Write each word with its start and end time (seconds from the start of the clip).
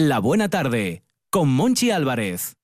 La 0.00 0.20
Buena 0.20 0.48
Tarde, 0.48 1.02
con 1.28 1.48
Monchi 1.48 1.90
Álvarez. 1.90 2.54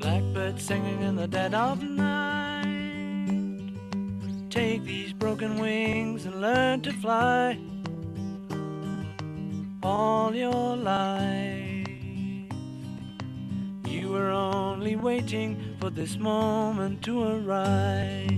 Blackbird 0.00 0.58
singing 0.58 1.00
in 1.02 1.14
the 1.14 1.28
dead 1.28 1.54
of 1.54 1.80
night. 1.84 2.66
Take 4.50 4.82
these 4.82 5.12
broken 5.12 5.60
wings 5.60 6.26
and 6.26 6.40
learn 6.40 6.80
to 6.80 6.90
fly. 6.94 7.56
All 9.84 10.34
your 10.34 10.76
life, 10.76 11.86
you 13.86 14.08
were 14.08 14.30
only 14.30 14.96
waiting 14.96 15.76
for 15.78 15.90
this 15.90 16.18
moment 16.18 17.02
to 17.02 17.22
arise. 17.22 18.37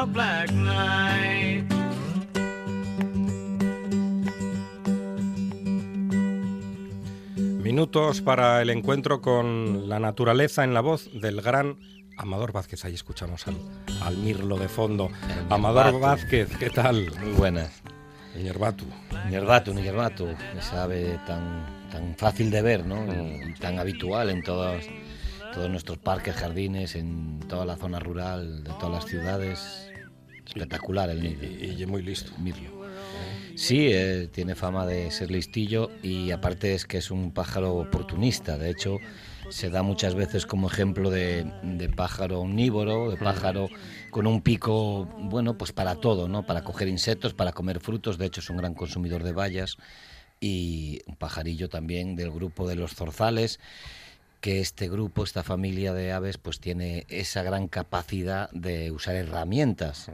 A 0.00 0.04
black 0.06 0.50
night. 0.52 1.70
Minutos 7.36 8.22
para 8.22 8.62
el 8.62 8.70
encuentro 8.70 9.20
con 9.20 9.90
la 9.90 10.00
naturaleza 10.00 10.64
en 10.64 10.72
la 10.72 10.80
voz 10.80 11.10
del 11.12 11.42
gran 11.42 11.76
Amador 12.16 12.52
Vázquez. 12.52 12.84
Ahí 12.86 12.94
escuchamos 12.94 13.46
al, 13.46 13.56
al 14.02 14.16
Mirlo 14.16 14.56
de 14.56 14.68
fondo. 14.68 15.10
Amador 15.50 15.84
Batu. 15.84 16.00
Vázquez, 16.00 16.56
¿qué 16.56 16.70
tal? 16.70 17.10
Muy 17.20 17.32
buenas. 17.32 17.82
Yerbatu. 18.34 18.86
Nierbato, 19.28 19.74
Nierbato, 19.74 20.28
esa 20.56 20.84
ave 20.84 21.18
tan, 21.26 21.66
tan 21.90 22.14
fácil 22.16 22.50
de 22.50 22.62
ver, 22.62 22.86
¿no? 22.86 23.04
Y 23.04 23.52
tan 23.54 23.78
habitual 23.78 24.30
en 24.30 24.42
todos, 24.42 24.84
todos 25.52 25.68
nuestros 25.68 25.98
parques, 25.98 26.36
jardines, 26.36 26.94
en 26.94 27.40
toda 27.48 27.66
la 27.66 27.76
zona 27.76 27.98
rural, 27.98 28.64
de 28.64 28.70
todas 28.74 28.90
las 28.92 29.06
ciudades. 29.06 29.89
Espectacular 30.46 31.10
el 31.10 31.22
nido. 31.22 31.44
Y, 31.44 31.82
y 31.82 31.86
muy 31.86 32.02
listo. 32.02 32.32
Mirlo. 32.38 32.80
Sí, 33.54 33.88
eh, 33.92 34.28
tiene 34.32 34.54
fama 34.54 34.86
de 34.86 35.10
ser 35.10 35.30
listillo 35.30 35.90
y 36.02 36.30
aparte 36.30 36.74
es 36.74 36.86
que 36.86 36.98
es 36.98 37.10
un 37.10 37.32
pájaro 37.32 37.74
oportunista. 37.76 38.56
De 38.56 38.70
hecho, 38.70 38.98
se 39.50 39.68
da 39.70 39.82
muchas 39.82 40.14
veces 40.14 40.46
como 40.46 40.68
ejemplo 40.68 41.10
de, 41.10 41.44
de 41.62 41.88
pájaro 41.88 42.40
omnívoro, 42.40 43.10
de 43.10 43.16
pájaro 43.16 43.68
con 44.10 44.26
un 44.26 44.40
pico, 44.40 45.06
bueno, 45.18 45.58
pues 45.58 45.72
para 45.72 45.96
todo, 45.96 46.28
¿no? 46.28 46.46
Para 46.46 46.62
coger 46.62 46.88
insectos, 46.88 47.34
para 47.34 47.52
comer 47.52 47.80
frutos. 47.80 48.16
De 48.16 48.26
hecho, 48.26 48.40
es 48.40 48.48
un 48.48 48.56
gran 48.56 48.74
consumidor 48.74 49.24
de 49.24 49.32
bayas 49.32 49.76
y 50.40 51.00
un 51.06 51.16
pajarillo 51.16 51.68
también 51.68 52.16
del 52.16 52.30
grupo 52.30 52.66
de 52.66 52.76
los 52.76 52.94
zorzales 52.94 53.60
que 54.40 54.60
este 54.60 54.88
grupo, 54.88 55.22
esta 55.24 55.42
familia 55.42 55.92
de 55.92 56.12
aves, 56.12 56.38
pues 56.38 56.60
tiene 56.60 57.04
esa 57.08 57.42
gran 57.42 57.68
capacidad 57.68 58.50
de 58.52 58.90
usar 58.90 59.14
herramientas. 59.16 60.10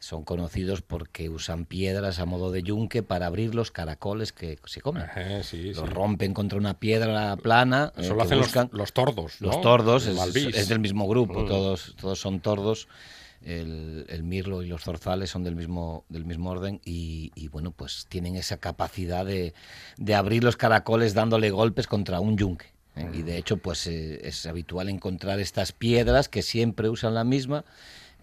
Son 0.00 0.22
conocidos 0.22 0.80
porque 0.80 1.28
usan 1.28 1.64
piedras 1.64 2.20
a 2.20 2.24
modo 2.24 2.52
de 2.52 2.62
yunque 2.62 3.02
para 3.02 3.26
abrir 3.26 3.56
los 3.56 3.72
caracoles 3.72 4.32
que 4.32 4.56
se 4.64 4.80
comen. 4.80 5.04
Sí, 5.42 5.42
sí. 5.42 5.74
Los 5.74 5.90
rompen 5.90 6.34
contra 6.34 6.56
una 6.56 6.74
piedra 6.78 7.36
plana. 7.36 7.92
eh, 7.96 8.02
Eso 8.02 8.10
lo 8.14 8.18
que 8.18 8.34
hacen 8.34 8.38
los, 8.38 8.72
los 8.72 8.92
tordos. 8.92 9.40
los 9.40 9.60
tordos, 9.60 10.06
es, 10.06 10.68
del 10.68 10.78
mismo 10.78 11.08
grupo, 11.08 11.40
Mm. 11.42 11.46
todos, 11.48 11.96
todos 12.00 12.20
son 12.20 12.38
tordos. 12.38 12.86
El, 13.42 14.04
el 14.08 14.22
mirlo 14.24 14.62
y 14.62 14.66
los 14.68 14.82
zorzales 14.82 15.30
son 15.30 15.42
del 15.44 15.54
mismo, 15.56 16.04
del 16.08 16.24
mismo 16.24 16.50
orden 16.50 16.80
y, 16.84 17.30
y, 17.36 17.48
bueno, 17.48 17.70
pues 17.72 18.06
tienen 18.08 18.34
esa 18.36 18.56
capacidad 18.56 19.24
de, 19.24 19.54
de 19.96 20.14
abrir 20.16 20.42
los 20.44 20.56
caracoles 20.56 21.14
dándole 21.14 21.50
golpes 21.50 21.86
contra 21.88 22.18
un 22.20 22.36
yunque. 22.36 22.66
¿Eh? 22.98 23.08
Y 23.12 23.22
de 23.22 23.36
hecho, 23.36 23.56
pues 23.56 23.86
eh, 23.86 24.20
es 24.24 24.46
habitual 24.46 24.88
encontrar 24.88 25.40
estas 25.40 25.72
piedras 25.72 26.28
que 26.28 26.42
siempre 26.42 26.88
usan 26.88 27.14
la 27.14 27.24
misma, 27.24 27.64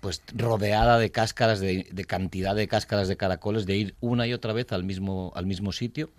pues 0.01 0.21
rodeada 0.33 0.99
de 0.99 1.11
cáscaras, 1.11 1.59
de, 1.59 1.87
de 1.91 2.05
cantidad 2.05 2.55
de 2.55 2.67
cáscaras 2.67 3.07
de 3.07 3.17
caracoles, 3.17 3.65
de 3.65 3.75
ir 3.77 3.95
una 4.01 4.27
y 4.27 4.33
otra 4.33 4.53
vez 4.53 4.71
al 4.71 4.83
mismo, 4.83 5.31
al 5.35 5.45
mismo 5.45 5.71
sitio 5.71 6.11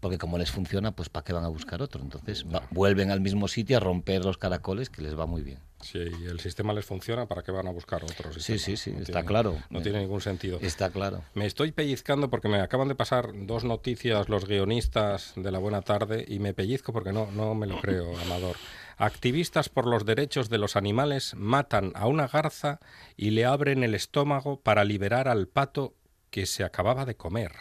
porque 0.00 0.18
como 0.18 0.38
les 0.38 0.50
funciona, 0.50 0.92
pues 0.92 1.08
¿para 1.08 1.24
qué 1.24 1.32
van 1.32 1.44
a 1.44 1.48
buscar 1.48 1.82
otro? 1.82 2.02
Entonces 2.02 2.44
va- 2.46 2.66
vuelven 2.70 3.10
al 3.10 3.20
mismo 3.20 3.46
sitio 3.48 3.76
a 3.76 3.80
romper 3.80 4.24
los 4.24 4.38
caracoles, 4.38 4.90
que 4.90 5.02
les 5.02 5.18
va 5.18 5.26
muy 5.26 5.42
bien. 5.42 5.58
Si 5.82 5.98
el 5.98 6.40
sistema 6.40 6.74
les 6.74 6.84
funciona, 6.84 7.26
¿para 7.26 7.42
qué 7.42 7.52
van 7.52 7.66
a 7.66 7.70
buscar 7.70 8.04
otro 8.04 8.32
Sí, 8.34 8.40
sistema? 8.40 8.58
sí, 8.58 8.76
sí, 8.76 8.90
No 8.92 8.98
está 8.98 9.12
tiene- 9.12 9.26
claro. 9.26 9.56
No 9.70 9.80
tiene 9.80 10.00
ningún 10.00 10.20
sentido. 10.20 10.58
Está 10.60 10.90
claro. 10.90 11.22
Me 11.34 11.46
estoy 11.46 11.72
pellizcando 11.72 12.28
porque 12.28 12.48
me 12.48 12.60
acaban 12.60 12.88
de 12.88 12.94
pasar 12.94 13.30
dos 13.46 13.64
noticias 13.64 14.28
los 14.28 14.44
guionistas 14.46 15.32
de 15.36 15.50
La 15.50 15.58
Buena 15.58 15.80
Tarde 15.82 16.24
y 16.28 16.38
me 16.38 16.52
pellizco 16.52 16.92
porque 16.92 17.12
no, 17.12 17.30
no 17.32 17.54
me 17.54 17.66
lo 17.66 17.80
creo, 17.80 18.12
Amador. 18.26 18.56
Activistas 18.98 19.70
por 19.70 19.86
los 19.86 20.04
derechos 20.04 20.50
de 20.50 20.58
los 20.58 20.76
animales 20.76 21.34
matan 21.34 21.92
a 21.94 22.06
una 22.06 22.26
garza 22.28 22.80
y 23.16 23.30
le 23.30 23.46
abren 23.46 23.82
el 23.82 23.94
estómago 23.94 24.60
para 24.60 24.84
liberar 24.84 25.26
al 25.28 25.48
pato 25.48 25.94
que 26.28 26.44
se 26.44 26.62
acababa 26.64 27.06
de 27.06 27.16
comer. 27.16 27.52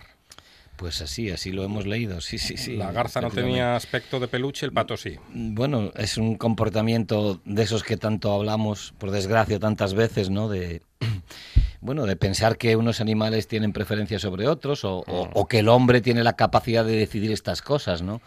Pues 0.79 1.01
así, 1.01 1.29
así 1.29 1.51
lo 1.51 1.65
hemos 1.65 1.85
leído, 1.85 2.21
sí, 2.21 2.37
sí, 2.37 2.55
sí. 2.55 2.77
La 2.77 2.93
garza 2.93 3.19
no 3.19 3.29
tenía 3.29 3.75
aspecto 3.75 4.17
de 4.21 4.29
peluche, 4.29 4.65
el 4.65 4.71
pato 4.71 4.95
sí. 4.95 5.17
Bueno, 5.33 5.91
es 5.97 6.15
un 6.17 6.35
comportamiento 6.35 7.41
de 7.43 7.63
esos 7.63 7.83
que 7.83 7.97
tanto 7.97 8.31
hablamos, 8.31 8.93
por 8.97 9.11
desgracia, 9.11 9.59
tantas 9.59 9.93
veces, 9.93 10.29
¿no? 10.29 10.47
De, 10.47 10.81
bueno, 11.81 12.05
de 12.05 12.15
pensar 12.15 12.57
que 12.57 12.77
unos 12.77 13.01
animales 13.01 13.49
tienen 13.49 13.73
preferencia 13.73 14.19
sobre 14.19 14.47
otros 14.47 14.85
o, 14.85 14.99
o- 14.99 15.29
o 15.33 15.47
que 15.49 15.59
el 15.59 15.67
hombre 15.67 15.99
tiene 15.99 16.23
la 16.23 16.37
capacidad 16.37 16.85
de 16.85 16.95
decidir 16.95 17.33
estas 17.33 17.61
cosas, 17.61 18.01
¿no? 18.01 18.21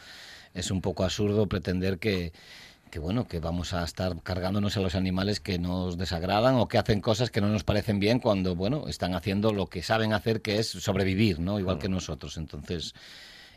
Es 0.52 0.70
un 0.70 0.82
poco 0.82 1.04
absurdo 1.04 1.46
pretender 1.46 1.98
que, 1.98 2.34
que 2.92 2.98
bueno, 2.98 3.26
que 3.26 3.40
vamos 3.40 3.72
a 3.72 3.84
estar 3.84 4.22
cargándonos 4.22 4.76
a 4.76 4.80
los 4.80 4.94
animales 4.94 5.40
que 5.40 5.58
nos 5.58 5.96
desagradan 5.96 6.56
o 6.56 6.68
que 6.68 6.76
hacen 6.76 7.00
cosas 7.00 7.30
que 7.30 7.40
no 7.40 7.48
nos 7.48 7.64
parecen 7.64 7.98
bien 8.00 8.20
cuando, 8.20 8.54
bueno, 8.54 8.86
están 8.86 9.14
haciendo 9.14 9.54
lo 9.54 9.66
que 9.66 9.82
saben 9.82 10.12
hacer, 10.12 10.42
que 10.42 10.58
es 10.58 10.68
sobrevivir, 10.68 11.40
¿no? 11.40 11.58
Igual 11.58 11.78
que 11.78 11.88
nosotros. 11.88 12.36
Entonces, 12.36 12.94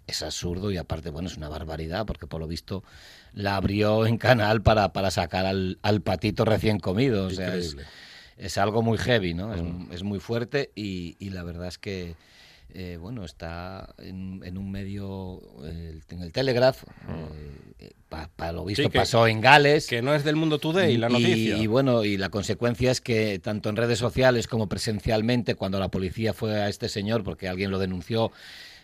es 0.07 0.23
absurdo 0.23 0.71
y 0.71 0.77
aparte, 0.77 1.09
bueno, 1.09 1.27
es 1.27 1.35
una 1.35 1.49
barbaridad 1.49 2.05
porque 2.05 2.27
por 2.27 2.39
lo 2.39 2.47
visto 2.47 2.85
la 3.33 3.57
abrió 3.57 4.05
en 4.05 4.17
canal 4.17 4.61
para, 4.61 4.93
para 4.93 5.11
sacar 5.11 5.45
al, 5.45 5.79
al 5.81 5.99
patito 6.01 6.45
recién 6.45 6.79
comido. 6.79 7.25
O 7.25 7.29
sea, 7.29 7.57
es, 7.57 8.57
algo 8.57 8.83
muy 8.83 8.97
heavy, 8.97 9.33
¿no? 9.33 9.53
Es, 9.53 9.61
es 9.95 10.03
muy 10.03 10.21
fuerte 10.21 10.71
y, 10.75 11.17
y 11.19 11.31
la 11.31 11.43
verdad 11.43 11.67
es 11.67 11.77
que, 11.77 12.15
eh, 12.77 12.97
bueno, 12.97 13.23
está 13.23 13.95
en, 13.99 14.41
en 14.43 14.57
un 14.57 14.69
medio, 14.69 15.41
eh, 15.63 16.01
en 16.09 16.21
el 16.21 16.31
Telegraph, 16.33 16.83
eh, 17.79 17.91
pa- 18.09 18.29
para 18.35 18.51
lo 18.51 18.65
visto 18.65 18.83
Sí, 18.83 18.89
que- 18.89 18.99
pasó 18.99 19.27
en 19.27 19.39
Gales. 19.39 19.87
Que 19.87 20.01
no 20.01 20.13
es 20.13 20.25
del 20.25 20.35
Mundo 20.35 20.59
Today 20.59 20.97
la 20.97 21.07
noticia. 21.07 21.57
Y, 21.57 21.67
bueno, 21.67 22.03
y 22.03 22.17
la 22.17 22.29
consecuencia 22.29 22.91
es 22.91 22.99
que 22.99 23.39
tanto 23.39 23.69
en 23.69 23.77
redes 23.77 23.99
sociales 23.99 24.47
como 24.47 24.67
presencialmente, 24.67 25.55
cuando 25.55 25.79
la 25.79 25.87
policía 25.87 26.33
fue 26.33 26.61
a 26.61 26.67
este 26.67 26.89
señor 26.89 27.23
porque 27.23 27.47
alguien 27.47 27.71
lo 27.71 27.79
denunció, 27.79 28.31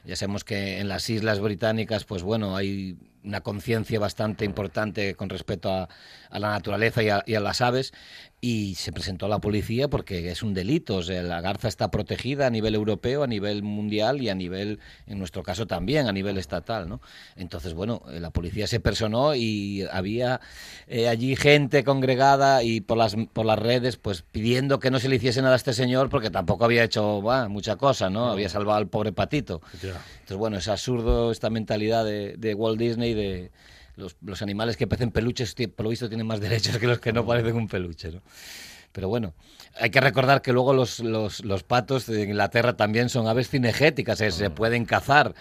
ya 0.05 0.15
sabemos 0.15 0.43
que 0.43 0.79
en 0.79 0.87
las 0.87 1.09
islas 1.09 1.39
británicas, 1.41 2.05
pues 2.05 2.23
bueno, 2.23 2.55
hay 2.55 2.97
una 3.23 3.41
conciencia 3.41 3.99
bastante 3.99 4.45
importante 4.45 5.13
con 5.15 5.29
respecto 5.29 5.69
a, 5.71 5.89
la 6.31 6.49
naturaleza 6.51 7.03
y 7.03 7.35
a, 7.35 7.39
las 7.39 7.61
aves 7.61 7.93
y 8.43 8.73
se 8.73 8.91
presentó 8.91 9.27
a 9.27 9.29
la 9.29 9.37
policía 9.37 9.87
porque 9.87 10.31
es 10.31 10.41
un 10.41 10.55
delito. 10.55 10.95
O 10.95 11.03
sea, 11.03 11.21
la 11.21 11.41
garza 11.41 11.67
está 11.67 11.91
protegida 11.91 12.47
a 12.47 12.49
nivel 12.49 12.73
europeo, 12.73 13.21
a 13.21 13.27
nivel 13.27 13.61
mundial 13.61 14.19
y 14.19 14.29
a 14.29 14.35
nivel, 14.35 14.79
en 15.05 15.19
nuestro 15.19 15.43
caso 15.43 15.67
también, 15.67 16.07
a 16.07 16.11
nivel 16.11 16.39
estatal. 16.39 16.89
¿no? 16.89 17.01
Entonces, 17.35 17.75
bueno, 17.75 18.01
eh, 18.09 18.19
la 18.19 18.31
policía 18.31 18.65
se 18.65 18.79
personó 18.79 19.35
y 19.35 19.83
había 19.91 20.41
eh, 20.87 21.07
allí 21.07 21.35
gente 21.35 21.83
congregada 21.83 22.63
y 22.63 22.81
por 22.81 22.97
las, 22.97 23.15
por 23.31 23.45
las 23.45 23.59
redes 23.59 23.97
pues 23.97 24.23
pidiendo 24.23 24.79
que 24.79 24.89
no 24.89 24.99
se 24.99 25.07
le 25.07 25.17
hiciese 25.17 25.43
nada 25.43 25.53
a 25.53 25.57
este 25.57 25.73
señor 25.73 26.09
porque 26.09 26.31
tampoco 26.31 26.65
había 26.65 26.83
hecho 26.83 27.21
mucha 27.47 27.75
cosa, 27.75 28.09
¿no? 28.09 28.31
Había 28.31 28.49
salvado 28.49 28.79
al 28.79 28.87
pobre 28.87 29.11
patito. 29.11 29.61
Entonces, 29.73 30.37
bueno, 30.37 30.57
es 30.57 30.67
absurdo 30.67 31.31
esta 31.31 31.51
mentalidad 31.51 32.03
de, 32.05 32.35
de 32.37 32.55
Walt 32.55 32.79
Disney 32.79 33.13
de 33.13 33.51
los, 33.95 34.41
animales 34.41 34.77
que 34.77 34.87
parecen 34.87 35.11
peluches, 35.11 35.55
por 35.75 35.85
lo 35.85 35.89
visto, 35.89 36.07
tienen 36.07 36.27
más 36.27 36.39
derechos 36.39 36.77
que 36.77 36.87
los 36.87 36.99
que 36.99 37.13
no 37.13 37.25
parecen 37.25 37.55
un 37.55 37.67
peluche, 37.67 38.11
¿no? 38.11 38.21
Pero 38.91 39.07
bueno, 39.07 39.33
hay 39.79 39.89
que 39.89 40.01
recordar 40.01 40.41
que 40.41 40.51
luego 40.51 40.73
los, 40.73 40.99
los, 40.99 41.63
patos 41.63 42.05
de 42.07 42.23
Inglaterra 42.23 42.75
también 42.75 43.09
son 43.09 43.27
aves 43.27 43.49
cinegéticas, 43.49 44.17
se 44.17 44.45
ah. 44.45 44.53
pueden 44.53 44.85
cazar. 44.85 45.33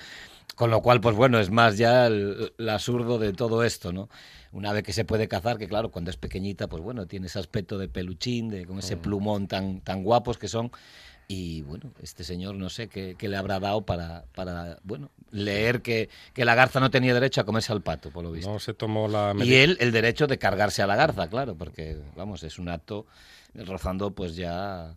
Con 0.55 0.71
lo 0.71 0.83
cual, 0.83 1.01
pues 1.01 1.17
bueno, 1.17 1.39
es 1.41 1.51
más 1.51 1.79
ya 1.79 2.07
el, 2.07 2.53
absurdo 2.69 3.19
de 3.19 3.33
todo 3.33 3.65
esto, 3.65 3.93
¿no? 3.93 4.11
Una 4.53 4.71
ave 4.71 4.83
que 4.83 4.93
se 4.93 5.05
puede 5.05 5.27
cazar, 5.27 5.57
que 5.57 5.69
claro, 5.69 5.91
cuando 5.91 6.11
es 6.11 6.17
pequeñita, 6.17 6.69
pues 6.69 6.83
bueno, 6.83 7.07
tiene 7.07 7.29
ese 7.29 7.39
aspecto 7.39 7.79
de 7.79 7.89
peluchín, 7.89 8.49
de, 8.49 8.67
con 8.67 8.79
ese 8.79 8.95
ah. 8.95 9.03
plumón 9.03 9.49
tan, 9.49 9.81
tan 9.81 10.03
guapos 10.05 10.39
que 10.39 10.49
son. 10.49 10.71
Y 11.33 11.63
bueno, 11.63 11.93
este 12.03 12.25
señor 12.25 12.57
no 12.57 12.69
sé 12.71 12.89
qué, 12.89 13.17
le 13.21 13.37
habrá 13.37 13.61
dado 13.61 13.83
para, 13.83 14.25
para 14.35 14.79
bueno, 14.83 15.11
leer 15.31 15.81
que, 15.81 16.09
que, 16.35 16.45
la 16.45 16.57
garza 16.57 16.81
no 16.81 16.91
tenía 16.91 17.15
derecho 17.15 17.41
a 17.41 17.45
comerse 17.45 17.71
al 17.71 17.83
pato, 17.83 18.11
por 18.11 18.25
lo 18.25 18.33
visto. 18.33 18.51
No 18.53 18.59
se 18.59 18.75
tomó 18.75 19.07
la 19.07 19.33
Y 19.39 19.55
él 19.55 19.77
el 19.79 19.93
derecho 19.93 20.27
de 20.27 20.39
cargarse 20.39 20.83
a 20.83 20.89
la 20.89 20.97
garza, 20.97 21.31
claro, 21.31 21.55
porque, 21.55 21.97
vamos, 22.17 22.43
es 22.43 22.59
un 22.59 22.69
acto 22.69 23.07
rozando 23.55 24.11
pues 24.11 24.35
ya 24.35 24.97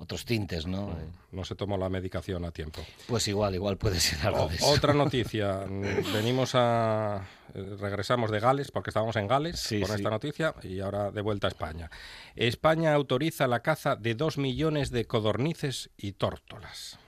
otros 0.00 0.24
tintes, 0.24 0.66
¿no? 0.66 0.96
No, 1.30 1.44
se 1.44 1.54
tomó 1.54 1.76
la 1.76 1.90
medicación 1.90 2.44
a 2.46 2.50
tiempo. 2.50 2.80
Pues 3.06 3.28
igual, 3.28 3.54
igual 3.54 3.76
puede 3.76 4.00
ser 4.00 4.26
algo 4.26 4.48
de 4.48 4.56
eso. 4.56 4.66
Otra 4.66 4.94
noticia. 4.94 5.66
Venimos 6.12 6.52
a... 6.54 7.28
Eh, 7.54 7.76
regresamos 7.78 8.30
de 8.30 8.40
Gales, 8.40 8.70
porque 8.70 8.90
estábamos 8.90 9.16
en 9.16 9.28
Gales 9.28 9.68
con 9.68 9.94
esta 9.94 10.10
noticia, 10.10 10.54
y 10.62 10.80
ahora 10.80 11.10
de 11.10 11.20
vuelta 11.20 11.48
a 11.48 11.50
España. 11.50 11.90
España 12.34 12.94
autoriza 12.94 13.46
la 13.46 13.60
caza 13.60 13.94
de 13.94 14.14
dos 14.14 14.38
millones 14.38 14.90
de 14.90 15.04
codornices 15.04 15.90
y 15.98 16.12
tórtolas. 16.12 16.98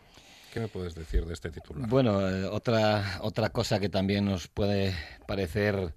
¿Qué 0.53 0.61
me 0.61 0.69
puedes 0.69 0.95
decir 0.95 1.25
de 1.25 1.33
este 1.33 1.51
titular? 1.51 1.89
Bueno, 1.89 2.29
eh, 2.29 2.45
otra, 2.45 3.21
otra 3.23 3.49
cosa 3.51 3.81
que 3.81 3.89
también 3.89 4.27
nos 4.27 4.49
puede 4.49 4.95
parecer 5.27 5.95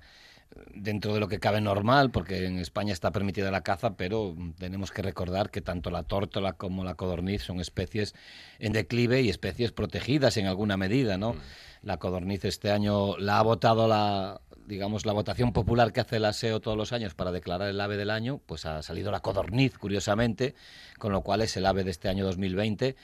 dentro 0.73 1.13
de 1.13 1.19
lo 1.19 1.27
que 1.27 1.39
cabe 1.39 1.61
normal, 1.61 2.11
porque 2.11 2.45
en 2.45 2.59
España 2.59 2.93
está 2.93 3.11
permitida 3.11 3.51
la 3.51 3.61
caza, 3.61 3.95
pero 3.95 4.35
tenemos 4.57 4.91
que 4.91 5.01
recordar 5.01 5.49
que 5.49 5.61
tanto 5.61 5.91
la 5.91 6.03
tórtola 6.03 6.53
como 6.53 6.83
la 6.83 6.95
codorniz 6.95 7.43
son 7.43 7.59
especies 7.59 8.15
en 8.59 8.73
declive 8.73 9.21
y 9.21 9.29
especies 9.29 9.71
protegidas 9.71 10.37
en 10.37 10.47
alguna 10.47 10.77
medida, 10.77 11.17
¿no? 11.17 11.33
Mm. 11.33 11.39
La 11.83 11.97
codorniz 11.97 12.45
este 12.45 12.71
año 12.71 13.17
la 13.17 13.39
ha 13.39 13.43
votado 13.43 13.87
la 13.87 14.41
digamos 14.67 15.05
la 15.05 15.13
votación 15.13 15.53
popular 15.53 15.93
que 15.93 16.01
hace 16.01 16.17
el 16.17 16.25
ASEO 16.25 16.59
todos 16.59 16.77
los 16.77 16.91
años 16.91 17.13
para 17.13 17.31
declarar 17.31 17.69
el 17.69 17.79
ave 17.79 17.97
del 17.97 18.09
año, 18.09 18.41
pues 18.45 18.65
ha 18.65 18.81
salido 18.81 19.11
la 19.11 19.19
codorniz, 19.19 19.77
curiosamente, 19.77 20.55
con 20.97 21.11
lo 21.11 21.21
cual 21.21 21.41
es 21.41 21.55
el 21.57 21.65
ave 21.65 21.83
de 21.83 21.91
este 21.91 22.09
año 22.09 22.25
2020 22.25 22.95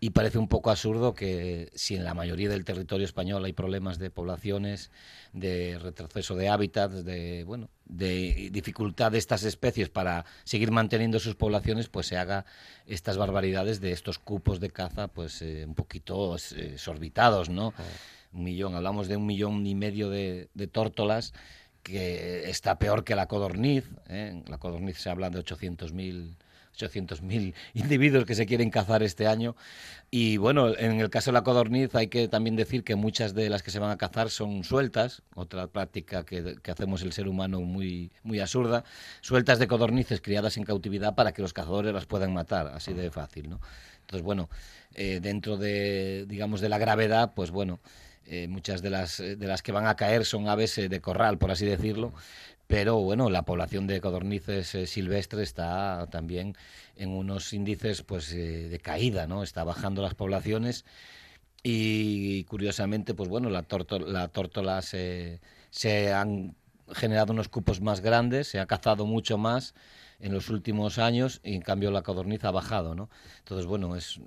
y 0.00 0.10
parece 0.10 0.38
un 0.38 0.48
poco 0.48 0.70
absurdo 0.70 1.14
que 1.14 1.70
si 1.74 1.96
en 1.96 2.04
la 2.04 2.14
mayoría 2.14 2.48
del 2.48 2.64
territorio 2.64 3.04
español 3.04 3.44
hay 3.44 3.52
problemas 3.52 3.98
de 3.98 4.10
poblaciones, 4.10 4.92
de 5.32 5.78
retroceso 5.78 6.36
de 6.36 6.48
hábitats, 6.48 7.04
de 7.04 7.42
bueno, 7.44 7.68
de 7.84 8.50
dificultad 8.52 9.10
de 9.10 9.18
estas 9.18 9.42
especies 9.42 9.88
para 9.88 10.24
seguir 10.44 10.70
manteniendo 10.70 11.18
sus 11.18 11.34
poblaciones, 11.34 11.88
pues 11.88 12.06
se 12.06 12.16
haga 12.16 12.44
estas 12.86 13.16
barbaridades 13.16 13.80
de 13.80 13.90
estos 13.90 14.18
cupos 14.18 14.60
de 14.60 14.70
caza, 14.70 15.08
pues 15.08 15.42
eh, 15.42 15.64
un 15.66 15.74
poquito 15.74 16.36
eh, 16.36 16.70
exorbitados, 16.74 17.48
¿no? 17.48 17.74
Un 18.32 18.44
millón, 18.44 18.76
hablamos 18.76 19.08
de 19.08 19.16
un 19.16 19.26
millón 19.26 19.66
y 19.66 19.74
medio 19.74 20.10
de, 20.10 20.48
de 20.54 20.66
tórtolas 20.68 21.32
que 21.82 22.48
está 22.50 22.78
peor 22.78 23.02
que 23.02 23.16
la 23.16 23.26
codorniz. 23.26 23.84
¿eh? 24.08 24.42
La 24.46 24.58
codorniz 24.58 24.98
se 24.98 25.10
habla 25.10 25.30
de 25.30 25.40
800.000 25.40 26.36
800.000 26.78 27.54
individuos 27.74 28.24
que 28.24 28.34
se 28.34 28.46
quieren 28.46 28.70
cazar 28.70 29.02
este 29.02 29.26
año. 29.26 29.56
Y 30.10 30.38
bueno, 30.38 30.74
en 30.76 31.00
el 31.00 31.10
caso 31.10 31.30
de 31.30 31.34
la 31.34 31.42
codorniz 31.42 31.94
hay 31.94 32.08
que 32.08 32.28
también 32.28 32.56
decir 32.56 32.84
que 32.84 32.94
muchas 32.94 33.34
de 33.34 33.50
las 33.50 33.62
que 33.62 33.70
se 33.70 33.78
van 33.78 33.90
a 33.90 33.98
cazar 33.98 34.30
son 34.30 34.64
sueltas, 34.64 35.22
otra 35.34 35.66
práctica 35.66 36.24
que, 36.24 36.56
hacemos 36.70 37.02
el 37.02 37.12
ser 37.12 37.28
humano 37.28 37.60
muy, 37.60 38.10
muy 38.22 38.40
absurda, 38.40 38.84
sueltas 39.20 39.58
de 39.58 39.68
codornices 39.68 40.20
criadas 40.20 40.56
en 40.56 40.64
cautividad 40.64 41.14
para 41.14 41.32
que 41.32 41.42
los 41.42 41.52
cazadores 41.52 41.92
las 41.92 42.06
puedan 42.06 42.32
matar, 42.32 42.68
así 42.68 42.94
de 42.94 43.10
fácil, 43.10 43.50
¿no? 43.50 43.60
Entonces, 44.00 44.22
bueno, 44.22 44.48
eh, 44.94 45.20
dentro 45.20 45.58
de, 45.58 46.24
digamos, 46.26 46.62
de 46.62 46.70
la 46.70 46.78
gravedad, 46.78 47.32
pues 47.34 47.50
bueno, 47.50 47.80
eh, 48.24 48.48
muchas 48.48 48.80
de 48.80 48.90
las, 48.90 49.18
de 49.18 49.46
las 49.46 49.62
que 49.62 49.72
van 49.72 49.86
a 49.86 49.96
caer 49.96 50.24
son 50.24 50.48
aves 50.48 50.76
eh, 50.78 50.88
de 50.88 51.00
corral, 51.00 51.38
por 51.38 51.50
así 51.50 51.66
decirlo, 51.66 52.12
pero 52.68 52.98
bueno, 52.98 53.30
la 53.30 53.42
población 53.42 53.86
de 53.86 54.00
codornices 54.00 54.74
eh, 54.74 54.86
silvestres 54.86 55.48
está 55.48 56.06
también 56.10 56.54
en 56.96 57.08
unos 57.10 57.52
índices 57.54 58.02
pues 58.02 58.30
eh, 58.32 58.68
de 58.68 58.78
caída, 58.78 59.26
¿no? 59.26 59.42
Está 59.42 59.64
bajando 59.64 60.02
las 60.02 60.14
poblaciones 60.14 60.84
y 61.62 62.44
curiosamente, 62.44 63.14
pues 63.14 63.30
bueno, 63.30 63.48
la, 63.48 63.64
la 64.06 64.28
tórtola 64.28 64.82
se, 64.82 65.40
se 65.70 66.12
han 66.12 66.54
generado 66.92 67.32
unos 67.32 67.48
cupos 67.48 67.80
más 67.80 68.00
grandes, 68.02 68.48
se 68.48 68.60
ha 68.60 68.66
cazado 68.66 69.06
mucho 69.06 69.38
más 69.38 69.74
en 70.20 70.34
los 70.34 70.50
últimos 70.50 70.98
años 70.98 71.40
y 71.42 71.54
en 71.54 71.62
cambio 71.62 71.90
la 71.90 72.02
codorniz 72.02 72.44
ha 72.44 72.50
bajado, 72.50 72.94
¿no? 72.94 73.08
Entonces, 73.38 73.66
bueno, 73.66 73.96
es, 73.96 74.20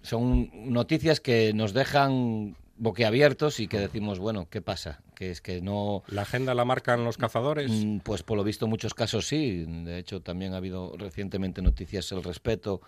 son 0.00 0.50
noticias 0.72 1.20
que 1.20 1.52
nos 1.52 1.74
dejan 1.74 2.56
boquiabiertos 2.78 3.60
y 3.60 3.68
que 3.68 3.78
decimos, 3.78 4.18
bueno, 4.18 4.48
¿qué 4.50 4.62
pasa? 4.62 5.00
Que 5.14 5.30
es 5.30 5.40
que 5.40 5.60
no... 5.60 6.02
¿La 6.08 6.22
agenda 6.22 6.54
la 6.54 6.64
marcan 6.64 7.04
los 7.04 7.18
cazadores? 7.18 7.70
Mm, 7.70 7.98
pues 7.98 8.22
por 8.22 8.36
lo 8.36 8.44
visto 8.44 8.66
en 8.66 8.70
muchos 8.70 8.94
casos 8.94 9.26
sí. 9.26 9.64
De 9.66 9.98
hecho, 9.98 10.20
también 10.20 10.54
ha 10.54 10.58
habido 10.58 10.94
recientemente 10.96 11.62
noticias 11.62 12.10
el 12.12 12.22
respeto 12.22 12.80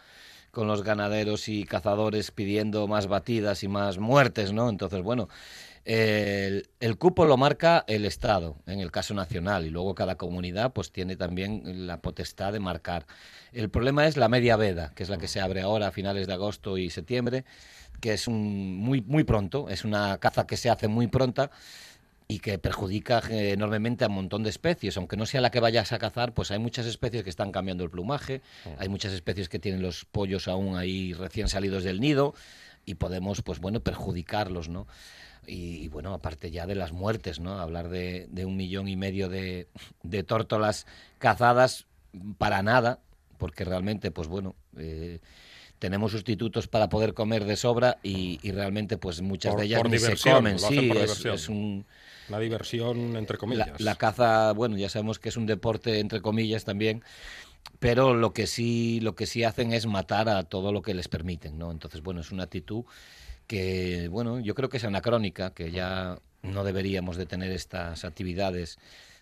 con 0.50 0.66
los 0.66 0.82
ganaderos 0.82 1.48
y 1.48 1.64
cazadores 1.64 2.30
pidiendo 2.30 2.88
más 2.88 3.06
batidas 3.06 3.62
y 3.62 3.68
más 3.68 3.98
muertes, 3.98 4.52
¿no? 4.52 4.68
Entonces, 4.68 5.02
bueno, 5.02 5.28
el, 5.92 6.68
el, 6.78 6.98
cupo 6.98 7.24
lo 7.24 7.36
marca 7.36 7.84
el 7.88 8.04
Estado, 8.04 8.54
en 8.66 8.78
el 8.78 8.92
caso 8.92 9.12
nacional, 9.12 9.66
y 9.66 9.70
luego 9.70 9.96
cada 9.96 10.14
comunidad 10.16 10.72
pues 10.72 10.92
tiene 10.92 11.16
también 11.16 11.88
la 11.88 12.00
potestad 12.00 12.52
de 12.52 12.60
marcar. 12.60 13.06
El 13.52 13.70
problema 13.70 14.06
es 14.06 14.16
la 14.16 14.28
media 14.28 14.54
veda, 14.54 14.92
que 14.94 15.02
es 15.02 15.08
la 15.08 15.18
que 15.18 15.26
se 15.26 15.40
abre 15.40 15.62
ahora 15.62 15.88
a 15.88 15.90
finales 15.90 16.28
de 16.28 16.32
agosto 16.32 16.78
y 16.78 16.90
septiembre, 16.90 17.44
que 18.00 18.12
es 18.12 18.28
un, 18.28 18.76
muy, 18.76 19.00
muy 19.00 19.24
pronto, 19.24 19.68
es 19.68 19.84
una 19.84 20.18
caza 20.18 20.46
que 20.46 20.56
se 20.56 20.70
hace 20.70 20.86
muy 20.86 21.08
pronta 21.08 21.50
y 22.28 22.38
que 22.38 22.56
perjudica 22.58 23.20
eh, 23.28 23.50
enormemente 23.50 24.04
a 24.04 24.06
un 24.06 24.14
montón 24.14 24.44
de 24.44 24.50
especies. 24.50 24.96
Aunque 24.96 25.16
no 25.16 25.26
sea 25.26 25.40
la 25.40 25.50
que 25.50 25.58
vayas 25.58 25.90
a 25.90 25.98
cazar, 25.98 26.34
pues 26.34 26.52
hay 26.52 26.60
muchas 26.60 26.86
especies 26.86 27.24
que 27.24 27.30
están 27.30 27.50
cambiando 27.50 27.82
el 27.82 27.90
plumaje, 27.90 28.42
hay 28.78 28.88
muchas 28.88 29.12
especies 29.12 29.48
que 29.48 29.58
tienen 29.58 29.82
los 29.82 30.04
pollos 30.04 30.46
aún 30.46 30.76
ahí 30.76 31.14
recién 31.14 31.48
salidos 31.48 31.82
del 31.82 32.00
nido 32.00 32.32
y 32.86 32.94
podemos, 32.94 33.42
pues 33.42 33.58
bueno, 33.58 33.80
perjudicarlos, 33.80 34.68
¿no? 34.68 34.86
Y, 35.46 35.88
bueno, 35.88 36.14
aparte 36.14 36.50
ya 36.50 36.66
de 36.66 36.74
las 36.74 36.92
muertes, 36.92 37.40
¿no? 37.40 37.58
Hablar 37.58 37.88
de, 37.88 38.28
un 38.44 38.56
millón 38.56 38.88
y 38.88 38.96
medio 38.96 39.28
de, 39.28 39.68
de, 40.02 40.22
tórtolas 40.22 40.86
cazadas 41.18 41.86
para 42.38 42.62
nada, 42.62 43.00
porque 43.38 43.64
realmente, 43.64 44.10
pues 44.10 44.28
bueno, 44.28 44.54
eh, 44.76 45.18
tenemos 45.80 46.12
sustitutos 46.12 46.68
para 46.68 46.88
poder 46.88 47.14
comer 47.14 47.44
de 47.46 47.56
sobra 47.56 47.98
y, 48.02 48.38
realmente 48.52 48.98
pues 48.98 49.22
muchas 49.22 49.56
de 49.56 49.64
ellas 49.64 49.82
ni 49.88 49.98
se 49.98 50.16
comen. 50.16 50.58
Sí, 50.58 50.90
es, 51.24 51.48
un... 51.48 51.86
La 52.28 52.38
diversión 52.38 53.16
entre 53.16 53.38
comillas. 53.38 53.80
La, 53.80 53.96
caza, 53.96 54.52
bueno, 54.52 54.76
ya 54.76 54.88
sabemos 54.88 55.18
que 55.18 55.30
es 55.30 55.36
un 55.36 55.46
deporte 55.46 55.98
entre 55.98 56.20
comillas 56.20 56.64
también, 56.64 57.02
pero 57.80 58.14
lo 58.14 58.32
que 58.34 58.46
sí, 58.46 59.00
lo 59.00 59.14
que 59.14 59.26
sí 59.26 59.42
hacen 59.42 59.72
es 59.72 59.86
matar 59.86 60.28
a 60.28 60.44
todo 60.44 60.70
lo 60.70 60.82
que 60.82 60.92
les 60.92 61.08
permiten, 61.08 61.58
¿no? 61.58 61.70
Entonces, 61.70 62.02
bueno, 62.02 62.20
es 62.20 62.30
una 62.30 62.44
actitud 62.44 62.84
que, 63.50 64.06
bueno, 64.06 64.38
yo 64.38 64.54
creo 64.54 64.68
que 64.68 64.76
es 64.76 64.84
anacrónica, 64.84 65.50
que 65.50 65.72
ya 65.72 66.20
no 66.44 66.62
deberíamos 66.62 67.16
de 67.16 67.26
tener 67.26 67.50
estas 67.50 68.04
actividades 68.04 68.78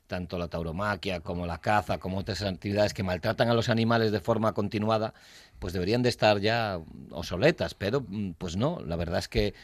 tanto 0.06 0.36
la 0.36 0.48
tauromaquia 0.48 1.20
como 1.20 1.46
la 1.46 1.62
caza, 1.62 1.96
como 1.96 2.18
otras 2.18 2.42
actividades 2.42 2.92
que 2.92 3.02
maltratan 3.02 3.48
a 3.48 3.54
los 3.54 3.70
animales 3.70 4.12
de 4.12 4.20
forma 4.20 4.52
continuada, 4.52 5.14
pues 5.58 5.72
deberían 5.72 6.02
de 6.02 6.10
estar 6.10 6.40
ya 6.40 6.78
obsoletas, 7.10 7.72
pero 7.72 8.04
mm, 8.06 8.32
pues 8.32 8.56
no, 8.56 8.80
la 8.84 8.96
verdad 8.96 9.20
es 9.20 9.28
que 9.28 9.54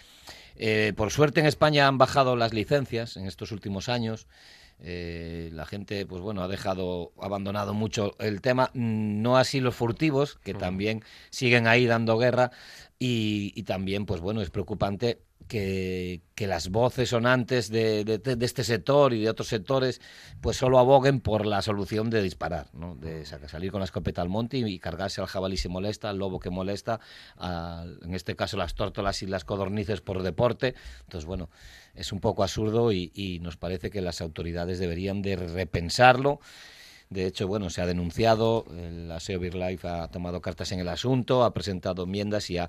eh, 0.56 0.94
por 0.96 1.10
suerte 1.10 1.40
en 1.40 1.46
España 1.46 1.86
han 1.86 1.98
bajado 1.98 2.34
las 2.34 2.54
licencias 2.54 3.18
en 3.18 3.26
estos 3.26 3.52
últimos 3.52 3.90
años. 3.90 4.26
Eh, 4.80 5.50
la 5.52 5.66
gente, 5.66 6.04
pues 6.06 6.20
bueno, 6.22 6.42
ha 6.42 6.48
dejado, 6.48 7.12
abandonado 7.20 7.74
mucho 7.74 8.14
el 8.18 8.40
tema, 8.40 8.70
no 8.74 9.36
así 9.36 9.60
los 9.60 9.74
furtivos, 9.74 10.36
que 10.42 10.54
también 10.54 11.02
siguen 11.30 11.66
ahí 11.66 11.86
dando 11.86 12.18
guerra, 12.18 12.50
y, 12.98 13.52
y 13.54 13.62
también, 13.64 14.06
pues 14.06 14.20
bueno, 14.20 14.40
es 14.42 14.50
preocupante 14.50 15.22
que, 15.48 16.22
que 16.34 16.46
las 16.46 16.70
voces 16.70 17.10
sonantes 17.10 17.70
de, 17.70 18.04
de, 18.04 18.44
este 18.44 18.64
sector 18.64 19.12
y 19.12 19.22
de 19.22 19.30
otros 19.30 19.48
sectores 19.48 20.00
pues 20.40 20.56
solo 20.56 20.78
aboguen 20.78 21.20
por 21.20 21.46
la 21.46 21.62
solución 21.62 22.10
de 22.10 22.22
disparar, 22.22 22.68
¿no? 22.72 22.94
de 22.96 23.24
salir 23.26 23.70
con 23.70 23.80
la 23.80 23.84
escopeta 23.84 24.22
al 24.22 24.28
monte 24.28 24.58
y, 24.58 24.78
cargarse 24.78 25.20
al 25.20 25.26
jabalí 25.26 25.56
si 25.56 25.68
molesta, 25.68 26.10
al 26.10 26.18
lobo 26.18 26.40
que 26.40 26.50
molesta, 26.50 27.00
a, 27.36 27.84
en 28.02 28.14
este 28.14 28.36
caso 28.36 28.56
las 28.56 28.74
tórtolas 28.74 29.22
y 29.22 29.26
las 29.26 29.44
codornices 29.44 30.00
por 30.00 30.22
deporte. 30.22 30.74
Entonces, 31.02 31.26
bueno, 31.26 31.50
es 31.94 32.12
un 32.12 32.20
poco 32.20 32.42
absurdo 32.42 32.92
y 32.92 33.38
nos 33.42 33.56
parece 33.56 33.90
que 33.90 34.00
las 34.00 34.20
autoridades 34.20 34.78
deberían 34.78 35.22
de 35.22 35.36
repensarlo 35.36 36.40
de 37.14 37.26
hecho, 37.26 37.46
bueno, 37.46 37.70
se 37.70 37.80
ha 37.80 37.86
denunciado, 37.86 38.66
la 38.70 39.20
SEO 39.20 39.38
BirdLife 39.38 39.86
ha 39.86 40.08
tomado 40.08 40.40
cartas 40.40 40.72
en 40.72 40.80
el 40.80 40.88
asunto, 40.88 41.44
ha 41.44 41.54
presentado 41.54 42.02
enmiendas 42.02 42.50
y 42.50 42.58
ha, 42.58 42.68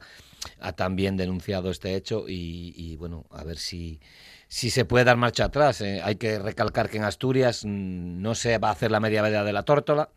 también 0.75 1.17
denunciado 1.17 1.71
este 1.71 1.95
hecho 1.95 2.25
y, 2.27 2.95
bueno, 2.97 3.25
a 3.31 3.43
ver 3.43 3.57
si, 3.57 3.99
si 4.47 4.69
se 4.69 4.85
puede 4.85 5.03
dar 5.03 5.17
marcha 5.17 5.45
atrás. 5.45 5.81
Eh. 5.81 5.99
Hay 6.03 6.17
que 6.17 6.37
recalcar 6.37 6.89
que 6.89 6.97
en 6.97 7.05
Asturias 7.05 7.65
mm, 7.65 8.21
no 8.21 8.35
se 8.35 8.59
va 8.59 8.69
a 8.69 8.73
hacer 8.73 8.91
la 8.91 8.99
media 8.99 9.23
veda 9.23 9.43
de 9.43 9.51
la 9.51 9.63
tórtola. 9.63 10.09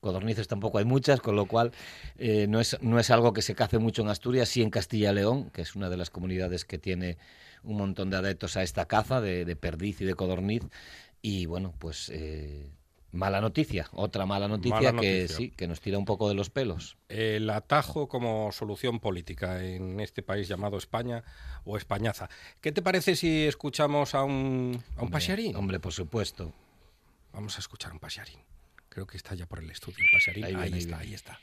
Codornices 0.00 0.46
tampoco 0.46 0.76
hay 0.76 0.84
muchas, 0.84 1.20
con 1.20 1.34
lo 1.34 1.46
cual 1.46 1.72
eh, 2.18 2.46
no, 2.48 2.60
es, 2.60 2.76
no 2.82 3.00
es 3.00 3.10
algo 3.10 3.32
que 3.32 3.40
se 3.40 3.54
cace 3.54 3.78
mucho 3.78 4.02
en 4.02 4.08
Asturias, 4.08 4.50
sí 4.50 4.60
en 4.62 4.68
Castilla 4.68 5.10
y 5.10 5.14
León, 5.14 5.48
que 5.50 5.62
es 5.62 5.74
una 5.74 5.88
de 5.88 5.96
las 5.96 6.10
comunidades 6.10 6.66
que 6.66 6.76
tiene 6.76 7.16
un 7.62 7.78
montón 7.78 8.10
de 8.10 8.18
adeptos 8.18 8.58
a 8.58 8.62
esta 8.62 8.84
caza 8.84 9.22
de, 9.22 9.56
perdiz 9.56 10.02
y 10.02 10.04
de 10.04 10.14
codorniz. 10.14 10.64
Y 11.22 11.46
bueno, 11.46 11.72
pues 11.78 12.10
eh, 12.10 12.70
Mala 13.10 13.40
noticia, 13.40 13.88
otra 13.92 14.26
mala 14.26 14.48
noticia, 14.48 14.92
que 14.92 15.28
sí, 15.28 15.50
que 15.50 15.66
nos 15.66 15.80
tira 15.80 15.96
un 15.96 16.04
poco 16.04 16.28
de 16.28 16.34
los 16.34 16.50
pelos. 16.50 16.98
El 17.08 17.48
atajo 17.48 18.06
como 18.06 18.52
solución 18.52 19.00
política 19.00 19.64
en 19.64 19.98
este 20.00 20.22
país 20.22 20.46
llamado 20.46 20.76
España 20.76 21.24
o 21.64 21.78
Españaza. 21.78 22.28
¿Qué 22.60 22.70
te 22.70 22.82
parece 22.82 23.16
si 23.16 23.46
escuchamos 23.46 24.14
a 24.14 24.24
un, 24.24 24.82
a 24.96 25.02
un 25.02 25.14
hombre, 25.14 25.54
Hombre, 25.56 25.80
por 25.80 25.92
supuesto. 25.92 26.52
Vamos 27.32 27.56
a 27.56 27.60
escuchar 27.60 27.92
a 27.92 27.94
un 27.94 28.00
pasiarín. 28.00 28.40
Creo 28.90 29.06
que 29.06 29.16
está 29.16 29.34
ya 29.34 29.46
por 29.46 29.60
el 29.60 29.70
estudio 29.70 30.04
el 30.34 30.44
Ahí, 30.44 30.54
ahí 30.54 30.78
está, 30.78 30.98
ahí 30.98 31.14
está. 31.14 31.38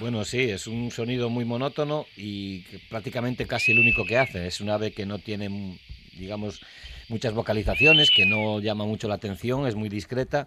Bueno, 0.00 0.24
sí, 0.24 0.50
es 0.50 0.66
un 0.66 0.90
sonido 0.90 1.30
muy 1.30 1.44
monótono 1.44 2.06
y 2.16 2.60
prácticamente 2.90 3.46
casi 3.46 3.72
el 3.72 3.78
único 3.78 4.04
que 4.04 4.18
hace. 4.18 4.46
Es 4.46 4.60
un 4.60 4.70
ave 4.70 4.92
que 4.92 5.06
no 5.06 5.18
tiene, 5.18 5.78
digamos, 6.16 6.60
muchas 7.08 7.32
vocalizaciones, 7.32 8.10
que 8.14 8.26
no 8.26 8.60
llama 8.60 8.84
mucho 8.84 9.08
la 9.08 9.14
atención, 9.14 9.66
es 9.66 9.74
muy 9.74 9.88
discreta. 9.88 10.46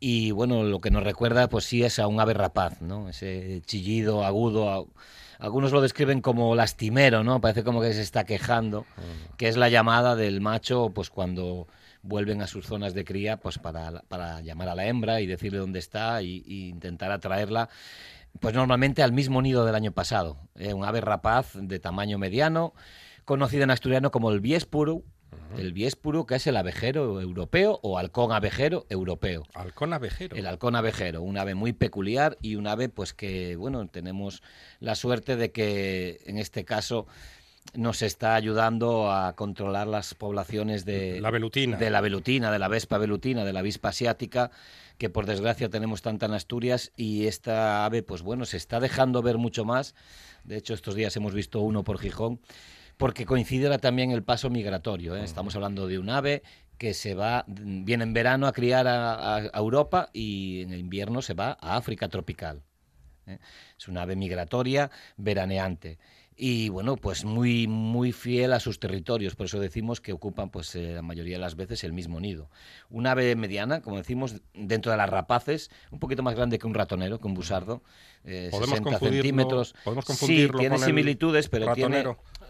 Y 0.00 0.30
bueno, 0.30 0.62
lo 0.62 0.80
que 0.80 0.90
nos 0.90 1.02
recuerda, 1.02 1.48
pues 1.48 1.64
sí, 1.64 1.82
es 1.82 1.98
a 1.98 2.06
un 2.06 2.20
ave 2.20 2.34
rapaz, 2.34 2.80
¿no? 2.80 3.08
Ese 3.08 3.62
chillido 3.66 4.24
agudo. 4.24 4.88
Algunos 5.40 5.72
lo 5.72 5.80
describen 5.80 6.20
como 6.20 6.54
lastimero, 6.54 7.24
¿no? 7.24 7.40
Parece 7.40 7.64
como 7.64 7.80
que 7.80 7.92
se 7.92 8.02
está 8.02 8.24
quejando, 8.24 8.86
que 9.36 9.48
es 9.48 9.56
la 9.56 9.68
llamada 9.68 10.16
del 10.16 10.40
macho, 10.40 10.90
pues 10.94 11.10
cuando 11.10 11.66
vuelven 12.02 12.42
a 12.42 12.46
sus 12.46 12.66
zonas 12.66 12.94
de 12.94 13.04
cría 13.04 13.38
pues 13.38 13.58
para, 13.58 14.02
para 14.08 14.40
llamar 14.40 14.68
a 14.68 14.74
la 14.74 14.86
hembra 14.86 15.20
y 15.20 15.26
decirle 15.26 15.58
dónde 15.58 15.80
está 15.80 16.22
y, 16.22 16.44
y 16.46 16.68
intentar 16.68 17.10
atraerla 17.10 17.68
pues 18.40 18.54
normalmente 18.54 19.02
al 19.02 19.12
mismo 19.12 19.42
nido 19.42 19.64
del 19.64 19.74
año 19.74 19.92
pasado. 19.92 20.38
¿eh? 20.56 20.74
un 20.74 20.84
ave 20.84 21.00
rapaz 21.00 21.52
de 21.54 21.78
tamaño 21.78 22.18
mediano, 22.18 22.74
conocido 23.24 23.64
en 23.64 23.70
asturiano 23.70 24.10
como 24.10 24.30
el 24.30 24.40
biespuro, 24.40 25.02
el 25.56 25.72
biespuro, 25.72 26.26
que 26.26 26.36
es 26.36 26.46
el 26.46 26.56
abejero 26.56 27.20
europeo 27.20 27.80
o 27.82 27.98
halcón 27.98 28.32
abejero 28.32 28.86
europeo. 28.90 29.44
Halcón 29.54 29.92
abejero. 29.92 30.36
El 30.36 30.46
halcón 30.46 30.76
abejero, 30.76 31.22
un 31.22 31.38
ave 31.38 31.54
muy 31.54 31.72
peculiar 31.72 32.36
y 32.42 32.56
un 32.56 32.66
ave 32.66 32.88
pues 32.88 33.14
que, 33.14 33.56
bueno, 33.56 33.86
tenemos 33.88 34.42
la 34.80 34.94
suerte 34.94 35.36
de 35.36 35.50
que 35.50 36.20
en 36.26 36.38
este 36.38 36.64
caso 36.64 37.06
nos 37.74 38.02
está 38.02 38.34
ayudando 38.34 39.10
a 39.12 39.34
controlar 39.34 39.86
las 39.86 40.14
poblaciones 40.14 40.84
de 40.84 41.20
la 41.20 41.30
velutina, 41.30 41.76
de 41.76 41.90
la 41.90 42.00
velutina, 42.00 42.50
de 42.50 42.58
la 42.58 42.68
vespa 42.68 42.98
velutina, 42.98 43.44
de 43.44 43.52
la 43.52 43.60
avispa 43.60 43.88
asiática, 43.88 44.50
que 44.96 45.10
por 45.10 45.26
desgracia 45.26 45.68
tenemos 45.68 46.02
tanta 46.02 46.26
en 46.26 46.34
Asturias 46.34 46.92
y 46.96 47.26
esta 47.26 47.84
ave, 47.84 48.02
pues 48.02 48.22
bueno, 48.22 48.44
se 48.44 48.56
está 48.56 48.80
dejando 48.80 49.22
ver 49.22 49.38
mucho 49.38 49.64
más. 49.64 49.94
De 50.44 50.56
hecho, 50.56 50.74
estos 50.74 50.94
días 50.94 51.16
hemos 51.16 51.34
visto 51.34 51.60
uno 51.60 51.84
por 51.84 51.98
Gijón, 51.98 52.40
porque 52.96 53.26
coincide 53.26 53.76
también 53.78 54.10
el 54.10 54.22
paso 54.24 54.50
migratorio. 54.50 55.16
¿eh? 55.16 55.24
Estamos 55.24 55.54
hablando 55.54 55.86
de 55.86 55.98
un 55.98 56.10
ave 56.10 56.42
que 56.78 56.94
se 56.94 57.14
va, 57.14 57.44
viene 57.46 58.04
en 58.04 58.12
verano 58.12 58.46
a 58.46 58.52
criar 58.52 58.86
a, 58.88 59.50
Europa 59.54 60.10
y 60.12 60.62
en 60.62 60.72
invierno 60.74 61.22
se 61.22 61.34
va 61.34 61.56
a 61.60 61.76
África 61.76 62.08
tropical. 62.08 62.62
¿eh? 63.26 63.38
Es 63.78 63.88
una 63.88 64.02
ave 64.02 64.16
migratoria 64.16 64.90
veraneante 65.16 65.98
y 66.40 66.68
bueno, 66.68 66.96
pues 66.96 67.24
muy, 67.24 67.66
muy 67.66 68.12
fiel 68.12 68.52
a 68.52 68.60
sus 68.60 68.78
territorios, 68.78 69.34
por 69.34 69.46
eso 69.46 69.58
decimos 69.58 70.00
que 70.00 70.12
ocupan 70.12 70.50
pues 70.50 70.72
eh, 70.76 70.92
la 70.94 71.02
mayoría 71.02 71.34
de 71.34 71.40
las 71.40 71.56
veces 71.56 71.82
el 71.82 71.92
mismo 71.92 72.20
nido. 72.20 72.48
Un 72.90 73.08
ave 73.08 73.34
mediana, 73.34 73.80
como 73.82 73.96
decimos, 73.96 74.36
dentro 74.54 74.92
de 74.92 74.98
las 74.98 75.10
rapaces, 75.10 75.68
un 75.90 75.98
poquito 75.98 76.22
más 76.22 76.36
grande 76.36 76.60
que 76.60 76.68
un 76.68 76.74
ratonero, 76.74 77.18
que 77.18 77.26
un 77.26 77.34
busardo, 77.34 77.82
eh, 78.24 78.50
60 78.52 79.00
centímetros. 79.00 79.74
¿Podemos 79.82 80.04
confundirlo 80.04 80.58
sí, 80.58 80.60
tiene 80.60 80.78
similitudes, 80.78 81.48
pero 81.48 81.74
tiene... 81.74 82.04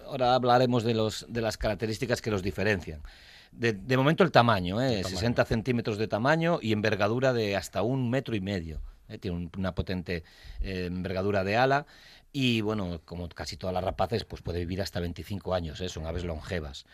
Ahora 0.07 0.35
hablaremos 0.35 0.85
de, 0.85 0.93
los, 0.93 1.25
de 1.29 1.41
las 1.41 1.57
características 1.57 2.21
que 2.21 2.31
los 2.31 2.43
diferencian. 2.43 3.01
De, 3.53 3.73
de 3.73 3.97
momento 3.97 4.23
el 4.23 4.31
tamaño, 4.31 4.83
eh, 4.83 5.03
60 5.03 5.47
centímetros 5.47 5.97
de 5.97 6.09
tamaño 6.09 6.59
y 6.61 6.73
envergadura 6.73 7.33
de 7.33 7.57
hasta 7.57 7.83
un 7.83 8.11
metro 8.11 8.37
y 8.37 8.41
medio. 8.41 8.83
Eh, 9.09 9.19
tiene 9.19 9.51
una 9.57 9.75
potente 9.75 10.23
eh, 10.61 10.87
envergadura 10.87 11.43
de 11.43 11.57
ala 11.57 11.87
y 12.33 12.61
bueno, 12.61 13.01
como 13.05 13.29
casi 13.29 13.57
todas 13.57 13.75
las 13.75 13.85
rapaces, 13.85 14.25
pues 14.25 14.43
puede 14.43 14.61
vivir 14.61 14.83
hasta 14.83 15.01
25 15.01 15.55
años, 15.55 15.81
¿eh? 15.81 15.89
son 15.89 16.07
aves 16.07 16.25
longevas. 16.25 16.87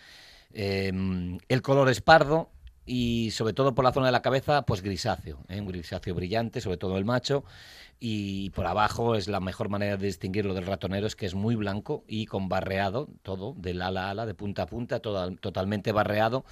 Em, 0.53 1.39
el 1.49 1.63
color 1.63 1.89
es 1.89 2.01
pardo 2.01 2.51
y 2.87 3.31
sobre 3.33 3.55
todo 3.55 3.75
por 3.75 3.85
la 3.85 3.93
zona 3.93 4.07
de 4.07 4.13
la 4.13 4.23
cabeza, 4.23 4.63
pues 4.63 4.83
grisáceo, 4.83 5.39
¿eh? 5.49 5.61
un 5.61 5.67
grisáceo 5.67 6.15
brillante, 6.15 6.61
sobre 6.61 6.77
todo 6.77 6.97
el 6.99 7.05
macho, 7.05 7.45
y 8.01 8.51
por 8.51 8.67
abajo 8.67 9.15
es 9.15 9.29
la 9.29 9.41
mejor 9.41 9.69
manera 9.69 9.97
de 9.97 10.07
distinguirlo 10.07 10.55
del 10.55 10.67
ratonero, 10.67 11.07
es 11.07 11.17
que 11.17 11.27
es 11.27 11.35
muy 11.35 11.55
blanco 11.55 12.05
y 12.07 12.27
con 12.27 12.49
barreado, 12.49 13.09
todo, 13.23 13.55
de 13.57 13.71
ala 13.71 14.09
a 14.09 14.11
ala, 14.11 14.27
de 14.27 14.35
punta 14.35 14.63
a 14.63 14.67
punta, 14.67 15.01
todo, 15.01 15.35
totalmente 15.37 15.93
barreado, 15.93 16.45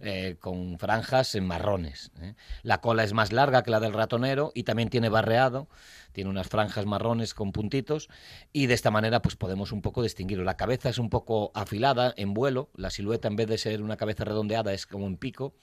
eh, 0.00 0.36
con 0.40 0.78
franjas 0.78 1.34
en 1.34 1.46
marrones. 1.46 2.10
¿eh? 2.20 2.34
La 2.62 2.80
cola 2.80 3.04
es 3.04 3.12
más 3.12 3.32
larga 3.32 3.62
que 3.62 3.70
la 3.70 3.80
del 3.80 3.92
ratonero 3.92 4.52
y 4.54 4.62
también 4.62 4.88
tiene 4.88 5.08
barreado, 5.08 5.68
tiene 6.12 6.30
unas 6.30 6.48
franjas 6.48 6.86
marrones 6.86 7.34
con 7.34 7.52
puntitos 7.52 8.08
y 8.52 8.66
de 8.66 8.74
esta 8.74 8.90
manera 8.90 9.20
pues 9.20 9.36
podemos 9.36 9.72
un 9.72 9.82
poco 9.82 10.02
distinguirlo. 10.02 10.44
La 10.44 10.56
cabeza 10.56 10.88
es 10.88 10.98
un 10.98 11.10
poco 11.10 11.50
afilada 11.54 12.14
en 12.16 12.34
vuelo, 12.34 12.70
la 12.76 12.90
silueta 12.90 13.28
en 13.28 13.36
vez 13.36 13.48
de 13.48 13.58
ser 13.58 13.82
una 13.82 13.96
cabeza 13.96 14.24
redondeada 14.24 14.72
es 14.72 14.86
como 14.86 15.06
en 15.06 15.16
pico 15.16 15.54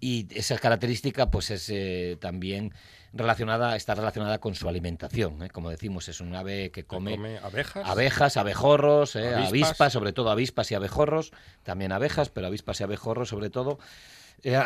y 0.00 0.26
esa 0.34 0.58
característica 0.58 1.30
pues 1.30 1.50
es 1.50 1.68
eh, 1.70 2.16
también 2.20 2.72
relacionada 3.12 3.76
está 3.76 3.94
relacionada 3.94 4.38
con 4.38 4.54
su 4.54 4.68
alimentación 4.68 5.42
¿eh? 5.42 5.50
como 5.50 5.70
decimos 5.70 6.08
es 6.08 6.20
un 6.20 6.34
ave 6.34 6.70
que 6.70 6.84
come, 6.84 7.38
abejas 7.42 7.88
abejas 7.88 8.36
abejorros 8.36 9.16
eh, 9.16 9.34
avispas. 9.34 9.92
sobre 9.92 10.12
todo 10.12 10.30
avispas 10.30 10.70
y 10.70 10.74
abejorros 10.74 11.32
también 11.62 11.92
abejas 11.92 12.28
pero 12.28 12.48
avispas 12.48 12.80
y 12.80 12.84
abejorros 12.84 13.30
sobre 13.30 13.50
todo 13.50 13.78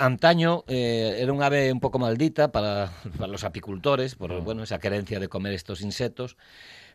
antaño 0.01 0.65
era 0.67 1.33
un 1.33 1.43
ave 1.45 1.73
un 1.73 1.79
poco 1.79 2.01
maldita 2.01 2.51
para, 2.51 2.93
los 3.29 3.45
apicultores 3.45 4.17
por 4.17 4.33
mm. 4.33 4.45
bueno 4.45 4.63
esa 4.65 4.81
querencia 4.81 5.21
de 5.21 5.29
comer 5.29 5.53
estos 5.53 5.81
insectos 5.81 6.37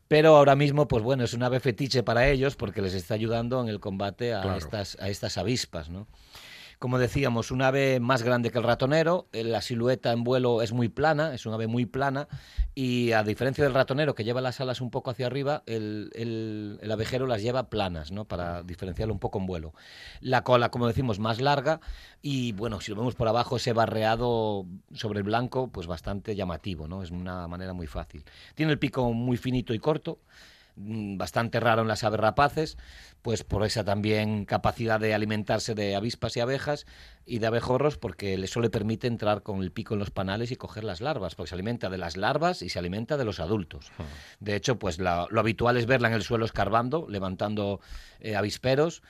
pero 0.08 0.36
ahora 0.36 0.56
mismo, 0.56 0.88
pues 0.88 1.04
bueno, 1.04 1.24
es 1.24 1.34
un 1.34 1.42
ave 1.44 1.60
fetiche 1.60 2.04
para 2.04 2.27
ellos 2.27 2.56
porque 2.56 2.82
les 2.82 2.94
está 2.94 3.15
ayudando 3.15 3.62
en 3.62 3.70
el 3.70 3.80
combate 3.80 4.34
a, 4.34 4.56
estas, 4.56 4.98
a 5.00 5.10
estas 5.10 5.38
avispas, 5.38 5.89
¿no? 5.89 6.08
Como 6.86 7.00
decíamos, 7.00 7.50
un 7.50 7.63
ave 7.63 8.00
más 8.00 8.22
grande 8.22 8.51
que 8.51 8.60
el 8.60 8.63
ratonero, 8.63 9.27
eh, 9.34 9.44
la 9.44 9.63
silueta 9.63 10.12
en 10.12 10.24
vuelo 10.24 10.62
es 10.62 10.72
muy 10.72 10.88
plana, 10.88 11.34
es 11.34 11.48
un 11.48 11.54
ave 11.56 11.65
muy 11.65 11.88
plana, 11.88 12.27
y 12.75 13.12
a 13.13 13.24
diferencia 13.24 13.63
del 13.63 13.74
ratonero 13.74 14.13
que 14.13 14.24
lleva 14.24 14.39
las 14.39 14.62
alas 14.62 14.82
un 14.82 14.92
poco 14.92 15.10
hacia 15.10 15.25
arriba, 15.25 15.63
el, 15.65 16.12
el, 16.13 16.92
abejero 16.92 17.25
las 17.25 17.42
lleva 17.42 17.72
planas, 17.72 18.12
¿no? 18.12 18.25
Para 18.25 18.62
diferenciarlo 18.62 19.15
un 19.15 19.20
poco 19.20 19.39
en 19.39 19.48
vuelo. 19.48 19.74
La 20.22 20.44
cola, 20.44 20.70
como 20.70 20.86
decimos, 20.86 21.18
más 21.18 21.42
larga, 21.42 21.82
y 22.22 22.51
bueno, 22.51 22.80
si 22.82 22.92
lo 22.92 22.98
vemos 22.98 23.15
por 23.15 23.30
abajo, 23.30 23.58
ese 23.58 23.74
barreado 23.74 24.68
sobre 24.94 25.18
el 25.18 25.24
blanco, 25.24 25.70
pues 25.70 25.88
bastante 25.88 26.36
llamativo, 26.36 26.88
¿no? 26.88 27.01
Es 27.01 27.10
una 27.10 27.48
manera 27.48 27.74
muy 27.74 27.88
fácil. 27.88 28.24
Tiene 28.54 28.72
el 28.74 28.77
pico 28.77 29.12
muy 29.12 29.38
finito 29.38 29.74
y 29.74 29.80
corto, 29.80 30.20
bastante 30.77 31.60
raro 31.60 31.82
en 31.84 31.88
las 31.88 32.03
aves 32.03 32.20
rapaces, 32.20 32.77
pues 33.22 33.44
por 33.44 33.65
esa 33.65 33.84
también 33.84 34.46
capacidad 34.46 35.00
de 35.00 35.13
alimentarse 35.13 35.74
de 35.74 35.96
avispas 35.96 36.36
y 36.38 36.41
abejas 36.41 36.86
y 37.25 37.39
de 37.39 37.48
abejorros, 37.48 37.98
porque 37.98 38.38
le 38.38 38.48
solo 38.48 38.70
permite 38.70 39.08
entrar 39.08 39.41
con 39.41 39.62
el 39.63 39.72
pico 39.72 39.94
en 39.94 40.00
los 40.00 40.12
panales 40.12 40.51
y 40.51 40.55
coger 40.58 40.84
las 40.84 41.01
larvas, 41.01 41.36
porque 41.36 41.50
se 41.50 41.55
alimenta 41.55 41.89
de 41.89 41.98
las 41.98 42.17
larvas 42.17 42.62
y 42.62 42.70
se 42.70 42.77
alimenta 42.79 43.17
de 43.17 43.25
los 43.25 43.39
adultos. 43.39 43.91
De 44.39 44.55
hecho, 44.55 44.77
pues 44.77 45.00
la- 45.00 45.27
lo 45.29 45.39
habitual 45.39 45.77
es 45.77 45.86
verla 45.86 46.10
en 46.10 46.13
el 46.13 46.24
suelo 46.24 46.46
escarbando, 46.46 47.08
levantando 47.10 47.79
eh, 48.20 48.36
avisperos 48.36 49.01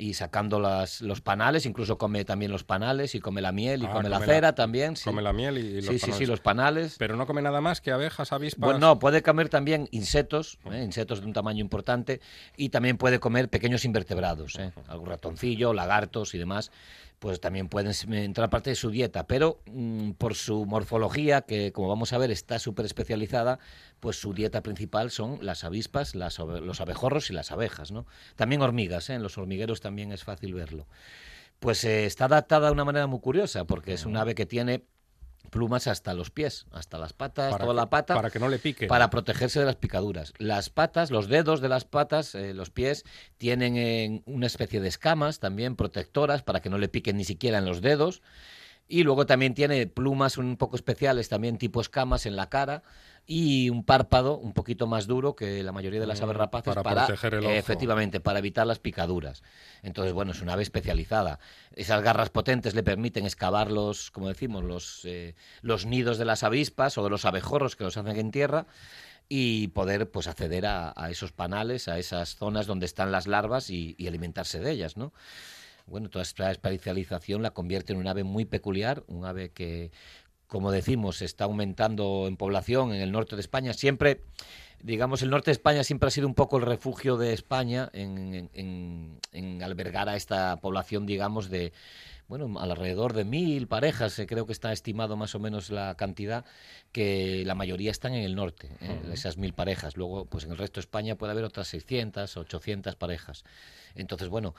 y 0.00 0.14
sacando 0.14 0.60
las, 0.60 1.00
los 1.00 1.20
panales, 1.20 1.66
incluso 1.66 1.98
come 1.98 2.24
también 2.24 2.52
los 2.52 2.62
panales 2.62 3.16
y 3.16 3.20
come 3.20 3.40
la 3.40 3.50
miel 3.50 3.82
y 3.82 3.86
Ah, 3.86 3.90
come 3.92 4.08
la 4.08 4.16
come 4.18 4.26
la- 4.28 4.32
cera 4.34 4.54
también. 4.54 4.94
Sí. 4.94 5.02
Come 5.04 5.22
la 5.22 5.32
miel 5.32 5.58
y, 5.58 5.60
y 5.60 5.74
los 5.80 5.86
sí, 5.86 5.98
sí, 5.98 5.98
sí, 5.98 6.06
panales. 6.10 6.28
los 6.28 6.40
panales. 6.40 6.94
Pero 6.98 7.16
no 7.16 7.26
come 7.26 7.42
nada 7.42 7.60
más 7.60 7.80
que 7.80 7.90
abejas, 7.90 8.32
avispas. 8.32 8.64
Bueno, 8.64 8.78
no, 8.78 8.98
puede 9.00 9.22
comer 9.24 9.48
también 9.48 9.88
insectos, 9.90 10.58
¿eh? 10.70 10.82
insectos 10.84 11.20
de 11.20 11.26
un 11.26 11.32
tamaño 11.32 11.60
importante, 11.60 12.20
y 12.56 12.68
también 12.68 12.96
puede 12.96 13.18
comer 13.18 13.48
pequeños 13.48 13.84
invertebrados, 13.84 14.54
¿eh? 14.60 14.72
algún 14.86 15.08
ratoncillo, 15.08 15.74
lagartos 15.74 16.32
y 16.34 16.38
demás, 16.38 16.70
pues 17.18 17.40
también 17.40 17.68
pueden 17.68 17.90
s- 17.90 18.06
entrar 18.10 18.48
parte 18.50 18.70
de 18.70 18.76
su 18.76 18.90
dieta, 18.90 19.26
pero 19.26 19.60
mm, 19.66 20.12
por 20.12 20.34
su 20.34 20.66
morfología, 20.66 21.42
que 21.42 21.72
como 21.72 21.88
vamos 21.88 22.12
a 22.12 22.18
ver 22.18 22.30
está 22.30 22.58
súper 22.58 22.86
especializada, 22.86 23.58
pues 24.00 24.20
su 24.20 24.32
dieta 24.34 24.62
principal 24.62 25.10
son 25.10 25.38
las 25.42 25.64
avispas, 25.64 26.14
las 26.14 26.38
los 26.38 26.80
abejorros 26.80 27.30
y 27.30 27.32
las 27.32 27.50
abejas, 27.50 27.90
¿no? 27.90 28.06
También 28.36 28.62
hormigas, 28.62 29.10
¿eh? 29.10 29.14
en 29.14 29.22
los 29.22 29.36
hormigueros 29.38 29.80
también 29.80 30.12
es 30.12 30.24
fácil 30.24 30.54
verlo. 30.54 30.86
Pues 31.60 31.82
eh, 31.84 32.06
está 32.06 32.26
adaptada 32.26 32.68
de 32.68 32.72
una 32.72 32.84
manera 32.84 33.06
muy 33.08 33.18
curiosa, 33.20 33.64
porque 33.64 33.94
es 33.94 34.06
un 34.06 34.16
ave 34.16 34.34
que 34.36 34.46
tiene 34.46 34.84
plumas 35.50 35.86
hasta 35.86 36.14
los 36.14 36.30
pies, 36.30 36.66
hasta 36.70 36.98
las 36.98 37.12
patas, 37.12 37.52
para 37.52 37.64
toda 37.64 37.74
que- 37.74 37.76
la 37.76 37.90
pata 37.90 38.14
Para 38.14 38.30
que 38.30 38.38
no 38.38 38.48
le 38.48 38.58
pique. 38.58 38.86
para 38.86 39.10
protegerse 39.10 39.60
de 39.60 39.66
las 39.66 39.76
picaduras. 39.76 40.32
Las 40.38 40.70
patas, 40.70 41.10
los 41.10 41.28
dedos 41.28 41.60
de 41.60 41.68
las 41.68 41.84
patas, 41.84 42.34
eh, 42.34 42.54
los 42.54 42.70
pies, 42.70 43.04
tienen 43.36 43.76
eh, 43.76 44.22
una 44.26 44.46
especie 44.46 44.80
de 44.80 44.88
escamas 44.88 45.38
también 45.40 45.76
protectoras 45.76 46.42
para 46.42 46.60
que 46.60 46.70
no 46.70 46.78
le 46.78 46.88
piquen 46.88 47.16
ni 47.16 47.24
siquiera 47.24 47.58
en 47.58 47.64
los 47.64 47.80
dedos. 47.80 48.22
Y 48.90 49.02
luego 49.02 49.26
también 49.26 49.52
tiene 49.52 49.86
plumas 49.86 50.38
un 50.38 50.56
poco 50.56 50.74
especiales, 50.76 51.28
también 51.28 51.58
tipo 51.58 51.80
escamas 51.80 52.24
en 52.24 52.36
la 52.36 52.48
cara 52.48 52.82
y 53.30 53.68
un 53.68 53.84
párpado 53.84 54.38
un 54.38 54.54
poquito 54.54 54.86
más 54.86 55.06
duro 55.06 55.36
que 55.36 55.62
la 55.62 55.70
mayoría 55.70 56.00
de 56.00 56.06
las 56.06 56.20
Mm, 56.20 56.24
aves 56.24 56.36
rapaces 56.38 56.74
para 56.74 57.04
proteger 57.04 57.34
el 57.34 57.44
ojo. 57.44 57.52
efectivamente 57.52 58.20
para 58.20 58.38
evitar 58.38 58.66
las 58.66 58.78
picaduras. 58.78 59.42
Entonces, 59.82 60.14
bueno, 60.14 60.32
es 60.32 60.40
una 60.40 60.54
ave 60.54 60.62
especializada. 60.62 61.38
Esas 61.74 62.02
garras 62.02 62.30
potentes 62.30 62.74
le 62.74 62.82
permiten 62.82 63.26
excavar 63.26 63.70
los, 63.70 64.10
como 64.10 64.28
decimos, 64.28 64.64
los, 64.64 65.02
eh, 65.04 65.34
los 65.60 65.84
nidos 65.84 66.16
de 66.16 66.24
las 66.24 66.42
avispas 66.42 66.96
o 66.96 67.04
de 67.04 67.10
los 67.10 67.26
abejorros 67.26 67.76
que 67.76 67.84
los 67.84 67.98
hacen 67.98 68.16
en 68.16 68.30
tierra 68.30 68.66
y 69.28 69.68
poder 69.68 70.10
pues 70.10 70.26
acceder 70.26 70.64
a, 70.64 70.94
a 70.96 71.10
esos 71.10 71.32
panales, 71.32 71.86
a 71.88 71.98
esas 71.98 72.34
zonas 72.36 72.66
donde 72.66 72.86
están 72.86 73.12
las 73.12 73.26
larvas 73.26 73.68
y, 73.68 73.94
y 73.98 74.06
alimentarse 74.08 74.58
de 74.58 74.70
ellas, 74.70 74.96
¿no? 74.96 75.12
Bueno, 75.86 76.08
toda 76.08 76.22
esta 76.22 76.50
especialización 76.50 77.42
la 77.42 77.50
convierte 77.52 77.92
en 77.92 77.98
un 77.98 78.06
ave 78.08 78.24
muy 78.24 78.44
peculiar, 78.46 79.04
un 79.06 79.24
ave 79.26 79.50
que, 79.50 79.90
como 80.48 80.72
decimos, 80.72 81.22
está 81.22 81.44
aumentando 81.44 82.24
en 82.26 82.36
población 82.36 82.92
en 82.92 83.00
el 83.00 83.12
norte 83.12 83.36
de 83.36 83.40
España. 83.40 83.72
Siempre, 83.74 84.22
digamos, 84.82 85.22
el 85.22 85.30
norte 85.30 85.50
de 85.50 85.52
España 85.52 85.84
siempre 85.84 86.08
ha 86.08 86.10
sido 86.10 86.26
un 86.26 86.34
poco 86.34 86.56
el 86.56 86.64
refugio 86.64 87.16
de 87.16 87.32
España 87.32 87.90
en, 87.92 88.34
en- 88.34 88.50
en- 88.54 89.18
en 89.32 89.62
albergar 89.62 90.08
a 90.08 90.16
esta 90.16 90.56
población, 90.56 91.04
digamos, 91.06 91.50
de, 91.50 91.72
bueno, 92.28 92.58
alrededor 92.60 93.12
de 93.14 93.24
mil 93.24 93.68
parejas, 93.68 94.18
eh, 94.18 94.26
creo 94.26 94.46
que 94.46 94.52
está 94.52 94.72
estimado 94.72 95.16
más 95.16 95.34
o 95.34 95.38
menos 95.38 95.70
la 95.70 95.94
cantidad, 95.96 96.44
que 96.92 97.42
la 97.46 97.54
mayoría 97.54 97.90
están 97.90 98.14
en 98.14 98.24
el 98.24 98.34
norte, 98.34 98.70
eh, 98.80 99.00
esas 99.12 99.36
mil 99.36 99.52
parejas. 99.52 99.96
Luego, 99.96 100.24
pues 100.26 100.44
en 100.44 100.50
el 100.52 100.58
resto 100.58 100.76
de 100.80 100.82
España 100.82 101.14
puede 101.16 101.32
haber 101.32 101.44
otras 101.44 101.68
600, 101.68 102.36
800 102.36 102.96
parejas. 102.96 103.44
Entonces, 103.94 104.28
bueno, 104.28 104.54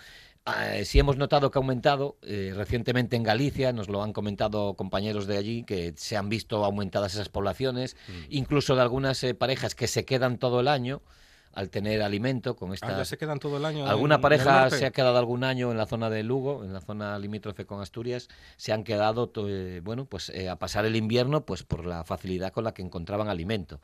eh, 0.61 0.85
sí 0.85 0.99
hemos 0.99 1.17
notado 1.17 1.51
que 1.51 1.57
ha 1.57 1.61
aumentado 1.61 2.17
eh, 2.21 2.53
recientemente 2.55 3.15
en 3.15 3.23
Galicia, 3.23 3.73
nos 3.73 3.89
lo 3.89 4.03
han 4.03 4.13
comentado 4.13 4.73
compañeros 4.75 5.27
de 5.27 5.37
allí, 5.37 5.63
que 5.63 5.93
se 5.95 6.17
han 6.17 6.29
visto 6.29 6.63
aumentadas 6.63 7.13
esas 7.13 7.29
poblaciones, 7.29 7.95
incluso 8.29 8.75
de 8.75 8.81
algunas 8.81 9.23
eh, 9.23 9.33
parejas 9.33 9.75
que 9.75 9.87
se 9.87 10.05
quedan 10.05 10.37
todo 10.37 10.59
el 10.59 10.67
año 10.67 11.01
al 11.53 11.69
tener 11.69 12.01
alimento 12.01 12.55
con 12.55 12.73
esta... 12.73 12.87
Ah, 12.87 12.97
ya 12.97 13.05
se 13.05 13.17
quedan 13.17 13.39
todo 13.39 13.57
el 13.57 13.65
año. 13.65 13.85
Alguna 13.87 14.15
en 14.15 14.21
pareja 14.21 14.69
se 14.69 14.85
ha 14.85 14.91
quedado 14.91 15.17
algún 15.17 15.43
año 15.43 15.71
en 15.71 15.77
la 15.77 15.85
zona 15.85 16.09
de 16.09 16.23
Lugo, 16.23 16.63
en 16.63 16.73
la 16.73 16.81
zona 16.81 17.17
limítrofe 17.19 17.65
con 17.65 17.81
Asturias, 17.81 18.29
se 18.57 18.71
han 18.71 18.83
quedado, 18.83 19.31
eh, 19.47 19.81
bueno, 19.83 20.05
pues 20.05 20.29
eh, 20.29 20.49
a 20.49 20.57
pasar 20.57 20.85
el 20.85 20.95
invierno, 20.95 21.45
pues 21.45 21.63
por 21.63 21.85
la 21.85 22.03
facilidad 22.03 22.51
con 22.51 22.63
la 22.63 22.73
que 22.73 22.81
encontraban 22.81 23.27
alimento. 23.27 23.79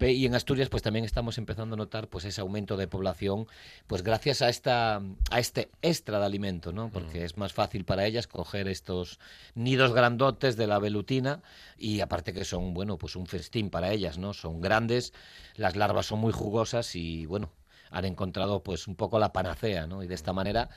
Y 0.00 0.24
en 0.24 0.34
Asturias, 0.34 0.70
pues 0.70 0.82
también 0.82 1.04
estamos 1.04 1.36
empezando 1.36 1.74
a 1.74 1.76
notar, 1.76 2.08
pues 2.08 2.24
ese 2.24 2.40
aumento 2.40 2.78
de 2.78 2.88
población, 2.88 3.46
pues 3.86 4.02
gracias 4.02 4.40
a 4.40 4.48
esta, 4.48 5.02
a 5.30 5.38
este 5.38 5.70
extra 5.82 6.18
de 6.18 6.24
alimento, 6.24 6.72
¿no? 6.72 6.88
Porque 6.88 7.24
es 7.24 7.36
más 7.36 7.52
fácil 7.52 7.84
para 7.84 8.06
ellas 8.06 8.26
coger 8.26 8.66
estos 8.68 9.18
nidos 9.54 9.92
grandotes 9.92 10.56
de 10.56 10.66
la 10.66 10.78
velutina 10.78 11.42
y 11.76 12.00
aparte 12.00 12.32
que 12.32 12.46
son, 12.46 12.72
bueno, 12.72 12.96
pues 12.96 13.14
un 13.14 13.26
festín 13.26 13.68
para 13.68 13.92
ellas, 13.92 14.16
¿no? 14.16 14.32
Son 14.32 14.62
grandes, 14.62 15.12
las 15.56 15.76
larvas 15.76 16.06
son 16.06 16.20
muy 16.20 16.32
jugosas 16.32 16.96
y, 16.96 16.99
bueno, 17.26 17.50
han 17.90 18.04
encontrado 18.04 18.62
pues 18.62 18.88
un 18.88 18.96
poco 18.96 19.18
la 19.18 19.32
panacea, 19.32 19.86
¿no? 19.86 20.02
Y 20.02 20.06
de 20.06 20.14
esta 20.14 20.32
manera 20.32 20.70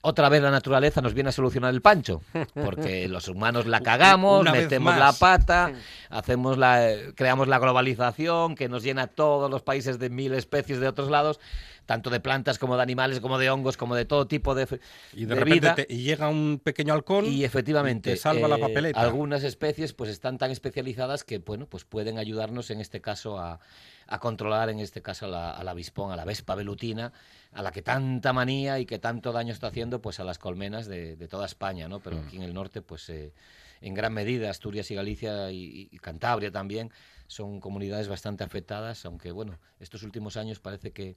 otra 0.00 0.28
vez 0.28 0.40
la 0.42 0.50
naturaleza 0.52 1.00
nos 1.00 1.12
viene 1.12 1.30
a 1.30 1.32
solucionar 1.32 1.74
el 1.74 1.82
pancho, 1.82 2.22
porque 2.54 3.08
los 3.08 3.26
humanos 3.26 3.66
la 3.66 3.80
cagamos, 3.80 4.42
Una 4.42 4.52
metemos 4.52 4.96
la 4.96 5.12
pata, 5.12 5.72
hacemos 6.08 6.56
la, 6.56 6.88
eh, 6.88 7.12
creamos 7.16 7.48
la 7.48 7.58
globalización 7.58 8.54
que 8.54 8.68
nos 8.68 8.84
llena 8.84 9.02
a 9.02 9.06
todos 9.08 9.50
los 9.50 9.62
países 9.62 9.98
de 9.98 10.08
mil 10.08 10.34
especies 10.34 10.78
de 10.78 10.86
otros 10.86 11.10
lados, 11.10 11.40
tanto 11.88 12.10
de 12.10 12.20
plantas 12.20 12.58
como 12.58 12.76
de 12.76 12.82
animales, 12.82 13.18
como 13.18 13.38
de 13.38 13.48
hongos, 13.48 13.78
como 13.78 13.94
de 13.94 14.04
todo 14.04 14.26
tipo 14.26 14.54
de, 14.54 14.66
Y 15.14 15.20
de, 15.24 15.26
de 15.26 15.34
repente 15.34 15.60
vida. 15.60 15.74
te- 15.74 15.86
y 15.88 16.02
llega 16.02 16.28
un 16.28 16.60
pequeño 16.62 16.92
halcón 16.92 17.24
Y 17.24 17.44
efectivamente, 17.44 18.10
y 18.10 18.12
te 18.12 18.20
salva 18.20 18.46
la 18.46 18.56
eh, 18.56 18.60
papeleta. 18.60 19.00
algunas 19.00 19.42
especies 19.42 19.94
pues 19.94 20.10
están 20.10 20.36
tan 20.36 20.50
especializadas 20.50 21.24
que 21.24 21.38
bueno, 21.38 21.64
pues 21.66 21.84
pueden 21.86 22.18
ayudarnos 22.18 22.70
en 22.70 22.82
este 22.82 23.00
caso 23.00 23.38
a, 23.38 23.58
a 24.06 24.18
controlar 24.20 24.68
en 24.68 24.80
este 24.80 25.00
caso 25.00 25.24
a 25.24 25.28
la, 25.28 25.50
al 25.52 25.66
avispón, 25.66 26.12
a 26.12 26.16
la 26.16 26.26
vespa 26.26 26.54
velutina, 26.54 27.14
a 27.52 27.62
la 27.62 27.70
que 27.72 27.80
tanta 27.80 28.34
manía 28.34 28.78
y 28.80 28.84
que 28.84 28.98
tanto 28.98 29.32
daño 29.32 29.54
está 29.54 29.68
haciendo 29.68 30.02
pues 30.02 30.20
a 30.20 30.24
las 30.24 30.38
colmenas 30.38 30.88
de, 30.88 31.16
de 31.16 31.26
toda 31.26 31.46
España, 31.46 31.88
¿no? 31.88 32.00
Pero 32.00 32.16
Mm. 32.16 32.26
aquí 32.26 32.36
en 32.36 32.42
el 32.42 32.52
norte 32.52 32.82
pues 32.82 33.08
eh, 33.08 33.32
en 33.80 33.94
gran 33.94 34.12
medida 34.12 34.50
Asturias 34.50 34.90
y 34.90 34.94
Galicia 34.94 35.50
y, 35.50 35.88
y 35.90 35.98
Cantabria 36.00 36.52
también 36.52 36.92
son 37.28 37.60
comunidades 37.60 38.08
bastante 38.08 38.44
afectadas, 38.44 39.06
aunque 39.06 39.32
bueno, 39.32 39.58
estos 39.80 40.02
últimos 40.02 40.36
años 40.36 40.60
parece 40.60 40.92
que 40.92 41.16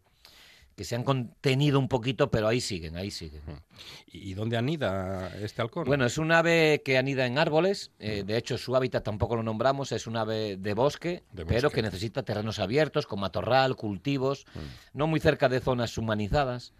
que 0.75 0.83
se 0.83 0.95
han 0.95 1.03
contenido 1.03 1.79
un 1.79 1.87
poquito, 1.87 2.31
pero 2.31 2.47
ahí 2.47 2.61
siguen, 2.61 2.95
ahí 2.95 3.11
siguen. 3.11 3.41
¿Y 4.07 4.33
dónde 4.33 4.57
anida 4.57 5.31
este 5.41 5.61
halcón? 5.61 5.85
Bueno, 5.85 6.05
es 6.05 6.17
un 6.17 6.31
ave 6.31 6.81
que 6.83 6.97
anida 6.97 7.25
en 7.25 7.37
árboles. 7.37 7.91
eh, 7.99 8.23
de 8.25 8.37
hecho, 8.37 8.57
su 8.57 8.75
hábitat 8.75 9.03
tampoco 9.03 9.35
lo 9.35 9.43
nombramos. 9.43 9.91
Es 9.91 10.07
un 10.07 10.17
ave 10.17 10.57
de 10.57 10.73
bosque, 10.73 11.23
De 11.31 11.45
pero 11.45 11.69
que 11.69 11.81
necesita 11.81 12.23
terrenos 12.23 12.59
abiertos, 12.59 13.05
con 13.05 13.19
matorral, 13.19 13.75
cultivos, 13.75 14.45
no 14.93 15.07
muy 15.07 15.19
cerca 15.19 15.49
de 15.49 15.59
zonas 15.59 15.97
humanizadas, 15.97 16.73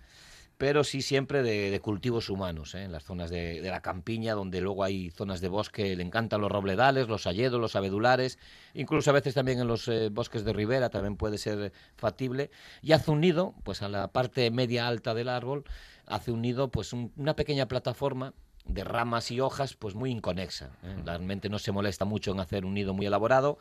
pero 0.61 0.83
sí 0.83 1.01
siempre 1.01 1.41
de, 1.41 1.71
de 1.71 1.79
cultivos 1.79 2.29
humanos, 2.29 2.75
¿eh? 2.75 2.83
en 2.83 2.91
las 2.91 3.03
zonas 3.03 3.31
de, 3.31 3.61
de 3.61 3.69
la 3.71 3.81
campiña, 3.81 4.35
donde 4.35 4.61
luego 4.61 4.83
hay 4.83 5.09
zonas 5.09 5.41
de 5.41 5.47
bosque. 5.47 5.95
Le 5.95 6.03
encantan 6.03 6.39
los 6.39 6.51
robledales, 6.51 7.07
los 7.07 7.25
hayedos, 7.25 7.59
los 7.59 7.75
abedulares, 7.75 8.37
incluso 8.75 9.09
a 9.09 9.13
veces 9.13 9.33
también 9.33 9.57
en 9.57 9.67
los 9.67 9.87
eh, 9.87 10.09
bosques 10.11 10.43
de 10.45 10.53
ribera 10.53 10.91
también 10.91 11.17
puede 11.17 11.39
ser 11.39 11.73
factible. 11.97 12.51
Y 12.83 12.91
hace 12.91 13.09
un 13.09 13.21
nido, 13.21 13.55
pues 13.63 13.81
a 13.81 13.89
la 13.89 14.09
parte 14.09 14.51
media 14.51 14.87
alta 14.87 15.15
del 15.15 15.29
árbol, 15.29 15.63
hace 16.05 16.31
un 16.31 16.43
nido, 16.43 16.69
pues 16.69 16.93
un- 16.93 17.11
una 17.17 17.35
pequeña 17.35 17.67
plataforma 17.67 18.35
de 18.65 18.83
ramas 18.83 19.31
y 19.31 19.39
hojas, 19.39 19.73
pues 19.75 19.95
muy 19.95 20.11
inconexa. 20.11 20.69
¿eh? 20.83 20.95
Realmente 21.03 21.49
no 21.49 21.57
se 21.57 21.71
molesta 21.71 22.05
mucho 22.05 22.33
en 22.33 22.39
hacer 22.39 22.65
un 22.65 22.75
nido 22.75 22.93
muy 22.93 23.07
elaborado. 23.07 23.57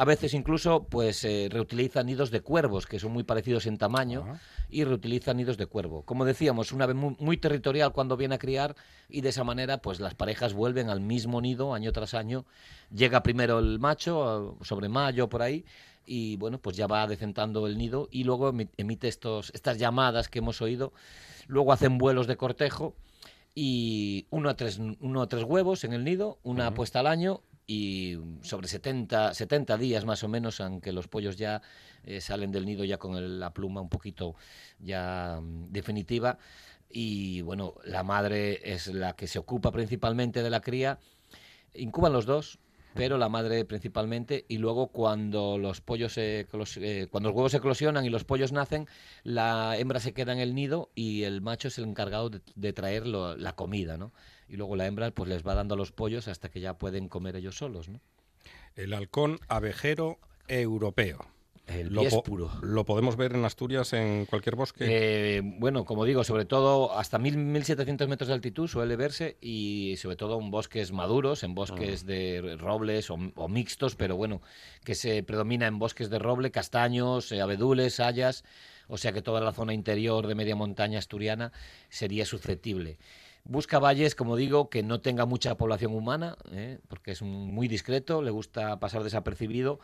A 0.00 0.06
veces 0.06 0.32
incluso 0.32 0.84
pues 0.84 1.24
eh, 1.24 1.48
reutiliza 1.50 2.02
nidos 2.02 2.30
de 2.30 2.40
cuervos, 2.40 2.86
que 2.86 2.98
son 2.98 3.12
muy 3.12 3.22
parecidos 3.22 3.66
en 3.66 3.76
tamaño, 3.76 4.24
y 4.70 4.84
reutiliza 4.84 5.34
nidos 5.34 5.58
de 5.58 5.66
cuervo. 5.66 6.04
Como 6.06 6.24
decíamos, 6.24 6.72
una 6.72 6.84
ave 6.84 6.94
muy, 6.94 7.16
muy 7.18 7.36
territorial 7.36 7.92
cuando 7.92 8.16
viene 8.16 8.36
a 8.36 8.38
criar 8.38 8.74
y 9.10 9.20
de 9.20 9.28
esa 9.28 9.44
manera 9.44 9.82
pues 9.82 10.00
las 10.00 10.14
parejas 10.14 10.54
vuelven 10.54 10.88
al 10.88 11.00
mismo 11.00 11.42
nido 11.42 11.74
año 11.74 11.92
tras 11.92 12.14
año. 12.14 12.46
Llega 12.90 13.22
primero 13.22 13.58
el 13.58 13.78
macho, 13.78 14.56
sobre 14.62 14.88
mayo 14.88 15.28
por 15.28 15.42
ahí, 15.42 15.66
y 16.06 16.36
bueno, 16.38 16.56
pues 16.56 16.78
ya 16.78 16.86
va 16.86 17.06
decentando 17.06 17.66
el 17.66 17.76
nido 17.76 18.08
y 18.10 18.24
luego 18.24 18.54
emi- 18.54 18.70
emite 18.78 19.06
estos, 19.06 19.50
estas 19.52 19.76
llamadas 19.76 20.28
que 20.28 20.38
hemos 20.38 20.62
oído. 20.62 20.94
Luego 21.46 21.74
hacen 21.74 21.98
vuelos 21.98 22.26
de 22.26 22.38
cortejo 22.38 22.94
y 23.54 24.26
uno 24.30 24.48
a 24.48 24.54
tres, 24.54 24.78
uno 24.78 25.20
a 25.20 25.28
tres 25.28 25.44
huevos 25.44 25.84
en 25.84 25.92
el 25.92 26.04
nido, 26.04 26.38
una 26.42 26.72
puesta 26.72 27.00
al 27.00 27.06
año 27.06 27.42
y 27.70 28.18
sobre 28.42 28.66
70, 28.66 29.32
70 29.32 29.78
días 29.78 30.04
más 30.04 30.24
o 30.24 30.28
menos, 30.28 30.60
aunque 30.60 30.90
los 30.90 31.06
pollos 31.06 31.36
ya 31.36 31.62
eh, 32.02 32.20
salen 32.20 32.50
del 32.50 32.66
nido 32.66 32.84
ya 32.84 32.98
con 32.98 33.14
el- 33.14 33.38
la 33.38 33.54
pluma 33.54 33.80
un 33.80 33.88
poquito 33.88 34.34
ya 34.80 35.38
mm, 35.40 35.66
definitiva. 35.70 36.36
Y 36.88 37.42
bueno, 37.42 37.74
la 37.84 38.02
madre 38.02 38.72
es 38.72 38.88
la 38.88 39.14
que 39.14 39.28
se 39.28 39.38
ocupa 39.38 39.70
principalmente 39.70 40.42
de 40.42 40.50
la 40.50 40.60
cría. 40.60 40.98
Incuban 41.74 42.12
los 42.12 42.26
dos, 42.26 42.58
pero 42.94 43.18
la 43.18 43.28
madre 43.28 43.64
principalmente. 43.64 44.46
Y 44.48 44.58
luego 44.58 44.88
cuando 44.88 45.56
los 45.56 45.80
pollos, 45.80 46.18
eh, 46.18 46.48
cuando 47.08 47.28
los 47.28 47.36
huevos 47.36 47.54
eclosionan 47.54 48.04
y 48.04 48.10
los 48.10 48.24
pollos 48.24 48.50
nacen, 48.50 48.88
la 49.22 49.78
hembra 49.78 50.00
se 50.00 50.12
queda 50.12 50.32
en 50.32 50.40
el 50.40 50.56
nido 50.56 50.90
y 50.96 51.22
el 51.22 51.40
macho 51.40 51.68
es 51.68 51.78
el 51.78 51.84
encargado 51.84 52.30
de, 52.30 52.72
traer 52.72 53.06
la 53.06 53.54
comida, 53.54 53.96
¿no? 53.96 54.12
Y 54.50 54.56
luego 54.56 54.74
la 54.76 54.86
hembra 54.86 55.10
pues 55.12 55.28
les 55.28 55.46
va 55.46 55.54
dando 55.54 55.74
a 55.74 55.78
los 55.78 55.92
pollos 55.92 56.26
hasta 56.28 56.48
que 56.50 56.60
ya 56.60 56.74
pueden 56.76 57.08
comer 57.08 57.36
ellos 57.36 57.56
solos, 57.56 57.88
¿no? 57.88 58.00
El 58.74 58.92
halcón 58.94 59.38
abejero 59.48 60.18
europeo. 60.48 61.20
El 61.66 61.90
Lo, 61.90 62.00
po- 62.02 62.08
biespuro. 62.08 62.50
lo 62.62 62.84
podemos 62.84 63.14
ver 63.14 63.32
en 63.36 63.44
Asturias 63.44 63.92
en 63.92 64.26
cualquier 64.26 64.56
bosque. 64.56 64.86
Eh, 64.88 65.40
bueno, 65.44 65.84
como 65.84 66.04
digo, 66.04 66.24
sobre 66.24 66.44
todo 66.44 66.98
hasta 66.98 67.16
1000, 67.20 67.36
1700 67.36 68.08
metros 68.08 68.26
de 68.26 68.34
altitud 68.34 68.66
suele 68.66 68.96
verse 68.96 69.36
y 69.40 69.94
sobre 69.98 70.16
todo 70.16 70.40
en 70.40 70.50
bosques 70.50 70.90
maduros, 70.90 71.44
en 71.44 71.54
bosques 71.54 72.04
de 72.06 72.56
robles 72.58 73.08
o, 73.10 73.18
o 73.36 73.48
mixtos, 73.48 73.94
pero 73.94 74.16
bueno, 74.16 74.42
que 74.84 74.96
se 74.96 75.22
predomina 75.22 75.68
en 75.68 75.78
bosques 75.78 76.10
de 76.10 76.18
roble, 76.18 76.50
castaños, 76.50 77.30
eh, 77.30 77.40
abedules, 77.40 78.00
hayas, 78.00 78.42
o 78.88 78.96
sea 78.98 79.12
que 79.12 79.22
toda 79.22 79.40
la 79.40 79.52
zona 79.52 79.72
interior 79.72 80.26
de 80.26 80.34
media 80.34 80.56
montaña 80.56 80.98
asturiana 80.98 81.52
sería 81.88 82.26
susceptible. 82.26 82.98
Busca 83.44 83.78
valles, 83.78 84.14
como 84.14 84.36
digo, 84.36 84.68
que 84.70 84.82
no 84.82 85.00
tenga 85.00 85.26
mucha 85.26 85.56
población 85.56 85.92
humana, 85.94 86.36
¿eh? 86.52 86.78
porque 86.88 87.12
es 87.12 87.22
muy 87.22 87.68
discreto, 87.68 88.22
le 88.22 88.30
gusta 88.30 88.78
pasar 88.78 89.02
desapercibido 89.02 89.80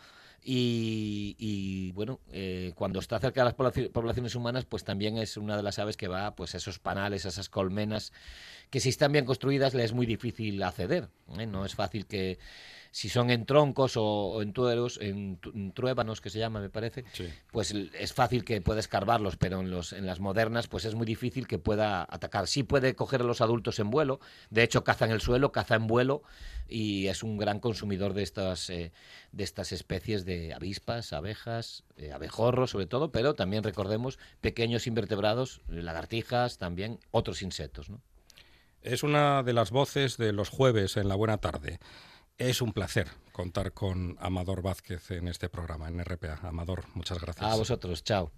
y, 0.49 1.91
bueno, 1.93 2.21
eh, 2.31 2.73
cuando 2.77 3.01
está 3.01 3.19
cerca 3.19 3.41
de 3.41 3.47
las 3.47 3.57
poblaci- 3.57 3.91
poblaciones 3.91 4.35
humanas, 4.37 4.65
pues 4.65 4.85
también 4.85 5.19
es 5.19 5.37
una 5.37 5.57
de 5.57 5.63
las 5.65 5.79
aves 5.81 5.97
que 5.97 6.07
va 6.07 6.37
pues 6.37 6.55
a 6.55 6.59
esos 6.59 6.79
panales, 6.79 7.27
a 7.27 7.31
esas 7.31 7.49
colmenas, 7.49 8.13
que 8.71 8.79
si 8.79 8.91
están 8.91 9.11
bien 9.11 9.25
construidas 9.25 9.75
le 9.75 9.83
es 9.83 9.93
muy 9.93 10.07
difícil 10.07 10.63
acceder. 10.63 11.09
¿eh? 11.39 11.47
No 11.47 11.65
es 11.65 11.75
fácil 11.75 12.07
que, 12.07 12.39
si 12.97 13.11
son 13.11 13.29
en 13.29 13.45
troncos 13.45 13.99
o, 13.99 14.03
o 14.05 14.41
en 14.41 14.55
tueros, 14.55 14.99
en, 15.03 15.39
en 15.55 15.73
truébanos 15.73 16.23
que 16.23 16.31
se 16.31 16.39
llama, 16.39 16.61
me 16.61 16.71
parece, 16.71 17.05
Sí. 17.13 17.29
pues 17.53 17.73
es 17.73 18.15
fácil 18.15 18.43
que 18.43 18.63
pueda 18.63 18.81
escarbarlos, 18.81 19.37
pero 19.37 19.61
en, 19.61 19.71
los, 19.71 19.93
en 19.93 20.07
las 20.07 20.19
modernas 20.19 20.67
pues 20.67 20.87
es 20.87 20.95
muy 20.95 21.05
difícil 21.05 21.47
que 21.47 21.59
pueda 21.59 22.07
atacar. 22.09 22.47
Sí 22.47 22.63
puede 22.63 22.95
coger 22.95 23.21
a 23.21 23.25
los 23.25 23.43
adultos 23.43 23.79
en 23.81 23.91
vuelo, 23.91 24.19
de 24.49 24.63
hecho 24.63 24.83
caza 24.83 25.05
en 25.05 25.11
el 25.11 25.21
suelo, 25.21 25.53
caza 25.53 25.75
en 25.75 25.87
vuelo 25.87 26.23
y 26.69 27.09
es 27.09 27.23
un 27.23 27.37
gran 27.37 27.61
consumidor 27.61 28.15
de 28.15 28.23
estas, 28.23 28.71
eh, 28.71 28.93
de 29.31 29.45
estas 29.45 29.73
especies 29.73 30.25
de 30.25 30.55
avispas, 30.55 31.13
abejas, 31.13 31.85
eh, 31.99 32.13
abejorros 32.13 32.71
sobre 32.71 32.87
todo, 32.87 33.13
pero 33.13 33.35
también 33.35 33.63
recordemos 33.63 34.19
pequeños 34.41 34.87
invertebrados, 34.87 35.61
eh, 35.69 35.83
lagartijas, 35.83 36.57
también 36.57 36.99
otros 37.11 37.43
insectos. 37.43 37.91
¿no? 37.91 38.01
Es 38.81 39.03
una 39.03 39.43
de 39.43 39.53
las 39.53 39.71
voces 39.71 40.17
de 40.17 40.33
los 40.33 40.49
jueves 40.49 40.97
en 40.97 41.09
la 41.09 41.15
buena 41.15 41.37
tarde. 41.37 41.79
Es 42.39 42.61
un 42.61 42.73
placer 42.73 43.09
contar 43.33 43.73
con 43.73 44.17
Amador 44.21 44.61
Vázquez 44.61 45.11
en 45.11 45.29
este 45.29 45.49
programa, 45.49 45.89
en 45.89 46.05
RPA. 46.05 46.39
Amador, 46.43 46.85
muchas 46.93 47.19
gracias. 47.19 47.51
A 47.51 47.55
vosotros, 47.55 48.05
chao. 48.05 48.31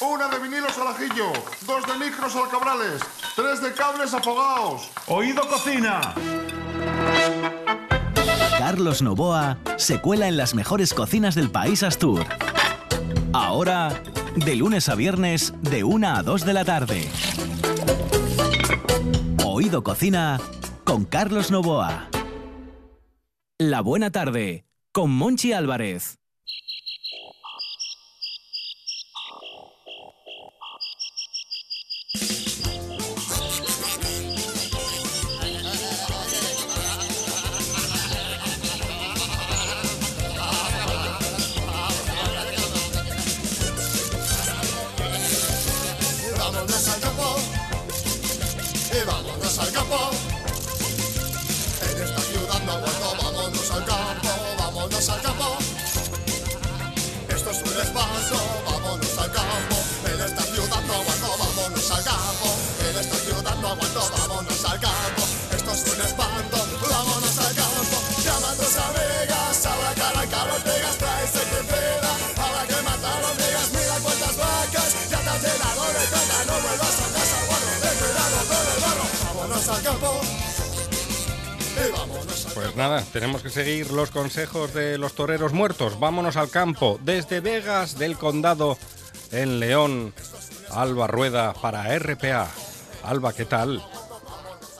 Una 0.00 0.28
de 0.28 0.40
vinilos 0.40 0.76
al 0.78 0.88
ajillo, 0.88 1.32
dos 1.64 1.86
de 1.86 2.04
micros 2.04 2.34
al 2.34 2.48
cabrales, 2.48 3.00
tres 3.36 3.62
de 3.62 3.72
cables 3.72 4.12
afogados. 4.12 4.90
Oído 5.06 5.48
cocina. 5.48 6.00
Carlos 8.58 9.00
Novoa 9.00 9.58
se 9.76 10.00
cuela 10.00 10.26
en 10.26 10.36
las 10.36 10.56
mejores 10.56 10.94
cocinas 10.94 11.36
del 11.36 11.52
país 11.52 11.84
Astur. 11.84 12.26
Ahora, 13.32 14.02
de 14.34 14.56
lunes 14.56 14.88
a 14.88 14.96
viernes, 14.96 15.54
de 15.62 15.84
1 15.84 16.08
a 16.16 16.22
2 16.24 16.44
de 16.44 16.52
la 16.52 16.64
tarde. 16.64 17.08
Oído 19.44 19.84
Cocina 19.84 20.40
con 20.84 21.04
Carlos 21.04 21.50
Novoa. 21.50 22.08
La 23.58 23.80
buena 23.80 24.10
tarde 24.10 24.64
con 24.92 25.10
Monchi 25.10 25.52
Álvarez. 25.52 26.18
Vámonos 46.38 46.88
al 46.88 47.00
vámonos 49.06 49.58
al 49.58 49.72
campo. 49.72 50.31
Pues 82.62 82.76
nada, 82.76 83.02
tenemos 83.12 83.42
que 83.42 83.50
seguir 83.50 83.90
los 83.90 84.12
consejos 84.12 84.72
de 84.72 84.96
los 84.96 85.14
toreros 85.14 85.52
muertos. 85.52 85.98
Vámonos 85.98 86.36
al 86.36 86.48
campo. 86.48 86.96
Desde 87.02 87.40
Vegas 87.40 87.98
del 87.98 88.16
Condado, 88.16 88.78
en 89.32 89.58
León, 89.58 90.14
Alba 90.70 91.08
Rueda 91.08 91.54
para 91.54 91.98
RPA. 91.98 92.48
Alba, 93.02 93.32
¿qué 93.32 93.46
tal? 93.46 93.82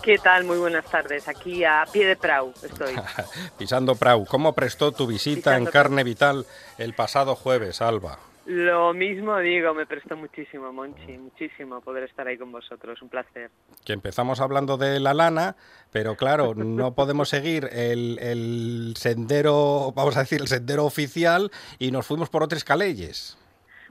¿Qué 0.01 0.17
tal? 0.19 0.45
Muy 0.45 0.59
buenas 0.59 0.85
tardes. 0.85 1.27
Aquí 1.27 1.65
a 1.65 1.85
pie 1.93 2.07
de 2.07 2.15
Prau 2.15 2.55
estoy. 2.63 2.95
Pisando 3.59 3.97
Prau, 3.97 4.27
¿cómo 4.27 4.53
prestó 4.53 4.93
tu 4.93 5.09
visita 5.09 5.51
Pisando 5.51 5.69
en 5.69 5.73
Carne 5.73 6.05
Vital 6.05 6.47
el 6.79 6.95
pasado 6.95 7.35
jueves, 7.35 7.83
Alba? 7.83 8.17
Lo 8.47 8.93
mismo 8.93 9.39
digo, 9.39 9.73
me 9.73 9.87
prestó 9.87 10.17
muchísimo, 10.17 10.73
Monchi, 10.73 11.17
muchísimo 11.17 11.81
poder 11.81 12.03
estar 12.05 12.27
ahí 12.27 12.37
con 12.37 12.51
vosotros. 12.51 13.01
Un 13.01 13.09
placer. 13.09 13.51
Que 13.85 13.93
empezamos 13.93 14.41
hablando 14.41 14.77
de 14.77 14.99
la 14.99 15.15
lana, 15.15 15.55
pero 15.93 16.17
claro, 16.17 16.53
no 16.57 16.95
podemos 16.95 17.29
seguir 17.29 17.69
el, 17.73 18.19
el 18.21 18.95
sendero, 18.97 19.93
vamos 19.95 20.17
a 20.17 20.21
decir, 20.21 20.41
el 20.41 20.49
sendero 20.49 20.85
oficial 20.85 21.51
y 21.79 21.93
nos 21.93 22.05
fuimos 22.07 22.31
por 22.31 22.43
otras 22.43 22.65
calles. 22.65 23.39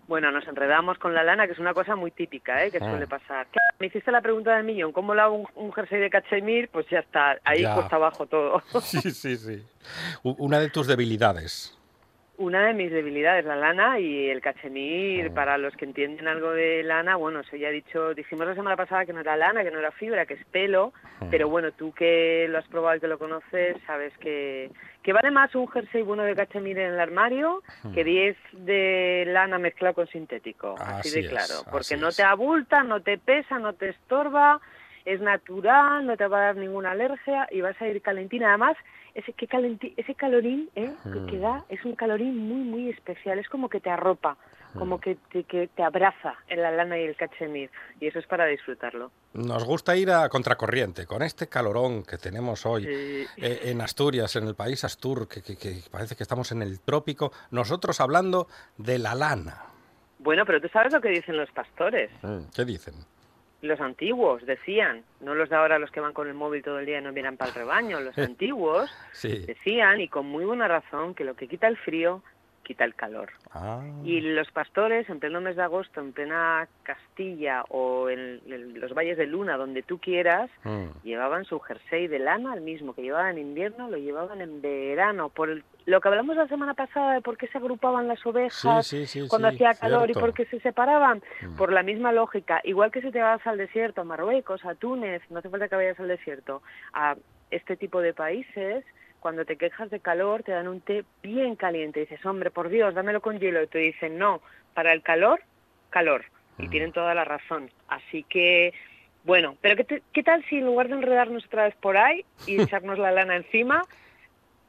Bueno, 0.08 0.30
nos 0.32 0.46
enredamos 0.46 0.98
con 0.98 1.14
la 1.14 1.24
lana, 1.24 1.46
que 1.48 1.54
es 1.54 1.60
una 1.60 1.74
cosa 1.74 1.96
muy 1.96 2.12
típica, 2.12 2.66
¿eh? 2.66 2.72
que 2.72 2.80
Ah. 2.82 2.90
suele 2.90 3.08
pasar. 3.08 3.48
Claro, 3.48 3.76
Me 3.80 3.88
hiciste 3.88 4.12
la 4.12 4.20
pregunta 4.22 4.54
del 4.58 4.66
millón, 4.66 4.92
¿cómo 4.92 5.16
lavo 5.16 5.36
un, 5.36 5.48
un 5.56 5.72
jersey 5.72 6.02
de 6.02 6.10
cachemir? 6.10 6.68
Pues 6.68 6.86
ya 6.90 7.00
está, 7.00 7.38
ahí 7.46 7.62
Ya. 7.62 7.76
cuesta 7.76 7.96
abajo 7.96 8.26
todo. 8.28 8.62
Sí, 8.82 9.00
sí, 9.12 9.38
sí. 9.38 9.64
Una 10.24 10.60
de 10.60 10.70
tus 10.70 10.88
debilidades. 10.88 11.78
Una 12.42 12.66
de 12.66 12.74
mis 12.74 12.92
debilidades, 12.92 13.46
la 13.46 13.56
lana 13.56 14.00
y 14.00 14.28
el 14.28 14.42
cachemir, 14.42 15.32
para 15.32 15.60
los 15.60 15.76
que 15.76 15.86
entienden 15.86 16.28
algo 16.28 16.50
de 16.52 16.82
lana, 16.82 17.16
bueno, 17.16 17.44
se 17.44 17.60
ya 17.60 17.68
ha 17.68 17.72
dicho, 17.72 18.16
dijimos 18.16 18.48
la 18.48 18.56
semana 18.56 18.76
pasada 18.76 19.06
que 19.06 19.14
no 19.14 19.20
era 19.20 19.38
lana, 19.38 19.64
que 19.64 19.70
no 19.70 19.78
era 19.78 19.92
fibra, 19.92 20.26
que 20.26 20.34
es 20.34 20.46
pelo, 20.46 20.92
pero 21.30 21.50
bueno, 21.50 21.72
tú 21.72 21.94
que 21.94 22.48
lo 22.50 22.58
has 22.58 22.68
probado 22.68 22.98
y 22.98 23.00
que 23.00 23.08
lo 23.08 23.20
conoces, 23.20 23.78
sabes 23.86 24.12
que, 24.18 24.72
que 25.04 25.14
vale 25.14 25.30
más 25.30 25.54
un 25.54 25.68
jersey 25.68 26.02
bueno 26.02 26.24
de 26.24 26.36
cachemir 26.36 26.80
en 26.80 26.94
el 26.94 27.00
armario 27.00 27.62
que 27.94 28.04
10 28.04 28.36
de 28.54 29.26
lana 29.28 29.60
mezclado 29.60 29.94
con 29.94 30.08
sintético, 30.08 30.78
así. 30.80 31.10
Así 31.10 31.12
de 31.12 31.20
es, 31.20 31.30
claro, 31.30 31.62
porque 31.70 31.96
no 31.96 32.10
es. 32.10 32.16
te 32.16 32.24
abulta, 32.24 32.82
no 32.82 33.02
te 33.02 33.20
pesa, 33.20 33.60
no 33.60 33.74
te 33.74 33.90
estorba, 33.90 34.60
es 35.06 35.22
natural, 35.22 36.08
no 36.08 36.18
te 36.18 36.26
va 36.26 36.40
a 36.40 36.46
dar 36.46 36.56
ninguna 36.56 36.92
alergia 36.92 37.48
y 37.52 37.62
vas 37.62 37.80
a 37.80 37.88
ir 37.88 38.02
calentina. 38.02 38.50
Además, 38.50 38.78
ese, 39.16 39.34
qué 39.34 39.48
calenti- 39.48 39.94
ese 39.98 40.16
calorín 40.16 40.70
¿eh? 40.76 40.94
que- 41.04 41.26
que 41.32 41.38
da 41.40 41.66
es 41.70 41.84
un 41.86 41.96
calorín 41.96 42.38
muy, 42.38 42.64
muy 42.64 42.90
especial. 42.90 43.40
Es 43.40 43.48
como 43.50 43.70
que 43.70 43.80
te 43.80 43.90
arropa, 43.90 44.38
como 44.78 45.00
que 45.02 45.16
te, 45.32 45.44
que 45.44 45.68
te 45.68 45.84
abraza 45.84 46.36
en 46.48 46.62
la 46.62 46.72
lana 46.72 46.98
y 46.98 47.04
el 47.04 47.16
cachemir. 47.18 47.70
Y 48.00 48.08
eso 48.08 48.20
es 48.20 48.26
para 48.28 48.46
disfrutarlo. 48.46 49.12
Nos 49.34 49.66
gusta 49.66 49.96
ir 49.98 50.12
a 50.12 50.30
contracorriente 50.30 51.06
con 51.06 51.22
este 51.24 51.48
calorón 51.48 52.04
que 52.04 52.18
tenemos 52.18 52.66
hoy 52.66 52.84
Sí. 52.86 53.28
eh, 53.38 53.60
en 53.66 53.82
Asturias, 53.82 54.36
en 54.38 54.48
el 54.48 54.56
país 54.56 54.84
Astur, 54.84 55.28
que, 55.28 55.42
que- 55.42 55.58
que 55.58 55.82
parece 55.92 56.16
que 56.16 56.24
estamos 56.24 56.52
en 56.54 56.62
el 56.62 56.80
trópico. 56.80 57.32
Nosotros 57.52 58.00
hablando 58.00 58.48
de 58.78 58.98
la 59.00 59.14
lana. 59.16 59.64
Bueno, 60.20 60.46
pero 60.46 60.62
tú 60.62 60.68
sabes 60.70 60.94
lo 60.94 61.02
que 61.02 61.10
dicen 61.10 61.36
los 61.36 61.50
pastores. 61.52 62.12
¿Qué 62.56 62.64
dicen? 62.64 62.94
Los 63.62 63.80
antiguos 63.80 64.44
decían, 64.46 65.04
no 65.20 65.36
los 65.36 65.50
de 65.50 65.56
ahora 65.56 65.78
los 65.78 65.92
que 65.92 66.00
van 66.00 66.14
con 66.14 66.28
el 66.28 66.34
móvil 66.34 66.64
todo 66.64 66.80
el 66.80 66.86
día 66.88 66.98
y 67.00 67.02
no 67.04 67.12
miran 67.12 67.38
para 67.38 67.50
el 67.52 67.56
rebaño, 67.56 68.00
los 68.00 68.18
antiguos 68.18 68.92
Sí. 69.12 69.46
decían, 69.46 70.02
y 70.02 70.08
con 70.08 70.26
muy 70.26 70.46
buena 70.46 70.68
razón, 70.68 71.14
que 71.14 71.24
lo 71.24 71.36
que 71.36 71.48
quita 71.48 71.68
el 71.68 71.78
frío, 71.78 72.24
quita 72.72 72.86
el 72.86 72.96
calor. 72.96 73.30
Ah. 73.54 73.82
Y 74.06 74.22
los 74.22 74.50
pastores, 74.52 75.10
en 75.10 75.20
pleno 75.20 75.42
mes 75.42 75.58
de 75.58 75.64
agosto, 75.64 76.00
en 76.00 76.14
plena 76.14 76.68
Castilla 76.84 77.64
o 77.70 78.10
en, 78.10 78.40
en 78.48 78.80
los 78.80 78.94
valles 78.94 79.18
de 79.18 79.26
Luna, 79.28 79.58
donde 79.58 79.84
tú 79.84 80.00
quieras, 80.00 80.50
Mm. 80.64 80.86
llevaban 81.04 81.44
su 81.46 81.60
jersey 81.60 82.08
de 82.08 82.20
lana, 82.20 82.54
el 82.54 82.62
mismo 82.62 82.94
que 82.94 83.02
llevaban 83.02 83.38
en 83.38 83.40
invierno, 83.50 83.90
lo 83.90 83.98
llevaban 83.98 84.40
en 84.42 84.62
verano. 84.62 85.28
Por 85.30 85.50
el- 85.50 85.64
lo 85.86 86.00
que 86.00 86.08
hablamos 86.08 86.36
la 86.38 86.48
semana 86.48 86.74
pasada 86.76 87.14
de 87.16 87.22
por 87.22 87.36
qué 87.38 87.48
se 87.48 87.58
agrupaban 87.58 88.08
las 88.08 88.26
ovejas 88.26 88.88
Sí, 88.88 89.06
sí, 89.06 89.22
sí, 89.24 89.28
cuando 89.28 89.50
hacía 89.50 89.74
calor 89.74 90.06
cierto. 90.06 90.20
y 90.20 90.22
por 90.22 90.34
qué 90.34 90.46
se 90.46 90.60
separaban, 90.62 91.22
Mm. 91.42 91.56
por 91.58 91.74
la 91.74 91.84
misma 91.84 92.12
lógica. 92.14 92.62
Igual 92.64 92.92
que 92.92 93.02
si 93.02 93.12
te 93.12 93.20
vas 93.22 93.46
al 93.46 93.58
desierto, 93.58 94.02
a 94.02 94.04
Marruecos, 94.06 94.64
a 94.66 94.76
Túnez, 94.76 95.22
no 95.30 95.40
hace 95.40 95.50
falta 95.50 95.68
que 95.68 95.76
vayas 95.76 96.00
al 96.00 96.08
desierto, 96.08 96.62
a 96.94 97.16
este 97.50 97.76
tipo 97.76 98.00
de 98.00 98.14
países, 98.14 98.86
cuando 99.22 99.46
te 99.46 99.56
quejas 99.56 99.90
de 99.90 100.02
calor 100.02 100.44
te 100.44 100.52
dan 100.52 100.68
un 100.68 100.82
té 100.82 101.06
bien 101.24 101.56
caliente. 101.56 102.00
Y 102.02 102.04
dices, 102.04 102.26
hombre, 102.26 102.52
por 102.52 102.68
Dios, 102.68 102.94
dámelo 102.94 103.22
con 103.22 103.40
hielo. 103.40 103.64
Y 103.64 103.68
te 103.68 103.80
dicen, 103.80 104.18
no, 104.18 104.42
para 104.74 104.92
el 104.92 105.02
calor, 105.02 105.40
calor. 105.90 106.26
Y 106.58 106.68
tienen 106.68 106.92
toda 106.92 107.14
la 107.16 107.24
razón. 107.24 107.72
Así 107.88 108.24
que, 108.24 108.74
bueno, 109.24 109.56
pero 109.62 109.76
¿qué, 109.78 109.84
te- 109.86 110.04
qué 110.12 110.24
tal 110.24 110.44
si 110.50 110.58
en 110.58 110.66
lugar 110.66 110.88
de 110.90 110.96
enredarnos 110.96 111.46
otra 111.46 111.64
vez 111.64 111.76
por 111.76 111.96
ahí 111.98 112.26
y 112.46 112.60
echarnos 112.62 113.00
la 113.00 113.12
lana 113.12 113.36
encima, 113.38 113.84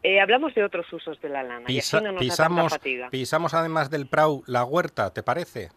eh, 0.03 0.21
hablamos 0.21 0.55
de 0.55 0.65
otros 0.65 0.91
usos 0.93 1.21
de 1.21 1.29
la 1.29 1.43
lana? 1.43 1.65
y 1.71 1.79
así 1.79 1.97
no 2.01 2.13
nos 2.13 2.21
pisamos, 2.21 2.73
fatiga. 2.73 3.09
pisamos 3.11 3.55
además 3.55 3.91
del 3.91 4.07
Prau 4.07 4.43
la 4.47 4.65
huerta, 4.65 5.13
¿te 5.13 5.23
parece? 5.23 5.71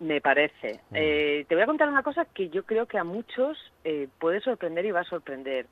Me 0.00 0.20
parece. 0.20 0.80
Eh, 0.92 1.44
te 1.48 1.54
voy 1.54 1.62
a 1.62 1.66
contar 1.66 1.88
una 1.88 2.02
cosa 2.02 2.24
que 2.26 2.48
yo 2.50 2.64
creo 2.64 2.86
que 2.86 2.98
a 2.98 3.04
muchos 3.04 3.56
eh, 3.84 4.08
puede 4.18 4.40
sorprender 4.40 4.84
y 4.86 4.90
va 4.90 5.00
a 5.00 5.04
sorprender. 5.04 5.66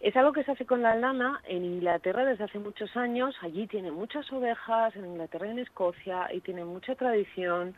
Es 0.00 0.16
algo 0.16 0.32
que 0.32 0.44
se 0.44 0.52
hace 0.52 0.64
con 0.64 0.82
la 0.82 0.94
lana 0.94 1.42
en 1.46 1.64
Inglaterra 1.64 2.24
desde 2.24 2.44
hace 2.44 2.58
muchos 2.58 2.96
años. 2.96 3.36
Allí 3.42 3.66
tienen 3.66 3.92
muchas 3.92 4.32
ovejas, 4.32 4.96
en 4.96 5.04
Inglaterra 5.04 5.46
y 5.46 5.50
en 5.50 5.58
Escocia, 5.58 6.28
y 6.32 6.40
tienen 6.40 6.66
mucha 6.66 6.94
tradición. 6.94 7.74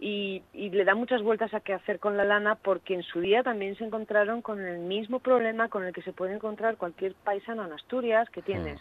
Y, 0.00 0.42
y 0.54 0.70
le 0.70 0.84
dan 0.84 0.98
muchas 0.98 1.22
vueltas 1.22 1.52
a 1.52 1.60
qué 1.60 1.74
hacer 1.74 2.00
con 2.00 2.16
la 2.16 2.24
lana 2.24 2.54
porque 2.54 2.94
en 2.94 3.02
su 3.02 3.20
día 3.20 3.42
también 3.42 3.76
se 3.76 3.84
encontraron 3.84 4.40
con 4.40 4.58
el 4.58 4.78
mismo 4.78 5.20
problema 5.20 5.68
con 5.68 5.84
el 5.84 5.92
que 5.92 6.00
se 6.02 6.12
puede 6.12 6.34
encontrar 6.34 6.76
cualquier 6.78 7.14
paisano 7.14 7.66
en 7.66 7.72
Asturias, 7.74 8.28
que 8.30 8.40
tienes 8.40 8.80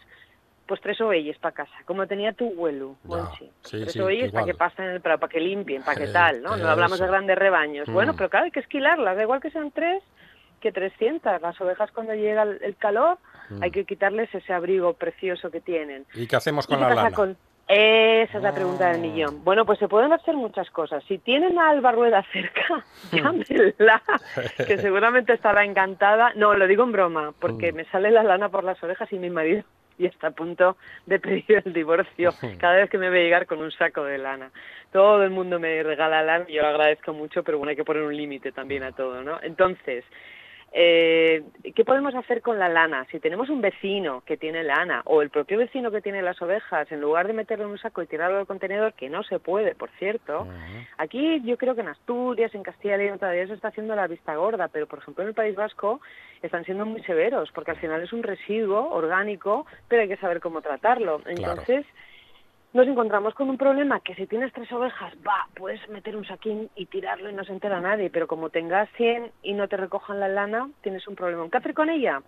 pues 0.65 0.80
tres 0.82 1.02
ovejas 1.02 1.38
para 1.39 1.56
casa, 1.56 1.73
como 1.86 2.06
tenía 2.08 2.32
tu 2.32 2.52
abuelo, 2.52 2.95
sí, 3.38 3.49
tres 3.69 3.91
sí, 3.91 3.99
ovejas 3.99 4.32
para 4.32 4.45
que 4.45 4.54
pasen 4.54 4.86
en 4.86 4.91
el 4.91 5.02
prado, 5.02 5.19
para 5.19 5.32
que 5.32 5.39
limpien, 5.39 5.82
para 5.84 5.97
que 5.97 6.06
Eh, 6.06 6.13
tal, 6.13 6.43
¿no? 6.43 6.56
No 6.56 6.69
hablamos 6.69 6.99
de 6.99 7.08
grandes 7.08 7.38
rebaños. 7.38 7.89
Mm. 7.89 7.93
Bueno, 7.93 8.13
pero 8.15 8.30
claro, 8.30 8.45
hay 8.45 8.52
que 8.52 8.60
esquilarlas, 8.60 9.17
da 9.17 9.23
igual 9.23 9.41
que 9.41 9.49
sean 9.49 9.71
tres 9.71 10.04
que 10.59 10.71
300. 10.71 11.41
Las 11.41 11.59
ovejas 11.61 11.91
cuando 11.91 12.13
llega 12.13 12.43
el, 12.43 12.75
calor 12.77 13.17
Mm. 13.49 13.63
hay 13.63 13.71
que 13.71 13.83
quitarles 13.85 14.33
ese 14.35 14.53
abrigo 14.53 14.93
precioso 14.93 15.49
que 15.49 15.59
tienen. 15.59 16.05
¿Y 16.13 16.27
qué 16.27 16.35
hacemos 16.35 16.65
¿Y 16.65 16.67
con 16.73 16.81
la 16.81 16.93
lana? 16.93 17.11
con- 17.11 17.35
Esa 17.67 18.37
es 18.37 18.43
la 18.43 18.53
pregunta 18.53 18.87
del 18.91 18.97
Ah. 18.97 18.99
millón. 18.99 19.43
Bueno, 19.43 19.63
pues 19.65 19.77
se 19.79 19.87
pueden 19.87 20.11
hacer 20.13 20.35
muchas 20.35 20.69
cosas. 20.71 21.03
Si 21.07 21.17
tienen 21.19 21.57
a 21.59 21.69
Alba 21.69 21.91
Rueda 21.91 22.23
cerca, 22.31 22.83
llámenla, 23.11 24.01
que 24.67 24.77
seguramente 24.79 25.33
estará 25.33 25.63
encantada. 25.63 26.31
No, 26.35 26.53
lo 26.55 26.67
digo 26.67 26.83
en 26.83 26.91
broma, 26.91 27.33
porque 27.39 27.71
Mm. 27.71 27.75
me 27.75 27.85
sale 27.85 28.11
la 28.11 28.23
lana 28.23 28.49
por 28.49 28.63
las 28.63 28.81
orejas 28.83 29.11
y 29.13 29.17
mi 29.19 29.29
marido 29.29 29.63
y 29.99 30.05
está 30.05 30.27
a 30.27 30.31
punto 30.31 30.77
de 31.07 31.19
pedir 31.19 31.61
el 31.65 31.73
divorcio 31.73 32.31
cada 32.59 32.75
vez 32.75 32.89
que 32.89 32.97
me 32.97 33.09
ve 33.09 33.23
llegar 33.23 33.45
con 33.45 33.59
un 33.61 33.71
saco 33.71 34.03
de 34.03 34.17
lana. 34.17 34.49
Todo 34.91 35.23
el 35.23 35.29
mundo 35.29 35.59
me 35.59 35.83
regala 35.83 36.23
lana 36.23 36.45
y 36.47 36.53
yo 36.53 36.61
lo 36.63 36.69
agradezco 36.69 37.13
mucho, 37.13 37.43
pero 37.43 37.57
bueno, 37.59 37.69
hay 37.71 37.75
que 37.75 37.83
poner 37.83 38.01
un 38.03 38.15
límite 38.15 38.51
también 38.51 38.81
a 38.83 38.91
todo, 38.93 39.21
¿no? 39.23 39.39
Entonces, 39.43 40.05
eh, 40.71 41.43
¿qué 41.75 41.84
podemos 41.84 42.13
hacer 42.13 42.41
con 42.41 42.60
la 42.60 42.69
lana? 42.69 43.05
Si 43.12 43.19
tenemos 43.19 43.49
un 43.49 43.62
vecino 43.62 44.21
que 44.25 44.38
tiene 44.38 44.63
lana 44.63 45.01
o 45.05 45.21
el 45.21 45.29
propio 45.29 45.58
vecino 45.58 45.91
que 45.91 46.01
tiene 46.01 46.21
las 46.21 46.41
ovejas, 46.41 46.91
en 46.91 47.01
lugar 47.01 47.27
de 47.27 47.34
meterlo 47.34 47.65
en 47.65 47.71
un 47.71 47.77
saco 47.77 48.01
y 48.01 48.08
tirarlo 48.08 48.38
al 48.38 48.47
contenedor, 48.47 48.93
que 48.93 49.10
no 49.10 49.23
se 49.23 49.39
puede, 49.39 49.73
por 49.75 49.89
cierto, 49.97 50.47
aquí 50.97 51.41
yo 51.43 51.58
creo 51.58 51.75
que 51.75 51.82
en 51.82 51.88
Asturias, 51.88 52.53
en 52.53 52.63
Castilla 52.63 52.95
y 52.95 52.99
León 52.99 53.19
todavía 53.19 53.47
se 53.47 53.53
está 53.53 53.69
haciendo 53.69 53.95
la 53.95 54.08
vista 54.08 54.36
gorda, 54.36 54.67
pero 54.67 54.88
por 54.88 54.99
ejemplo 54.99 55.23
en 55.23 55.29
el 55.29 55.36
País 55.36 55.55
Vasco 55.55 56.01
están 56.41 56.65
siendo 56.65 56.86
muy 56.86 57.01
severos, 57.03 57.51
porque 57.51 57.71
al 57.71 57.77
final 57.77 58.01
es 58.01 58.13
un 58.13 58.23
residuo 58.23 58.89
orgánico, 58.91 59.65
pero 59.88 60.03
hay 60.03 60.08
que 60.08 60.17
saber 60.17 60.39
cómo 60.39 60.62
tratarlo. 60.62 61.21
Entonces, 61.25 61.86
nos 62.73 62.88
encontramos 62.88 63.34
con 63.34 63.49
un 63.49 63.58
problema 63.58 63.99
que 63.99 64.13
si 64.15 64.27
tienes 64.27 64.53
tres 64.53 64.71
ovejas, 64.71 65.13
va, 65.27 65.47
puedes 65.55 65.88
meter 65.89 66.15
un 66.15 66.25
saquín 66.25 66.69
y 66.75 66.86
tirarlo 66.86 67.29
y 67.29 67.34
no 67.34 67.43
se 67.43 67.51
entera 67.51 67.82
nadie, 67.82 68.10
pero 68.10 68.27
como 68.27 68.49
tengas 68.49 68.89
100 68.97 69.32
y 69.41 69.53
no 69.53 69.67
te 69.67 69.77
recojan 69.77 70.19
la 70.19 70.27
lana, 70.27 70.69
tienes 70.82 71.08
un 71.08 71.15
problema. 71.15 71.47
¿Qué 71.49 71.58
hacer 71.58 71.73
con 71.73 71.89
ella? 71.89 72.21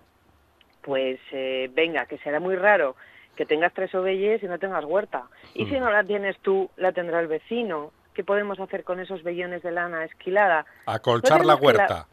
Pues 0.81 1.19
eh, 1.31 1.69
venga, 1.73 2.05
que 2.07 2.17
será 2.19 2.39
muy 2.39 2.55
raro 2.55 2.95
que 3.35 3.45
tengas 3.45 3.73
tres 3.73 3.93
ovejas 3.95 4.43
y 4.43 4.47
no 4.47 4.57
tengas 4.59 4.83
huerta. 4.83 5.23
Y 5.53 5.65
si 5.67 5.79
no 5.79 5.89
la 5.91 6.03
tienes 6.03 6.37
tú, 6.39 6.69
la 6.75 6.91
tendrá 6.91 7.19
el 7.19 7.27
vecino. 7.27 7.91
¿Qué 8.13 8.23
podemos 8.23 8.59
hacer 8.59 8.83
con 8.83 8.99
esos 8.99 9.23
vellones 9.23 9.61
de 9.63 9.71
lana 9.71 10.03
esquilada? 10.03 10.65
Acolchar 10.85 11.39
No 11.41 11.47
la- 11.47 11.55
huerta. 11.55 12.07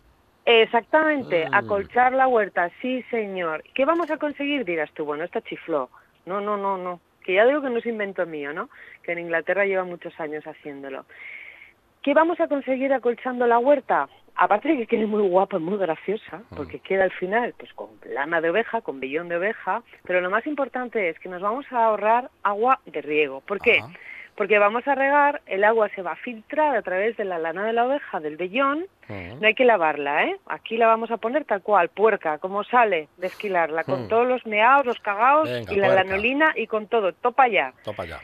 Exactamente, 0.45 1.47
Mm. 1.49 1.55
acolchar 1.55 2.13
la 2.13 2.27
huerta, 2.29 2.71
sí 2.81 3.03
señor. 3.11 3.63
¿Qué 3.75 3.85
vamos 3.85 4.11
a 4.11 4.17
conseguir? 4.17 4.65
Dirás 4.65 4.91
tú, 4.93 5.05
bueno, 5.05 5.25
esta 5.25 5.41
chifló. 5.43 5.91
No, 6.25 6.41
no, 6.41 6.57
no, 6.57 6.79
no. 6.79 7.01
Que 7.29 7.35
ya 7.35 7.45
digo 7.45 7.61
que 7.61 7.69
no 7.69 7.77
es 7.77 7.85
invento 7.85 8.25
mío, 8.25 8.55
¿no? 8.55 8.71
Que 9.03 9.13
en 9.13 9.19
Inglaterra 9.19 9.67
lleva 9.67 9.85
muchos 9.85 10.19
años 10.19 10.47
haciéndolo. 10.47 11.05
¿Qué 12.01 12.15
vamos 12.15 12.41
a 12.41 12.49
conseguir 12.49 12.91
acolchando 12.95 13.47
la 13.47 13.59
huerta? 13.59 14.09
Aparte 14.35 14.71
de 14.71 14.79
que 14.79 14.87
quede 14.87 15.05
muy 15.05 15.29
guapa 15.29 15.59
y 15.59 15.61
muy 15.61 15.77
graciosa, 15.77 16.41
porque 16.57 16.79
queda 16.79 17.05
al 17.05 17.13
final 17.13 17.55
pues 17.59 17.71
con 17.75 17.91
lana 18.15 18.41
de 18.41 18.49
oveja, 18.49 18.81
con 18.81 18.99
vellón 18.99 19.29
de 19.29 19.37
oveja, 19.37 19.83
pero 20.05 20.23
lo 20.23 20.31
más 20.31 20.47
importante 20.47 21.11
es 21.11 21.19
que 21.19 21.29
nos 21.29 21.43
vamos 21.43 21.67
a 21.71 21.85
ahorrar 21.85 22.31
agua 22.45 22.81
de 22.87 23.03
riego. 23.03 23.43
¿Por 23.43 23.61
qué? 23.61 23.81
Ajá. 23.81 23.93
Porque 24.39 24.59
vamos 24.61 24.87
a 24.87 24.95
regar, 24.95 25.43
el 25.47 25.65
agua 25.65 25.89
se 25.97 26.01
va 26.01 26.13
a 26.13 26.17
filtrar 26.17 26.77
a 26.77 26.83
través 26.83 27.17
de 27.17 27.25
la 27.25 27.39
lana 27.41 27.67
de 27.67 27.73
la 27.73 27.85
oveja, 27.85 28.21
del 28.21 28.37
vellón, 28.37 28.87
no 29.09 29.47
hay 29.47 29.55
que 29.55 29.65
lavarla, 29.65 30.25
¿eh? 30.27 30.37
Aquí 30.47 30.77
la 30.77 30.87
vamos 30.87 31.11
a 31.11 31.17
poner 31.17 31.45
tal 31.45 31.61
cual, 31.61 31.89
puerca, 31.89 32.39
como 32.39 32.63
sale 32.63 33.09
de 33.17 33.27
esquilarla, 33.27 33.83
con 33.83 34.05
Hmm. 34.05 34.09
todos 34.09 34.29
los 34.29 34.47
meados, 34.47 34.87
los 34.87 34.99
cagaos 35.01 35.51
Venga, 35.51 35.73
y 35.73 35.77
la 35.77 35.89
puerca. 35.89 36.05
lanolina 36.05 36.53
y 36.55 36.69
con 36.69 36.87
todo, 36.87 37.13
topa 37.15 37.49
ya. 37.49 37.73
Topa 37.83 38.05
ya. 38.05 38.21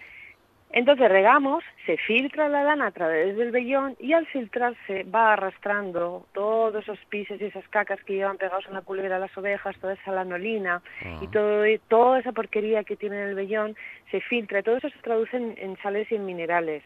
Entonces 0.77 1.09
regamos, 1.09 1.63
se 1.87 1.97
filtra 1.99 2.49
la 2.49 2.65
lana 2.65 2.89
a 2.89 2.91
través 2.91 3.37
del 3.37 3.53
vellón 3.53 3.95
y 4.01 4.13
al 4.13 4.27
filtrarse 4.27 5.05
va 5.05 5.35
arrastrando 5.35 6.27
todos 6.33 6.83
esos 6.83 6.99
pises 7.09 7.41
y 7.41 7.45
esas 7.45 7.67
cacas 7.69 8.03
que 8.03 8.15
llevan 8.15 8.39
pegados 8.39 8.67
en 8.67 8.75
la 8.75 8.81
culebra 8.81 9.21
las 9.21 9.39
ovejas, 9.39 9.79
toda 9.79 9.93
esa 9.93 10.11
lanolina 10.11 10.83
y 11.21 11.29
todo, 11.29 11.65
y 11.65 11.79
toda 11.79 12.19
esa 12.19 12.33
porquería 12.33 12.83
que 12.83 12.97
tiene 12.97 13.23
en 13.23 13.29
el 13.29 13.35
vellón 13.37 13.77
se 14.11 14.21
filtra 14.21 14.59
y 14.59 14.63
todo 14.65 14.79
eso 14.79 14.91
se 14.91 14.99
traduce 14.99 15.37
en, 15.37 15.55
en 15.59 15.77
sales 15.77 16.11
y 16.11 16.17
en 16.17 16.27
minerales. 16.27 16.83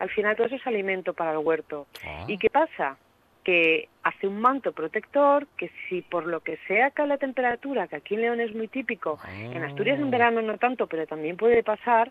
Al 0.00 0.10
final 0.10 0.34
todo 0.34 0.48
eso 0.48 0.56
es 0.56 0.66
alimento 0.66 1.14
para 1.14 1.30
el 1.30 1.38
huerto. 1.38 1.86
Ah. 2.04 2.24
¿Y 2.26 2.38
qué 2.38 2.50
pasa? 2.50 2.96
Que 3.44 3.88
hace 4.02 4.26
un 4.26 4.40
manto 4.40 4.72
protector 4.72 5.46
que 5.56 5.70
si 5.88 6.02
por 6.02 6.26
lo 6.26 6.40
que 6.40 6.58
sea 6.66 6.90
cae 6.90 7.06
la 7.06 7.18
temperatura, 7.18 7.86
que 7.86 7.94
aquí 7.94 8.16
en 8.16 8.22
León 8.22 8.40
es 8.40 8.52
muy 8.52 8.66
típico, 8.66 9.16
en 9.32 9.62
Asturias 9.62 10.00
en 10.00 10.10
verano 10.10 10.42
no 10.42 10.58
tanto, 10.58 10.88
pero 10.88 11.06
también 11.06 11.36
puede 11.36 11.62
pasar, 11.62 12.10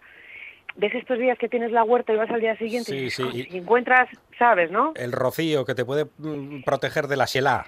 ves 0.77 0.93
estos 0.95 1.19
días 1.19 1.37
que 1.37 1.49
tienes 1.49 1.71
la 1.71 1.83
huerta 1.83 2.13
y 2.13 2.17
vas 2.17 2.29
al 2.29 2.39
día 2.41 2.55
siguiente 2.57 2.91
Sí, 2.91 2.97
y, 3.05 3.09
sí, 3.09 3.23
"Joder, 3.23 3.53
y- 3.53 3.57
encuentras, 3.57 4.07
sabes, 4.39 4.71
¿no? 4.71 4.93
El 4.95 5.11
rocío 5.11 5.65
que 5.65 5.75
te 5.75 5.83
puede 5.85 6.05
mm, 6.17 6.63
proteger 6.63 7.07
de 7.07 7.17
la 7.17 7.27
xelá. 7.27 7.65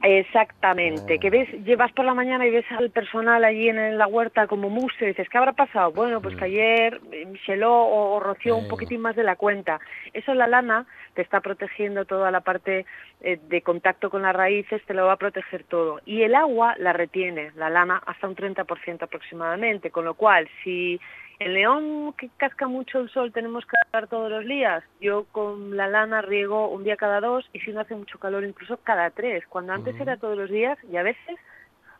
Exactamente, 0.00 1.16
Oh. 1.16 1.20
que 1.20 1.28
ves, 1.28 1.48
llevas 1.64 1.90
por 1.92 2.04
la 2.04 2.14
mañana 2.14 2.46
y 2.46 2.50
ves 2.50 2.64
al 2.70 2.90
personal 2.90 3.44
allí 3.44 3.68
en 3.68 3.98
la 3.98 4.06
huerta 4.06 4.46
como 4.46 4.70
muse 4.70 5.04
y 5.04 5.06
dices, 5.08 5.28
¿qué 5.28 5.38
habrá 5.38 5.52
pasado? 5.54 5.90
Bueno, 5.90 6.22
pues 6.22 6.36
que 6.36 6.44
ayer 6.44 7.00
eh, 7.10 7.26
micheló 7.26 7.72
o, 7.82 8.14
o 8.14 8.20
roció 8.20 8.56
un 8.56 8.62
Mm. 8.62 8.66
Eh. 8.66 8.68
poquitín 8.70 9.00
más 9.00 9.16
de 9.16 9.24
la 9.24 9.34
cuenta. 9.34 9.80
Eso 10.12 10.34
la 10.34 10.46
lana 10.46 10.86
te 11.14 11.22
está 11.22 11.40
protegiendo 11.40 12.04
toda 12.04 12.30
la 12.30 12.42
parte 12.42 12.86
eh, 13.22 13.40
de 13.48 13.62
contacto 13.62 14.08
con 14.08 14.22
las 14.22 14.36
raíces, 14.36 14.80
te 14.86 14.94
lo 14.94 15.06
va 15.06 15.14
a 15.14 15.16
proteger 15.16 15.64
todo. 15.64 16.00
Y 16.06 16.22
el 16.22 16.36
agua 16.36 16.76
la 16.78 16.92
retiene, 16.92 17.50
la 17.56 17.68
lana, 17.68 18.00
hasta 18.06 18.28
un 18.28 18.36
30% 18.36 19.02
aproximadamente, 19.02 19.90
con 19.90 20.04
lo 20.04 20.14
cual 20.14 20.48
si 20.62 21.00
en 21.40 21.54
León 21.54 22.12
que 22.14 22.30
casca 22.36 22.66
mucho 22.66 22.98
el 22.98 23.10
sol 23.10 23.32
tenemos 23.32 23.64
que 23.64 23.76
regar 23.86 24.08
todos 24.08 24.30
los 24.30 24.44
días. 24.44 24.82
Yo 25.00 25.24
con 25.30 25.76
la 25.76 25.86
lana 25.86 26.22
riego 26.22 26.68
un 26.68 26.84
día 26.84 26.96
cada 26.96 27.20
dos 27.20 27.48
y 27.52 27.60
si 27.60 27.72
no 27.72 27.80
hace 27.80 27.94
mucho 27.94 28.18
calor 28.18 28.44
incluso 28.44 28.78
cada 28.78 29.10
tres. 29.10 29.44
Cuando 29.48 29.72
antes 29.72 29.98
era 30.00 30.16
todos 30.16 30.36
los 30.36 30.50
días 30.50 30.78
y 30.90 30.96
a 30.96 31.02
veces 31.02 31.38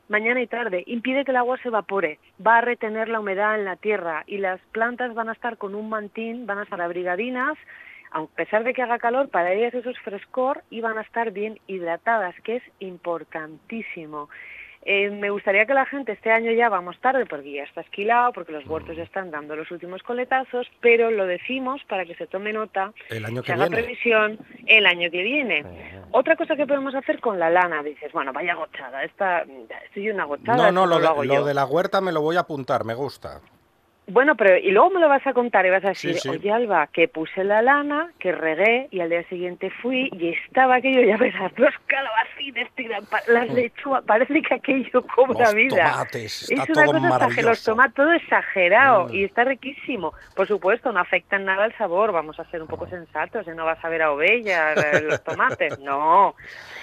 mañana 0.08 0.40
y 0.40 0.46
tarde. 0.46 0.82
Impide 0.86 1.24
que 1.24 1.30
el 1.30 1.36
agua 1.36 1.58
se 1.58 1.68
evapore. 1.68 2.18
Va 2.44 2.58
a 2.58 2.62
retener 2.62 3.08
la 3.08 3.20
humedad 3.20 3.58
en 3.58 3.64
la 3.64 3.76
tierra 3.76 4.24
y 4.26 4.38
las 4.38 4.60
plantas 4.72 5.14
van 5.14 5.28
a 5.28 5.32
estar 5.32 5.56
con 5.58 5.74
un 5.74 5.88
mantín, 5.88 6.46
van 6.46 6.58
a 6.58 6.62
estar 6.64 6.80
abrigadinas. 6.80 7.56
A 8.10 8.24
pesar 8.24 8.64
de 8.64 8.72
que 8.72 8.82
haga 8.82 8.98
calor, 8.98 9.28
para 9.28 9.52
ellas 9.52 9.74
eso 9.74 9.90
es 9.90 9.98
frescor 9.98 10.62
y 10.70 10.80
van 10.80 10.96
a 10.96 11.02
estar 11.02 11.30
bien 11.30 11.60
hidratadas, 11.66 12.34
que 12.42 12.56
es 12.56 12.62
importantísimo. 12.80 14.30
Eh, 14.90 15.10
me 15.10 15.28
gustaría 15.28 15.66
que 15.66 15.74
la 15.74 15.84
gente 15.84 16.12
este 16.12 16.30
año 16.32 16.50
ya 16.52 16.70
vamos 16.70 16.98
tarde 17.00 17.26
porque 17.26 17.52
ya 17.52 17.64
está 17.64 17.82
esquilado, 17.82 18.32
porque 18.32 18.52
los 18.52 18.66
huertos 18.66 18.96
ya 18.96 19.02
están 19.02 19.30
dando 19.30 19.54
los 19.54 19.70
últimos 19.70 20.02
coletazos, 20.02 20.66
pero 20.80 21.10
lo 21.10 21.26
decimos 21.26 21.82
para 21.90 22.06
que 22.06 22.14
se 22.14 22.26
tome 22.26 22.54
nota, 22.54 22.94
El 23.10 23.26
año 23.26 23.42
se 23.42 23.46
que 23.48 23.52
haga 23.52 23.66
viene. 23.68 23.82
previsión 23.82 24.38
el 24.66 24.86
año 24.86 25.10
que 25.10 25.22
viene. 25.22 25.62
Otra 26.12 26.36
cosa 26.36 26.56
que 26.56 26.66
podemos 26.66 26.94
hacer 26.94 27.20
con 27.20 27.38
la 27.38 27.50
lana, 27.50 27.82
dices, 27.82 28.10
bueno, 28.12 28.32
vaya 28.32 28.54
gochada, 28.54 29.04
esta, 29.04 29.44
estoy 29.84 30.08
una 30.08 30.24
gochada, 30.24 30.72
No, 30.72 30.86
no, 30.86 30.86
lo, 30.86 30.98
de, 31.20 31.26
lo 31.26 31.44
de 31.44 31.52
la 31.52 31.66
huerta 31.66 32.00
me 32.00 32.10
lo 32.10 32.22
voy 32.22 32.36
a 32.36 32.40
apuntar, 32.40 32.86
me 32.86 32.94
gusta. 32.94 33.42
Bueno, 34.10 34.36
pero 34.36 34.56
y 34.56 34.70
luego 34.70 34.88
me 34.90 35.00
lo 35.00 35.08
vas 35.08 35.26
a 35.26 35.34
contar 35.34 35.66
y 35.66 35.70
vas 35.70 35.84
a 35.84 35.88
decir, 35.88 36.14
Sí, 36.14 36.20
sí. 36.20 36.28
oye 36.30 36.50
Alba, 36.50 36.86
que 36.86 37.08
puse 37.08 37.44
la 37.44 37.60
lana, 37.60 38.10
que 38.18 38.32
regué 38.32 38.88
y 38.90 39.00
al 39.00 39.10
día 39.10 39.22
siguiente 39.24 39.70
fui 39.82 40.08
y 40.12 40.30
estaba 40.30 40.76
aquello, 40.76 41.02
ya 41.02 41.18
verás, 41.18 41.52
los 41.58 41.74
calabacines 41.86 42.70
tiran, 42.74 43.04
pa- 43.04 43.22
las 43.26 43.50
lechugas, 43.50 44.02
parece 44.04 44.40
que 44.40 44.54
aquello 44.54 45.02
cobra 45.14 45.44
Los 45.46 45.54
vida. 45.54 45.90
tomates, 45.92 46.50
es 46.50 46.58
una 46.70 46.86
cosa 46.86 46.98
exager- 47.28 47.42
los 47.44 47.62
tomates 47.64 47.94
todo 47.96 48.12
exagerado 48.12 49.08
Mm. 49.08 49.14
y 49.14 49.24
está 49.24 49.44
riquísimo. 49.44 50.14
Por 50.34 50.48
supuesto, 50.48 50.90
no 50.90 51.00
afectan 51.00 51.44
nada 51.44 51.64
al 51.64 51.76
sabor, 51.76 52.10
vamos 52.12 52.40
a 52.40 52.44
ser 52.50 52.62
un 52.62 52.68
poco 52.68 52.86
Mm. 52.86 52.90
sensatos, 52.90 53.46
no 53.48 53.66
vas 53.66 53.84
a 53.84 53.88
ver 53.90 54.00
a 54.02 54.12
ovejas 54.12 54.76
eh, 54.84 55.00
los 55.02 55.22
tomates, 55.24 55.78
no. 55.80 56.34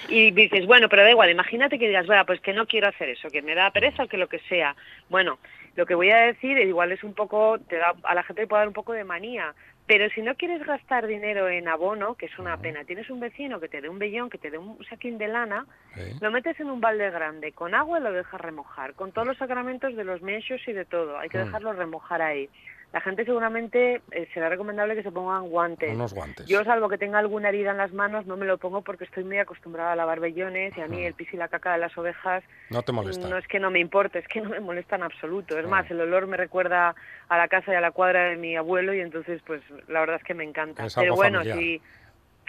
Y 0.10 0.30
dices, 0.30 0.68
bueno, 0.68 0.90
pero 0.90 1.02
da 1.04 1.10
igual, 1.10 1.32
imagínate 1.32 1.80
que 1.80 1.88
digas, 1.88 2.06
bueno, 2.06 2.24
pues 2.28 2.40
que 2.42 2.54
no 2.54 2.68
quiero 2.68 2.88
hacer 2.88 3.10
eso, 3.10 3.30
que 3.32 3.42
me 3.42 3.56
da 3.56 3.72
pereza 3.72 4.04
o 4.04 4.08
que 4.08 4.18
lo 4.18 4.28
que 4.28 4.40
sea. 4.48 4.76
Bueno, 5.10 5.40
lo 5.76 5.86
que 5.86 5.96
voy 5.96 6.10
a 6.12 6.18
decir 6.18 6.58
igual 6.58 6.92
es 6.92 7.04
un 7.04 7.14
poco, 7.14 7.60
te 7.60 7.78
da, 7.78 7.94
a 8.04 8.16
la 8.16 8.24
gente 8.24 8.42
le 8.44 8.48
puede 8.48 8.62
dar 8.62 8.68
un 8.68 8.74
poco 8.74 8.94
de 8.94 9.04
manía, 9.04 9.54
pero 9.88 10.10
si 10.10 10.22
no 10.22 10.36
quieres 10.36 10.66
gastar 10.66 11.06
dinero 11.06 11.48
en 11.48 11.68
abono, 11.68 12.16
que 12.16 12.26
es 12.28 12.40
una 12.40 12.58
pena, 12.58 12.84
tienes 12.86 13.10
un 13.10 13.20
vecino 13.20 13.60
que 13.60 13.68
te 13.68 13.82
dé 13.82 13.90
un 13.90 14.00
vellón, 14.00 14.30
que 14.30 14.38
te 14.40 14.50
dé 14.50 14.58
un 14.58 14.84
saquín 14.86 15.18
de 15.18 15.28
lana, 15.28 15.66
¿eh? 15.98 16.14
lo 16.22 16.32
metes 16.32 16.60
en 16.60 16.70
un 16.72 16.82
balde 16.82 17.10
grande 17.12 17.52
con 17.52 17.76
agua 17.76 18.00
y 18.00 18.04
lo 18.04 18.12
dejas 18.12 18.42
remojar, 18.42 18.94
con 18.96 19.12
todos 19.12 19.28
los 19.28 19.38
sacramentos 19.38 19.96
de 19.96 20.04
los 20.04 20.22
mechos 20.22 20.62
y 20.68 20.74
de 20.74 20.86
todo. 20.86 21.18
Hay 21.20 21.30
que 21.30 21.38
Mm. 21.38 21.46
dejarlo 21.46 21.74
remojar 21.74 22.22
ahí. 22.22 22.50
La 22.96 23.02
gente 23.02 23.26
seguramente 23.26 24.02
eh, 24.12 24.30
será 24.34 24.48
recomendable 24.48 24.96
que 24.96 25.04
se 25.04 25.12
pongan 25.12 25.50
guantes. 25.50 25.94
Unos 25.94 26.14
guantes. 26.14 26.46
Yo, 26.46 26.64
salvo 26.64 26.88
que 26.88 26.98
tenga 26.98 27.20
alguna 27.20 27.50
herida 27.50 27.72
en 27.72 27.78
las 27.78 27.92
manos, 27.92 28.26
no 28.26 28.38
me 28.38 28.46
lo 28.46 28.58
pongo 28.58 28.84
porque 28.84 29.04
estoy 29.04 29.26
muy 29.26 29.38
acostumbrada 29.38 29.92
a 29.92 29.96
lavar 29.98 30.22
vellones 30.22 30.72
y 30.78 30.80
a 30.80 30.88
mí 30.88 31.04
el 31.04 31.14
pis 31.14 31.28
y 31.34 31.36
la 31.36 31.50
caca 31.50 31.74
de 31.74 31.80
las 31.80 31.98
ovejas 31.98 32.42
No 32.70 32.84
te 32.84 32.94
molesta. 32.94 33.28
no 33.28 33.38
es 33.38 33.46
que 33.50 33.60
no 33.60 33.70
me 33.70 33.82
importe, 33.82 34.20
es 34.20 34.28
que 34.30 34.40
no 34.40 34.48
me 34.50 34.62
molesta 34.62 34.96
en 34.96 35.04
absoluto. 35.04 35.60
Es 35.60 35.66
Ah. 35.66 35.70
más, 35.70 35.92
el 35.92 36.00
olor 36.00 36.26
me 36.28 36.38
recuerda 36.38 36.96
a 37.28 37.38
la 37.38 37.50
casa 37.50 37.74
y 37.74 37.76
a 37.76 37.82
la 37.82 37.92
cuadra 37.92 38.30
de 38.30 38.38
mi 38.38 38.56
abuelo 38.56 38.94
y 38.94 39.02
entonces, 39.02 39.42
pues, 39.46 39.62
la 39.90 40.00
verdad 40.00 40.16
es 40.16 40.24
que 40.24 40.34
me 40.34 40.46
encanta. 40.46 40.86
Es 40.86 40.96
Pero 40.96 41.16
bueno, 41.16 41.40
familiar. 41.40 41.58
si 41.60 41.82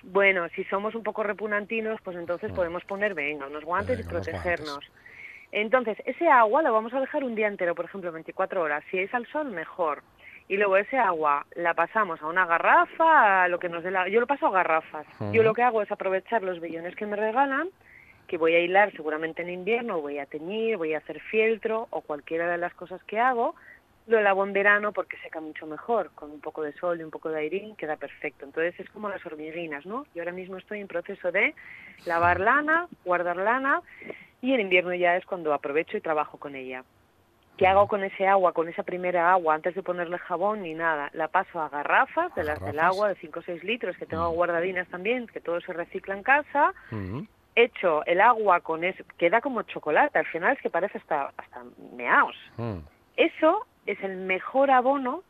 bueno, 0.05 0.49
si 0.55 0.63
somos 0.67 0.95
un 0.95 1.03
poco 1.03 1.25
repugnantinos, 1.25 2.01
pues 2.03 2.17
entonces 2.17 2.53
podemos 2.53 2.85
poner, 2.85 3.15
venga, 3.15 3.49
unos 3.49 3.65
guantes 3.65 3.97
Mm. 3.99 4.03
Venga, 4.03 4.09
y 4.09 4.13
protegernos. 4.13 4.69
guantes. 4.69 4.93
Entonces, 5.51 5.97
ese 6.05 6.29
agua 6.29 6.63
lo 6.63 6.73
vamos 6.73 6.93
a 6.95 7.01
dejar 7.01 7.25
un 7.25 7.35
día 7.35 7.49
entero, 7.49 7.75
por 7.75 7.87
ejemplo, 7.87 8.13
24 8.13 8.63
horas. 8.63 8.85
Si 8.93 8.99
es 9.01 9.13
al 9.13 9.27
sol, 9.27 9.51
mejor. 9.51 10.03
Y 10.49 10.57
luego 10.57 10.77
ese 10.77 10.97
agua 10.97 11.45
la 11.57 11.75
pasamos 11.75 12.23
a 12.23 12.27
una 12.27 12.47
garrafa, 12.47 13.45
a 13.45 13.49
lo 13.49 13.59
que 13.59 13.69
nos 13.69 13.83
dé 13.83 13.91
la... 13.91 14.09
Yo 14.09 14.21
lo 14.21 14.27
paso 14.27 14.47
a 14.47 14.53
garrafas. 14.53 15.07
Yo 15.33 15.43
lo 15.43 15.55
que 15.55 15.63
hago 15.63 15.83
es 15.83 15.91
aprovechar 15.91 16.43
los 16.43 16.61
vellones 16.61 16.95
que 16.95 17.07
me 17.07 17.17
regalan, 17.17 17.69
que 18.29 18.39
voy 18.39 18.55
a 18.55 18.61
hilar 18.61 18.93
seguramente 18.93 19.43
en 19.43 19.51
invierno, 19.51 20.01
voy 20.01 20.19
a 20.19 20.27
teñir, 20.27 20.77
voy 20.77 20.95
a 20.95 20.99
hacer 20.99 21.21
fieltro 21.21 21.89
o 21.91 22.01
cualquiera 22.01 22.49
de 22.49 22.59
las 22.59 22.75
cosas 22.75 23.03
que 23.05 23.19
hago. 23.19 23.57
Lo 24.07 24.21
lavo 24.21 24.45
en 24.45 24.53
verano 24.53 24.93
porque 24.93 25.17
seca 25.17 25.41
mucho 25.41 25.67
mejor, 25.67 26.13
con 26.15 26.31
un 26.31 26.41
poco 26.41 26.63
de 26.63 26.73
sol 26.75 27.01
y 27.01 27.03
un 27.03 27.11
poco 27.11 27.29
de 27.29 27.41
airín 27.41 27.75
queda 27.75 27.97
perfecto. 27.97 28.45
Entonces 28.45 28.79
es 28.79 28.89
como 28.91 29.09
las 29.09 29.25
hormiguinas, 29.27 29.85
¿no? 29.85 30.07
Yo 30.15 30.23
ahora 30.23 30.33
mismo 30.33 30.59
estoy 30.59 30.81
en 30.81 30.87
proceso 30.87 31.33
de 31.33 31.57
lavar 32.05 32.39
lana, 32.39 32.87
guardar 33.05 33.37
lana 33.37 33.83
y 34.43 34.53
en 34.53 34.61
invierno 34.61 34.95
ya 34.95 35.17
es 35.17 35.27
cuando 35.27 35.53
aprovecho 35.53 35.97
y 35.97 36.01
trabajo 36.01 36.39
con 36.39 36.55
ella. 36.55 36.85
¿Qué 37.57 37.67
hago 37.67 37.87
con 37.87 38.05
ese 38.05 38.27
agua, 38.27 38.53
con 38.53 38.69
esa 38.69 38.83
primera 38.83 39.33
agua, 39.33 39.55
antes 39.55 39.75
de 39.75 39.83
ponerle 39.83 40.19
jabón 40.19 40.63
ni 40.63 40.75
nada? 40.75 41.09
La 41.15 41.29
paso 41.29 41.61
a 41.61 41.71
garrafas, 41.71 42.35
de 42.35 42.43
¿A 42.43 42.45
las 42.45 42.61
del 42.61 42.79
agua, 42.79 43.09
de 43.09 43.15
5 43.17 43.41
o 43.41 43.43
6 43.43 43.65
litros, 43.65 43.97
que 43.97 44.05
tengo 44.05 44.29
guardadinas 44.31 44.87
también, 44.89 45.27
que 45.27 45.41
todo 45.41 45.61
se 45.63 45.73
recicla 45.73 46.15
en 46.15 46.23
casa. 46.23 46.75
Ujú. 46.93 47.27
Echo 47.55 48.05
el 48.05 48.21
agua 48.21 48.61
con 48.61 48.85
eso, 48.85 49.03
queda 49.17 49.41
como 49.41 49.63
chocolate, 49.63 50.19
al 50.19 50.27
final 50.27 50.53
es 50.53 50.61
que 50.61 50.69
parece 50.69 50.99
hasta, 50.99 51.33
hasta 51.39 51.63
meaos. 51.95 52.37
Mm. 52.59 52.81
Eso 53.17 53.67
es 53.87 54.03
el 54.03 54.19
mejor 54.19 54.71
abono 54.71 55.23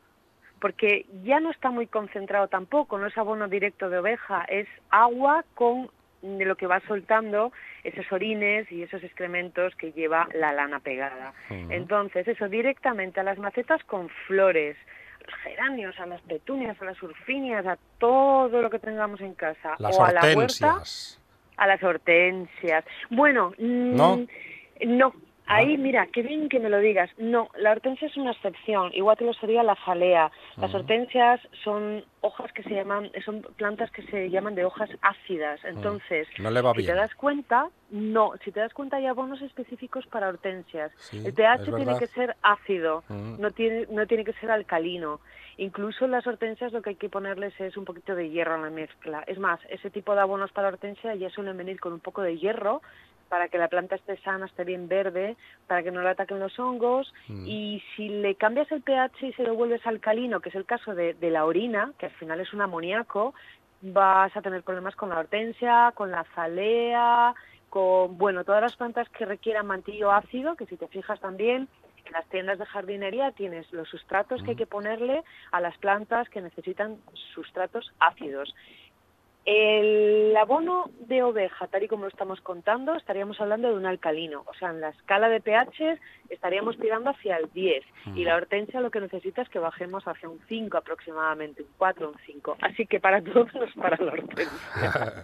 porque 0.59 1.05
ya 1.23 1.39
no 1.39 1.51
está 1.51 1.69
muy 1.69 1.87
concentrado 1.87 2.47
tampoco, 2.47 2.97
no 2.97 3.07
es 3.07 3.17
abono 3.17 3.47
directo 3.47 3.89
de 3.89 3.99
oveja, 3.99 4.43
es 4.49 4.67
agua 4.89 5.45
con 5.53 5.89
de 6.21 6.45
lo 6.45 6.55
que 6.55 6.67
va 6.67 6.79
soltando 6.87 7.51
esos 7.83 8.11
orines 8.11 8.71
y 8.71 8.83
esos 8.83 9.03
excrementos 9.03 9.75
que 9.75 9.91
lleva 9.91 10.27
la 10.33 10.53
lana 10.53 10.79
pegada. 10.79 11.33
Entonces, 11.49 12.27
eso 12.27 12.49
directamente 12.49 13.19
a 13.19 13.23
las 13.23 13.37
macetas 13.37 13.83
con 13.83 14.09
flores, 14.27 14.75
a 15.21 15.31
los 15.31 15.39
geranios, 15.41 15.99
a 15.99 16.05
las 16.05 16.21
petunias, 16.21 16.81
a 16.81 16.85
las 16.85 17.01
urfinias, 17.01 17.65
a 17.65 17.77
todo 17.99 18.61
lo 18.61 18.69
que 18.69 18.79
tengamos 18.79 19.21
en 19.21 19.33
casa. 19.33 19.75
Las 19.79 19.97
o 19.97 20.03
a 20.03 20.11
la 20.11 20.21
huerta, 20.21 20.37
hortensias. 20.37 21.21
a 21.57 21.67
las 21.67 21.83
hortensias. 21.83 22.85
Bueno, 23.09 23.53
mm, 23.57 23.95
¿No? 23.95 24.25
no. 24.85 25.13
Ahí, 25.47 25.75
Ah. 25.75 25.77
mira, 25.79 26.07
qué 26.13 26.21
bien 26.21 26.49
que 26.49 26.59
me 26.59 26.69
lo 26.69 26.79
digas. 26.79 27.09
No, 27.17 27.49
la 27.57 27.71
hortensia 27.71 28.07
es 28.07 28.17
una 28.17 28.31
excepción, 28.31 28.91
igual 28.93 29.17
que 29.17 29.25
lo 29.25 29.33
sería 29.33 29.63
la 29.63 29.75
falea. 29.75 30.29
Las 30.57 30.73
hortensias 30.73 31.39
son 31.63 32.03
hojas 32.21 32.51
que 32.53 32.63
se 32.63 32.71
llaman, 32.71 33.09
son 33.23 33.41
plantas 33.55 33.89
que 33.91 34.01
se 34.03 34.29
llaman 34.29 34.55
de 34.55 34.65
hojas 34.65 34.89
ácidas. 35.01 35.59
Entonces, 35.63 36.27
No 36.39 36.51
le 36.51 36.61
va 36.61 36.71
si 36.73 36.79
bien. 36.79 36.91
te 36.91 36.95
das 36.95 37.13
cuenta, 37.15 37.69
no, 37.89 38.33
si 38.43 38.51
te 38.51 38.59
das 38.59 38.73
cuenta 38.73 38.97
hay 38.97 39.05
abonos 39.05 39.41
específicos 39.41 40.05
para 40.07 40.27
hortensias. 40.27 40.91
Sí, 40.97 41.25
El 41.25 41.33
pH 41.33 41.63
tiene 41.63 41.85
verdad. 41.85 41.99
que 41.99 42.07
ser 42.07 42.35
ácido, 42.41 43.03
Mm. 43.07 43.39
no 43.39 43.51
tiene, 43.51 43.87
no 43.89 44.05
tiene 44.07 44.23
que 44.25 44.33
ser 44.33 44.51
alcalino. 44.51 45.19
Incluso 45.57 46.05
en 46.05 46.11
las 46.11 46.27
hortensias 46.27 46.71
lo 46.73 46.81
que 46.81 46.91
hay 46.91 46.95
que 46.97 47.09
ponerles 47.09 47.59
es 47.59 47.77
un 47.77 47.85
poquito 47.85 48.13
de 48.13 48.29
hierro 48.29 48.55
en 48.55 48.61
la 48.63 48.69
mezcla. 48.69 49.23
Es 49.25 49.39
más, 49.39 49.59
ese 49.69 49.89
tipo 49.89 50.13
de 50.13 50.21
abonos 50.21 50.51
para 50.51 50.67
hortensia 50.67 51.15
ya 51.15 51.29
suelen 51.29 51.57
venir 51.57 51.79
con 51.79 51.93
un 51.93 51.99
poco 51.99 52.21
de 52.21 52.37
hierro 52.37 52.81
para 53.29 53.47
que 53.49 53.57
la 53.57 53.67
planta 53.67 53.95
esté 53.95 54.17
sana, 54.17 54.45
esté 54.45 54.63
bien 54.63 54.87
verde, 54.87 55.35
para 55.67 55.83
que 55.83 55.91
no 55.91 56.01
le 56.01 56.09
ataquen 56.09 56.39
los 56.39 56.57
hongos. 56.59 57.13
Mm. 57.27 57.45
Y 57.47 57.83
si 57.95 58.07
le 58.09 58.35
cambias 58.35 58.71
el 58.71 58.81
pH 58.81 59.27
y 59.27 59.33
se 59.33 59.43
lo 59.43 59.55
vuelves 59.55 59.85
alcalino, 59.87 60.39
que 60.41 60.49
es 60.49 60.55
el 60.55 60.65
caso 60.65 60.93
de, 60.93 61.13
de 61.15 61.29
la 61.31 61.43
orina, 61.45 61.91
que 61.97 62.05
al 62.05 62.11
final 62.13 62.39
es 62.39 62.53
un 62.53 62.61
amoníaco, 62.61 63.33
vas 63.81 64.35
a 64.35 64.41
tener 64.41 64.63
problemas 64.63 64.95
con 64.95 65.09
la 65.09 65.19
hortensia, 65.19 65.91
con 65.95 66.09
la 66.11 66.23
zalea, 66.35 67.33
con, 67.69 68.17
bueno, 68.17 68.43
todas 68.43 68.61
las 68.61 68.75
plantas 68.75 69.09
que 69.09 69.25
requieran 69.25 69.67
mantillo 69.67 70.11
ácido, 70.11 70.55
que 70.55 70.65
si 70.65 70.77
te 70.77 70.87
fijas 70.87 71.19
también, 71.19 71.67
en 72.05 72.13
las 72.13 72.27
tiendas 72.29 72.57
de 72.57 72.65
jardinería 72.65 73.31
tienes 73.31 73.71
los 73.73 73.89
sustratos 73.89 74.41
que 74.41 74.51
hay 74.51 74.55
que 74.55 74.65
ponerle 74.65 75.23
a 75.51 75.59
las 75.59 75.77
plantas 75.77 76.29
que 76.29 76.41
necesitan 76.41 76.97
sustratos 77.33 77.91
ácidos. 77.99 78.55
El 79.49 80.35
abono 80.35 80.89
de 81.07 81.23
oveja, 81.23 81.67
tal 81.67 81.81
y 81.81 81.87
como 81.87 82.03
lo 82.03 82.09
estamos 82.09 82.41
contando, 82.41 82.95
estaríamos 82.95 83.39
hablando 83.39 83.69
de 83.69 83.75
un 83.75 83.85
alcalino. 83.85 84.43
O 84.45 84.53
sea, 84.55 84.71
en 84.71 84.81
la 84.81 84.89
escala 84.89 85.29
de 85.29 85.39
pH 85.39 85.97
estaríamos 86.29 86.77
tirando 86.77 87.11
hacia 87.11 87.37
el 87.37 87.49
10. 87.53 87.81
Y 88.15 88.25
la 88.25 88.35
hortensia 88.35 88.81
lo 88.81 88.91
que 88.91 88.99
necesita 88.99 89.41
es 89.41 89.47
que 89.49 89.59
bajemos 89.59 90.05
hacia 90.05 90.27
un 90.27 90.41
5 90.49 90.77
aproximadamente, 90.77 91.61
un 91.63 91.69
4, 91.77 92.09
un 92.09 92.15
5. 92.25 92.57
Así 92.61 92.85
que 92.87 92.99
para 92.99 93.21
todos 93.21 93.53
no 93.55 93.63
es 93.63 93.73
para 93.75 93.95
la 94.03 94.11
hortensia. 94.11 95.23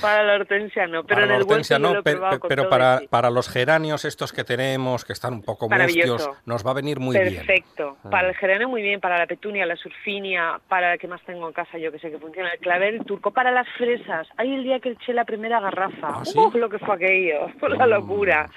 para 0.00 0.24
la 0.24 0.34
hortensia 0.34 0.86
no, 0.88 1.04
pero 1.04 1.14
para 1.14 1.22
en 1.22 1.28
la 1.28 1.36
el 1.36 1.42
hortensia 1.42 1.78
lo 1.78 1.92
no, 1.92 1.98
he 2.00 2.02
pe- 2.02 2.12
probado 2.12 2.34
pe- 2.34 2.40
con 2.40 2.48
pero 2.48 2.68
para, 2.68 3.00
para 3.08 3.30
los 3.30 3.48
geranios 3.48 4.04
estos 4.04 4.32
que 4.32 4.42
tenemos, 4.42 5.04
que 5.04 5.12
están 5.12 5.32
un 5.34 5.42
poco 5.42 5.68
mustios, 5.68 6.28
nos 6.46 6.66
va 6.66 6.72
a 6.72 6.74
venir 6.74 6.98
muy 6.98 7.16
bien. 7.16 7.36
Perfecto. 7.46 7.96
Ah. 8.02 8.10
Para 8.10 8.28
el 8.28 8.34
geranio 8.34 8.68
muy 8.68 8.82
bien, 8.82 9.00
para 9.00 9.18
la 9.18 9.26
petunia, 9.28 9.64
la 9.66 9.76
surfinia, 9.76 10.60
para 10.68 10.90
la 10.90 10.98
que 10.98 11.06
más 11.06 11.22
tengo 11.22 11.46
en 11.46 11.52
casa 11.52 11.78
yo 11.78 11.92
que 11.92 12.00
sé 12.00 12.10
que 12.10 12.18
funciona, 12.18 12.50
el 12.50 12.58
clavel, 12.58 12.96
el 12.96 13.04
turco, 13.04 13.30
para 13.36 13.52
las 13.52 13.68
fresas. 13.76 14.26
Hay 14.38 14.54
el 14.54 14.64
día 14.64 14.80
que 14.80 14.92
eché 14.92 15.12
la 15.12 15.26
primera 15.26 15.60
garrafa. 15.60 16.08
¿Ah, 16.08 16.20
sí? 16.24 16.38
¡Uf, 16.38 16.54
lo 16.54 16.70
que 16.70 16.78
fue 16.78 16.94
aquello! 16.94 17.50
la 17.78 17.86
locura. 17.86 18.48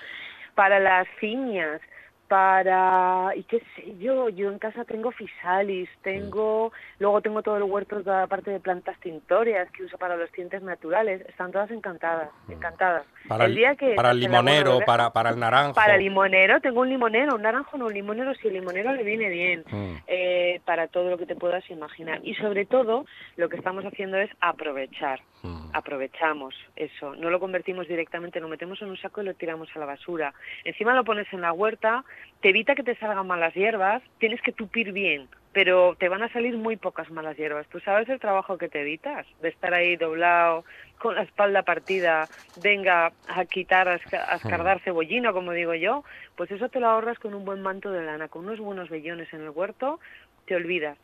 Para 0.56 0.80
las 0.80 1.06
ciñas, 1.20 1.82
para... 2.30 3.32
y 3.36 3.44
qué 3.44 3.60
sé 3.76 3.98
yo, 4.00 4.30
yo 4.30 4.50
en 4.52 4.60
casa 4.60 4.86
tengo 4.86 5.12
fisalis, 5.12 5.90
tengo... 6.04 6.72
Luego 7.00 7.22
tengo 7.22 7.42
todo 7.42 7.58
el 7.58 7.64
huerto, 7.64 8.02
toda 8.04 8.22
la 8.22 8.28
parte 8.28 8.52
de 8.52 8.60
plantas 8.60 8.98
tintorias 9.02 9.70
que 9.72 9.84
uso 9.84 9.98
para 9.98 10.16
los 10.16 10.32
tintes 10.32 10.62
naturales. 10.62 11.22
Están 11.28 11.52
todas 11.52 11.72
encantadas, 11.72 12.30
encantadas. 12.48 13.04
Mm. 13.26 13.28
Para 13.28 13.46
el, 13.46 13.56
día 13.56 13.76
que 13.76 13.96
para 13.96 14.12
el 14.12 14.20
limonero, 14.20 14.72
buena 14.74 14.86
para, 14.86 15.10
para 15.12 15.30
el 15.32 15.40
naranjo. 15.40 15.74
para 15.74 15.98
limonero, 15.98 16.62
tengo 16.62 16.82
un 16.82 16.90
limonero, 16.90 17.36
un 17.36 17.42
naranjo 17.42 17.78
no, 17.78 17.88
un 17.88 17.94
limonero, 17.94 18.34
si 18.36 18.48
el 18.48 18.54
limonero 18.54 18.94
le 18.94 19.04
viene 19.04 19.30
bien, 19.30 19.64
Mm. 19.70 19.96
eh, 20.08 20.62
para 20.66 20.88
todo 20.88 21.10
lo 21.10 21.18
que 21.18 21.26
te 21.26 21.36
puedas 21.36 21.68
imaginar. 21.70 22.20
Y 22.24 22.36
sobre 22.36 22.66
todo, 22.66 23.06
lo 23.36 23.50
que 23.50 23.58
estamos 23.58 23.84
haciendo 23.86 24.18
es 24.18 24.30
aprovechar, 24.40 25.20
Mm. 25.42 25.70
aprovechamos 25.74 26.54
eso, 26.76 27.16
no 27.16 27.30
lo 27.30 27.40
convertimos 27.40 27.88
directamente, 27.88 28.40
lo 28.40 28.48
metemos 28.48 28.82
en 28.82 28.90
un 28.90 28.98
saco 28.98 29.22
y 29.22 29.26
lo 29.26 29.34
tiramos 29.34 29.70
a 29.76 29.80
la 29.80 29.86
basura. 29.86 30.34
Encima 30.64 30.94
lo 30.94 31.04
pones 31.04 31.32
en 31.34 31.42
la 31.42 31.52
huerta, 31.54 32.04
te 32.42 32.50
evita 32.50 32.76
que 32.76 32.84
te 32.84 32.96
salgan 32.96 33.28
malas 33.28 33.54
hierbas, 33.54 34.02
tienes 34.18 34.42
que 34.42 34.54
tupir 34.54 34.92
bien, 34.94 35.30
pero 35.52 35.96
te 36.00 36.10
van 36.10 36.24
a 36.24 36.32
salir 36.32 36.56
muy 36.58 36.78
pocas 36.78 37.10
malas 37.12 37.38
hierbas. 37.38 37.68
¿Tú 37.70 37.80
sabes 37.82 38.08
el 38.10 38.20
trabajo 38.20 38.58
que 38.58 38.70
te 38.70 38.82
evitas? 38.82 39.28
De 39.40 39.50
estar 39.50 39.74
ahí 39.74 39.96
doblado, 39.98 40.64
con 41.00 41.16
la 41.16 41.24
espalda 41.24 41.64
partida, 41.64 42.30
venga 42.56 43.14
a 43.26 43.46
quitar, 43.46 43.88
a 43.90 43.96
esca- 44.00 44.26
a 44.28 44.36
escardar 44.38 44.82
cebollino, 44.82 45.34
como 45.34 45.52
digo 45.52 45.74
yo, 45.76 46.04
pues 46.36 46.52
eso 46.52 46.70
te 46.70 46.80
lo 46.80 46.88
ahorras 46.88 47.20
con 47.20 47.34
un 47.34 47.46
buen 47.46 47.62
manto 47.62 47.92
de 47.92 48.04
lana, 48.04 48.30
con 48.30 48.46
unos 48.46 48.60
buenos 48.60 48.90
vellones 48.90 49.32
en 49.34 49.42
el 49.42 49.50
huerto, 49.50 50.00
te 50.46 50.56
olvidas. 50.56 50.98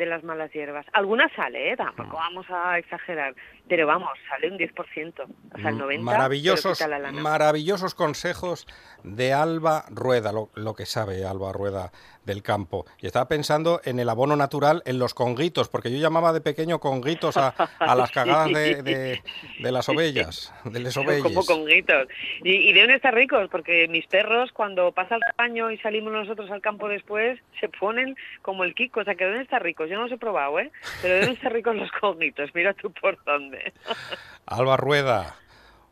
De 0.00 0.06
las 0.06 0.24
malas 0.24 0.50
hierbas. 0.52 0.86
Algunas 0.94 1.30
sale, 1.32 1.72
¿eh? 1.72 1.76
tampoco 1.76 2.16
vamos 2.16 2.46
a 2.48 2.78
exagerar, 2.78 3.34
pero 3.68 3.86
vamos, 3.86 4.08
sale 4.30 4.50
un 4.50 4.58
10%, 4.58 4.72
o 4.72 5.58
sea, 5.58 5.70
el 5.70 5.78
90%. 5.78 6.00
Mm, 6.00 6.02
Maravillosos, 6.02 6.82
maravillosos 7.12 7.94
consejos 7.94 8.66
de 9.04 9.34
Alba 9.34 9.84
Rueda, 9.90 10.32
lo, 10.32 10.48
lo 10.54 10.74
que 10.74 10.86
sabe 10.86 11.26
Alba 11.26 11.52
Rueda 11.52 11.92
del 12.24 12.42
campo. 12.42 12.84
Y 13.00 13.06
estaba 13.06 13.28
pensando 13.28 13.80
en 13.84 13.98
el 13.98 14.08
abono 14.08 14.36
natural, 14.36 14.82
en 14.86 14.98
los 14.98 15.14
conguitos, 15.14 15.68
porque 15.68 15.90
yo 15.90 15.98
llamaba 15.98 16.32
de 16.32 16.40
pequeño 16.40 16.78
conguitos 16.78 17.36
a, 17.36 17.48
a 17.78 17.94
las 17.94 18.10
cagadas 18.10 18.48
de, 18.52 18.82
de- 18.82 19.22
de 19.60 19.72
las 19.72 19.88
ovellas, 19.88 20.52
de 20.64 20.80
les 20.80 20.92
Son 20.94 21.06
ovelles. 21.06 21.22
como 21.22 21.44
conguitos. 21.44 22.08
Y, 22.44 22.52
y 22.68 22.72
deben 22.72 22.90
estar 22.90 23.14
ricos, 23.14 23.48
porque 23.50 23.88
mis 23.88 24.06
perros, 24.06 24.52
cuando 24.52 24.92
pasa 24.92 25.14
el 25.16 25.22
baño 25.38 25.70
y 25.70 25.78
salimos 25.78 26.12
nosotros 26.12 26.50
al 26.50 26.60
campo 26.60 26.88
después, 26.88 27.40
se 27.58 27.68
ponen 27.68 28.14
como 28.42 28.64
el 28.64 28.74
Kiko. 28.74 29.00
O 29.00 29.04
sea, 29.04 29.14
que 29.14 29.24
deben 29.24 29.40
estar 29.40 29.62
ricos. 29.62 29.88
Yo 29.88 29.96
no 29.96 30.02
los 30.02 30.12
he 30.12 30.18
probado, 30.18 30.58
¿eh? 30.60 30.70
Pero 31.02 31.14
deben 31.14 31.30
estar 31.30 31.52
ricos 31.52 31.74
los 31.74 31.90
conguitos. 31.92 32.50
Mira 32.54 32.74
tú 32.74 32.92
por 32.92 33.22
dónde. 33.24 33.72
Alba 34.46 34.76
Rueda, 34.76 35.36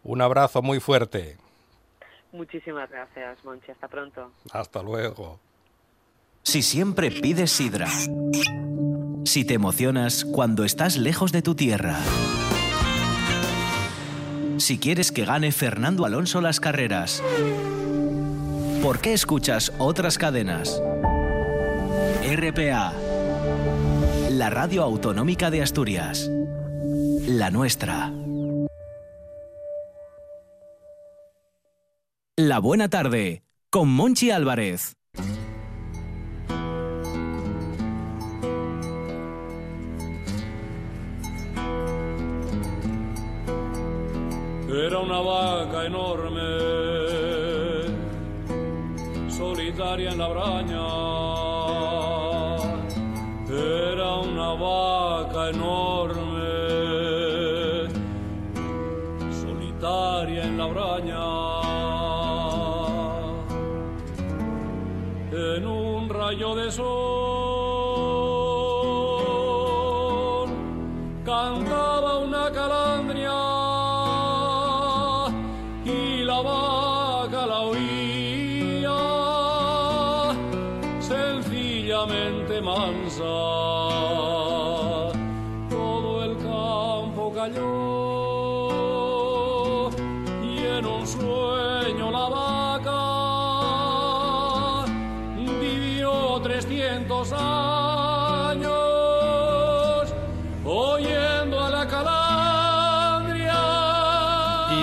un 0.03 0.21
abrazo 0.21 0.63
muy 0.63 0.79
fuerte. 0.81 1.37
Muchísimas 2.33 2.91
gracias, 2.91 3.43
Monchi. 3.45 3.71
Hasta 3.71 3.89
pronto. 3.89 4.31
Hasta 4.53 4.83
luego. 4.83 5.41
Si 6.43 6.63
siempre 6.63 7.11
pides 7.11 7.51
sidra. 7.51 7.89
Si 9.25 9.45
te 9.45 9.55
emocionas 9.55 10.25
cuando 10.25 10.65
estás 10.65 10.97
lejos 10.97 11.33
de 11.33 11.43
tu 11.43 11.55
tierra. 11.55 11.99
Si 14.57 14.79
quieres 14.79 15.13
que 15.13 15.25
gane 15.25 15.53
Fernando 15.53 16.05
Alonso 16.05 16.41
las 16.41 16.61
carreras. 16.61 17.23
¿Por 18.83 19.01
qué 19.01 19.13
escuchas 19.13 19.73
otras 19.79 20.19
cadenas? 20.19 20.83
RPA. 22.25 22.93
La 24.31 24.51
radio 24.51 24.83
autonómica 24.83 25.51
de 25.51 25.63
Asturias. 25.63 26.31
La 27.27 27.51
nuestra. 27.51 28.13
La 32.37 32.59
buena 32.61 32.89
tarde 32.89 33.43
con 33.71 33.89
Monchi 33.89 34.31
Álvarez. 34.31 34.98
Era 44.81 45.01
una 45.01 45.19
vaca 45.19 45.87
enorme, 45.87 46.41
solitaria 49.29 50.13
en 50.13 50.19
la 50.19 50.29
braña. 50.29 51.68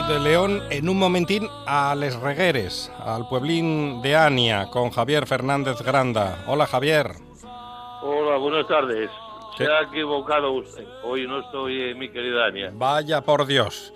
De 0.07 0.19
León, 0.19 0.61
en 0.69 0.87
un 0.87 0.99
momentín, 0.99 1.47
a 1.65 1.95
Les 1.95 2.15
Regueres, 2.19 2.91
al 3.03 3.27
pueblín 3.27 4.01
de 4.03 4.15
Ania, 4.15 4.67
con 4.71 4.91
Javier 4.91 5.25
Fernández 5.25 5.81
Granda. 5.81 6.43
Hola, 6.47 6.67
Javier. 6.67 7.07
Hola, 8.03 8.37
buenas 8.37 8.67
tardes. 8.67 9.09
¿Qué? 9.57 9.65
Se 9.65 9.71
ha 9.71 9.81
equivocado 9.81 10.51
usted. 10.51 10.85
Hoy 11.03 11.25
no 11.27 11.39
estoy 11.39 11.89
en 11.89 11.97
mi 11.97 12.09
querida 12.09 12.45
Ania. 12.45 12.71
Vaya 12.73 13.21
por 13.21 13.45
Dios. 13.47 13.93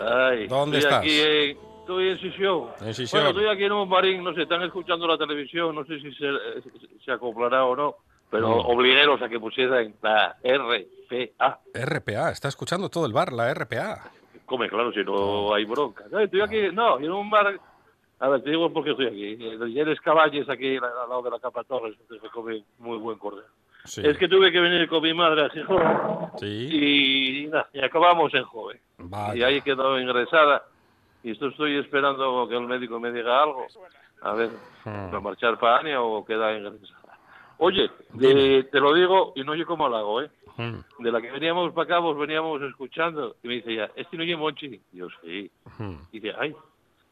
Ay, 0.00 0.48
¿Dónde 0.48 0.78
estoy 0.78 0.90
estás? 0.90 0.98
Aquí 1.00 1.20
en, 1.20 1.58
estoy 1.80 2.08
en 2.08 2.18
Sisión. 2.20 2.68
En 2.80 2.94
Sisión. 2.94 3.22
Bueno, 3.22 3.38
estoy 3.38 3.54
aquí 3.54 3.64
en 3.64 3.72
un 3.72 3.88
marín, 3.88 4.24
no 4.24 4.34
sé, 4.34 4.42
están 4.42 4.62
escuchando 4.62 5.06
la 5.06 5.16
televisión, 5.18 5.74
no 5.76 5.84
sé 5.84 6.00
si 6.00 6.12
se, 6.14 6.26
se 7.04 7.12
acoplará 7.12 7.64
o 7.66 7.76
no, 7.76 7.96
pero 8.30 8.48
No. 8.48 8.56
obligueros 8.62 9.22
a 9.22 9.28
que 9.28 9.38
pusieran 9.38 9.94
la 10.02 10.36
RPA. 10.42 11.60
RPA, 11.74 12.30
está 12.30 12.48
escuchando 12.48 12.88
todo 12.88 13.06
el 13.06 13.12
bar, 13.12 13.32
la 13.32 13.52
RPA. 13.54 14.10
Come, 14.46 14.68
claro, 14.68 14.92
si 14.92 15.02
no 15.04 15.54
hay 15.54 15.64
bronca. 15.64 16.04
No, 16.10 16.18
Estoy 16.20 16.40
aquí, 16.40 16.60
no, 16.72 16.98
en 16.98 17.10
un 17.12 17.30
bar... 17.30 17.58
A 18.20 18.28
ver, 18.28 18.42
te 18.42 18.50
digo 18.50 18.72
por 18.72 18.84
qué 18.84 18.90
estoy 18.90 19.06
aquí. 19.06 19.46
En 19.46 19.58
Lleres 19.72 20.00
Caballes, 20.00 20.48
aquí 20.48 20.76
al 20.76 20.82
lado 21.08 21.22
de 21.22 21.30
la 21.30 21.40
Capa 21.40 21.64
Torres, 21.64 21.96
se 22.08 22.28
come 22.28 22.62
muy 22.78 22.98
buen 22.98 23.18
cordero. 23.18 23.48
Sí. 23.84 24.00
Es 24.06 24.16
que 24.16 24.28
tuve 24.28 24.52
que 24.52 24.60
venir 24.60 24.88
con 24.88 25.02
mi 25.02 25.12
madre 25.12 25.46
a 25.46 25.48
Gijón 25.50 25.82
Sí. 26.38 26.68
y, 26.70 27.46
nada, 27.48 27.68
y 27.72 27.80
acabamos 27.80 28.32
en 28.34 28.44
joven. 28.44 28.78
Vaya. 28.98 29.34
Y 29.36 29.42
ahí 29.42 29.62
quedó 29.62 29.98
ingresada. 29.98 30.62
Y 31.24 31.32
esto 31.32 31.48
estoy 31.48 31.78
esperando 31.78 32.46
que 32.48 32.54
el 32.56 32.66
médico 32.66 33.00
me 33.00 33.10
diga 33.10 33.42
algo. 33.42 33.66
A 34.22 34.34
ver, 34.34 34.50
Hmm. 34.84 35.12
¿va 35.14 35.18
a 35.18 35.20
marchar 35.20 35.58
para 35.60 35.78
Ania 35.78 36.00
o 36.02 36.24
queda 36.24 36.56
ingresada? 36.56 37.01
Oye, 37.58 37.90
de- 38.14 38.64
te 38.70 38.80
lo 38.80 38.92
digo 38.94 39.32
y 39.36 39.42
no 39.44 39.52
oye 39.52 39.64
cómo 39.64 39.88
lo 39.88 39.96
hago, 39.96 40.22
¿eh? 40.22 40.30
Mm, 40.56 41.02
De 41.02 41.12
la 41.12 41.20
que 41.22 41.30
veníamos 41.30 41.72
para 41.72 41.84
acá, 41.84 41.98
vos 41.98 42.16
veníamos 42.18 42.60
escuchando. 42.62 43.36
Y 43.42 43.48
me 43.48 43.54
dice 43.54 43.74
ya, 43.74 43.90
¿este 43.96 44.16
no 44.16 44.22
oye 44.22 44.36
Monchi? 44.36 44.80
Y 44.92 44.96
yo, 44.98 45.08
sí. 45.22 45.50
mm. 45.78 45.94
Y 46.12 46.20
dice, 46.20 46.34
ay, 46.38 46.54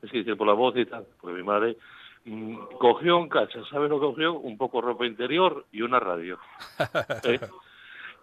es 0.03 0.11
que 0.11 0.19
dice 0.19 0.37
por 0.37 0.47
la 0.47 0.53
voz 0.55 0.77
y 0.77 0.85
tal. 0.87 1.07
Porque 1.21 1.37
mi 1.37 1.43
madre 1.45 1.77
mm, 2.25 2.55
cogió 2.79 3.17
un 3.19 3.29
cacha, 3.29 3.61
¿sabes 3.71 3.89
lo 3.91 3.99
que 4.01 4.07
cogió? 4.07 4.35
Un 4.35 4.59
poco 4.59 4.81
ropa 4.81 5.07
interior 5.07 5.65
y 5.73 5.83
una 5.83 6.01
radio. 6.01 6.39
¿Eh? 7.25 7.41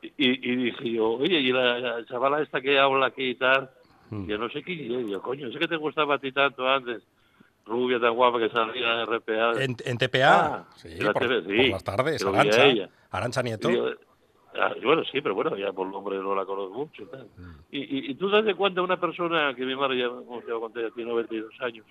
Y, 0.02 0.52
y 0.52 0.56
dije 0.58 0.92
yo, 0.92 1.10
oye, 1.14 1.40
y 1.40 1.52
la, 1.52 1.80
la 1.80 2.06
chavala 2.06 2.42
esta 2.42 2.62
que 2.62 2.78
habla 2.78 3.08
aquí 3.08 3.30
y 3.30 3.36
tal, 3.36 3.70
yo 4.12 4.38
no 4.38 4.48
sé 4.50 4.62
quién. 4.64 4.80
Y 5.08 5.12
yo, 5.12 5.22
coño, 5.22 5.52
sé 5.52 5.58
que 5.60 5.68
te 5.68 5.76
gustaba 5.76 6.16
a 6.16 6.20
ti 6.20 6.32
tanto 6.32 6.68
antes. 6.68 7.02
Rubia 7.68 8.00
tan 8.00 8.14
guapa 8.16 8.40
que 8.40 8.50
salía 8.50 9.02
en 9.02 9.08
RPA. 9.08 9.64
En, 9.64 9.76
en 9.84 9.98
TPA, 9.98 10.46
Ah, 10.46 10.66
sí, 10.76 10.90
en 10.92 11.04
la 11.06 11.14
por, 11.14 11.22
TV, 11.22 11.42
por 11.42 11.52
sí, 11.52 11.70
las 11.70 11.84
tardes, 11.84 12.26
Arancha, 12.26 12.66
ella. 12.66 12.90
Arancha 13.12 13.42
Nieto. 13.44 13.70
Yo, 13.70 13.90
ah, 14.60 14.74
bueno, 14.84 15.04
sí, 15.12 15.22
pero 15.22 15.36
bueno, 15.36 15.56
ya 15.58 15.72
por 15.74 15.88
nombre 15.88 16.18
no 16.18 16.34
la 16.36 16.46
conozco 16.46 16.74
mucho. 16.74 17.06
tal. 17.08 17.28
Mm. 17.38 17.52
Y, 17.72 17.80
y, 17.80 18.12
y 18.12 18.16
tú 18.16 18.30
das 18.30 18.46
de 18.46 18.56
cuenta 18.56 18.82
una 18.82 19.00
persona 19.00 19.54
que 19.54 19.66
mi 19.66 19.76
madre 19.76 20.00
ya, 20.00 20.08
como 20.10 20.42
te 20.42 20.52
conté, 20.52 20.82
ya 20.84 20.90
tiene 20.92 21.12
92 21.12 21.54
años, 21.62 21.86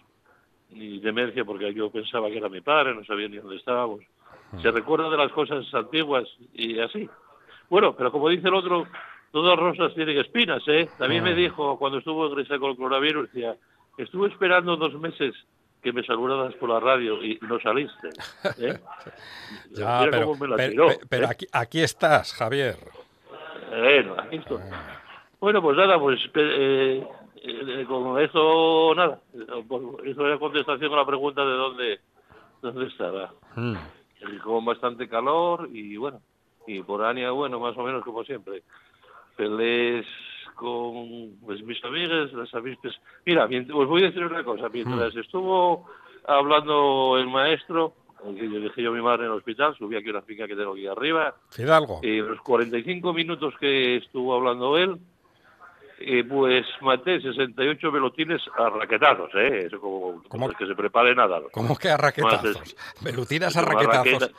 y 0.70 0.98
demencia 1.00 1.44
porque 1.44 1.72
yo 1.74 1.90
pensaba 1.90 2.28
que 2.28 2.38
era 2.38 2.48
mi 2.48 2.60
padre, 2.60 2.94
no 2.94 3.04
sabía 3.04 3.28
ni 3.28 3.36
dónde 3.36 3.56
estábamos. 3.56 4.00
Mm. 4.52 4.60
Se 4.60 4.70
recuerda 4.70 5.10
de 5.10 5.16
las 5.16 5.32
cosas 5.32 5.64
antiguas 5.74 6.24
y 6.54 6.78
así. 6.80 7.08
Bueno, 7.68 7.94
pero 7.96 8.10
como 8.12 8.28
dice 8.28 8.48
el 8.48 8.54
otro, 8.54 8.86
todas 9.32 9.58
rosas 9.58 9.92
tienen 9.94 10.18
espinas, 10.18 10.62
¿eh? 10.68 10.88
También 10.98 11.22
me 11.24 11.34
dijo 11.34 11.78
cuando 11.78 11.98
estuvo 11.98 12.26
ingresado 12.28 12.60
con 12.60 12.70
el 12.70 12.76
coronavirus, 12.76 13.32
decía, 13.32 13.56
estuve 13.98 14.28
esperando 14.28 14.76
dos 14.76 14.94
meses 15.00 15.34
que 15.86 15.92
me 15.92 16.02
saludaras 16.04 16.52
por 16.56 16.68
la 16.68 16.80
radio 16.80 17.22
y 17.22 17.38
no 17.42 17.60
saliste. 17.60 18.08
¿eh? 18.58 18.76
Ya, 19.70 20.00
Mira 20.00 20.10
pero, 20.10 20.26
cómo 20.26 20.40
me 20.40 20.48
la 20.48 20.56
pero- 20.56 20.70
tiró, 20.70 20.88
pe- 20.88 21.06
pero 21.08 21.26
¿eh? 21.26 21.28
aquí, 21.30 21.46
aquí 21.52 21.80
estás, 21.80 22.32
Javier. 22.34 22.76
Bueno, 23.70 24.16
aquí 24.18 24.36
estoy. 24.36 24.58
Bueno, 25.38 25.62
pues 25.62 25.76
nada, 25.76 25.96
pues 26.00 26.18
eh, 26.34 27.06
eh, 27.36 27.84
con 27.86 28.20
eso, 28.20 28.94
nada. 28.96 29.20
Eso 30.04 30.26
era 30.26 30.38
contestación 30.40 30.92
a 30.92 30.96
la 30.96 31.06
pregunta 31.06 31.44
de 31.44 31.52
dónde, 31.52 32.00
dónde 32.62 32.86
estaba. 32.86 33.32
Mm. 33.54 33.76
Con 34.42 34.64
bastante 34.64 35.08
calor 35.08 35.68
y 35.72 35.96
bueno, 35.96 36.20
y 36.66 36.82
por 36.82 37.04
Ania, 37.04 37.30
bueno, 37.30 37.60
más 37.60 37.76
o 37.76 37.82
menos 37.84 38.02
como 38.02 38.24
siempre. 38.24 38.64
Pelés 39.36 40.06
con 40.56 41.36
pues, 41.44 41.62
mis 41.62 41.82
amigas, 41.84 42.32
las 42.32 42.52
avispas. 42.54 42.92
Mira, 43.24 43.44
os 43.44 43.88
voy 43.88 44.02
a 44.02 44.06
decir 44.06 44.24
una 44.24 44.42
cosa. 44.42 44.68
Mientras 44.72 45.14
estuvo 45.14 45.86
hablando 46.26 47.16
el 47.18 47.28
maestro, 47.28 47.94
que 48.34 48.50
yo 48.50 48.60
dejé 48.60 48.82
yo 48.82 48.90
a 48.90 48.94
mi 48.94 49.02
madre 49.02 49.26
en 49.26 49.32
el 49.32 49.38
hospital, 49.38 49.76
subí 49.78 49.96
aquí 49.96 50.08
a 50.08 50.12
una 50.12 50.22
finca 50.22 50.48
que 50.48 50.56
tengo 50.56 50.72
aquí 50.72 50.86
arriba, 50.86 51.34
Fidalgo. 51.50 52.00
y 52.02 52.18
los 52.18 52.40
45 52.40 53.12
minutos 53.12 53.54
que 53.60 53.96
estuvo 53.98 54.34
hablando 54.34 54.76
él, 54.76 54.98
eh, 56.00 56.24
pues 56.24 56.66
maté 56.80 57.20
68 57.20 57.92
velotines 57.92 58.42
a 58.58 58.68
raquetazos, 58.68 59.30
¿eh? 59.34 59.66
Eso 59.66 59.80
como, 59.80 60.22
como 60.28 60.48
que 60.50 60.66
se 60.66 60.74
prepare 60.74 61.14
nada. 61.14 61.40
¿Cómo 61.52 61.76
que 61.76 61.88
a 61.88 61.96
raquetazos? 61.96 62.76
Velutinas 63.00 63.56
a 63.56 63.62
raquetazos. 63.62 64.32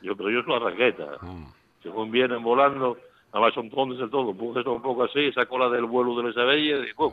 Yo, 0.00 0.16
pero 0.16 0.30
yo 0.30 0.40
es 0.40 0.46
la 0.46 0.58
raqueta. 0.58 1.18
Mm. 1.20 1.46
según 1.82 2.10
vienen 2.10 2.42
volando, 2.42 2.98
además 3.34 3.52
son 3.52 3.68
tontos 3.68 4.10
todo, 4.10 4.30
empujas 4.30 4.64
un 4.64 4.80
poco 4.80 5.04
así, 5.04 5.26
esa 5.26 5.44
cola 5.44 5.68
del 5.68 5.84
vuelo 5.84 6.16
de 6.16 6.22
la 6.22 6.30
Isabella 6.30 6.78
y 6.88 6.94
¡pum! 6.94 7.12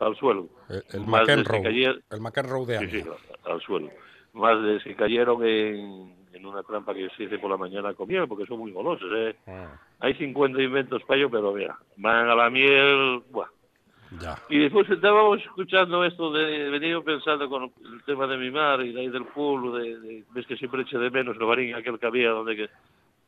al 0.00 0.16
suelo. 0.16 0.48
El, 0.68 0.82
el 0.94 1.06
McEnroe, 1.06 1.62
cayer- 1.62 2.02
el 2.10 2.20
McEnroe 2.20 2.66
de 2.66 2.78
Sí, 2.88 3.02
sí, 3.02 3.08
al 3.44 3.60
suelo. 3.60 3.90
Más 4.32 4.60
de 4.62 4.78
que 4.82 4.94
cayeron 4.96 5.44
en, 5.46 6.14
en 6.32 6.46
una 6.46 6.62
trampa 6.62 6.94
que 6.94 7.08
se 7.16 7.24
hice 7.24 7.38
por 7.38 7.50
la 7.50 7.56
mañana 7.58 7.92
comieron, 7.94 8.26
porque 8.28 8.46
son 8.46 8.58
muy 8.58 8.72
golosos, 8.72 9.08
¿eh? 9.14 9.36
Ah, 9.46 9.78
Hay 10.00 10.14
50 10.14 10.60
inventos 10.62 11.02
para 11.04 11.18
ello, 11.18 11.30
pero 11.30 11.52
mira, 11.52 11.76
van 11.96 12.28
a 12.30 12.34
la 12.34 12.48
miel, 12.48 13.22
buah. 13.30 13.48
ya. 14.20 14.38
Y 14.48 14.58
después 14.58 14.88
estábamos 14.88 15.40
escuchando 15.42 16.02
esto 16.04 16.32
de, 16.32 16.70
venido 16.70 17.02
pensando 17.04 17.48
con 17.50 17.64
el 17.64 18.02
tema 18.06 18.26
de 18.26 18.38
mi 18.38 18.50
madre 18.50 18.86
y 18.86 18.92
de 18.92 19.00
ahí 19.02 19.08
del 19.08 19.26
pueblo, 19.26 19.72
de, 19.76 19.98
de- 20.00 20.24
ves 20.32 20.46
que 20.46 20.56
siempre 20.56 20.80
eché 20.82 20.96
de 20.96 21.10
menos 21.10 21.36
el 21.36 21.44
barín 21.44 21.74
aquel 21.74 21.98
que 21.98 22.06
había 22.06 22.30
donde 22.30 22.56
que 22.56 22.68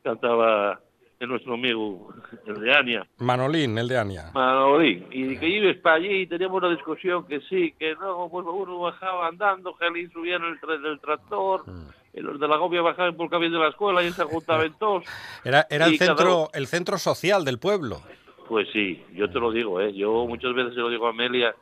cantaba 0.02 0.80
el 1.22 1.28
nuestro 1.28 1.54
amigo, 1.54 2.12
el 2.46 2.60
de 2.60 2.74
Ania, 2.74 3.06
Manolín, 3.18 3.78
el 3.78 3.86
de 3.86 3.96
Ania. 3.96 4.30
Manolín, 4.34 5.06
y 5.12 5.36
que 5.38 5.48
ibas 5.48 5.76
para 5.76 5.96
allí 5.96 6.22
y 6.22 6.26
teníamos 6.26 6.62
una 6.62 6.70
discusión 6.70 7.26
que 7.26 7.40
sí, 7.42 7.72
que 7.78 7.94
no, 7.94 8.28
pues 8.28 8.44
uno 8.46 8.80
bajaba 8.80 9.28
andando, 9.28 9.72
Gelín 9.74 10.10
subía 10.10 10.36
en 10.36 10.44
el 10.44 10.60
tren 10.60 10.82
del 10.82 10.98
tractor, 10.98 11.64
y 12.12 12.20
los 12.20 12.40
de 12.40 12.48
la 12.48 12.56
gobia 12.56 12.82
bajaban 12.82 13.16
por 13.16 13.26
el 13.26 13.30
camino 13.30 13.58
de 13.58 13.64
la 13.64 13.70
escuela 13.70 14.02
y 14.02 14.10
se 14.10 14.24
juntaban 14.24 14.76
todos. 14.78 15.04
Era, 15.44 15.66
era 15.70 15.86
el 15.86 15.98
cada 15.98 16.16
centro, 16.16 16.50
el 16.52 16.66
centro 16.66 16.98
social 16.98 17.44
del 17.44 17.58
pueblo. 17.58 18.02
Pues 18.48 18.68
sí, 18.72 19.02
yo 19.14 19.30
te 19.30 19.38
lo 19.38 19.50
digo, 19.50 19.80
¿eh? 19.80 19.92
Yo 19.94 20.26
muchas 20.26 20.54
veces 20.54 20.74
se 20.74 20.80
lo 20.80 20.90
digo 20.90 21.06
a 21.06 21.10
Amelia 21.10 21.54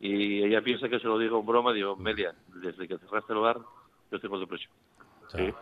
y 0.00 0.42
ella 0.42 0.62
piensa 0.62 0.88
que 0.88 0.98
se 0.98 1.06
lo 1.06 1.18
digo 1.18 1.40
en 1.40 1.46
broma. 1.46 1.72
Digo, 1.72 1.92
Amelia, 1.92 2.34
desde 2.54 2.88
que 2.88 2.98
cerraste 2.98 3.32
el 3.32 3.40
bar, 3.40 3.58
yo 4.10 4.18
tengo 4.18 4.38
depresión. 4.38 4.72
¿sí? 5.34 5.52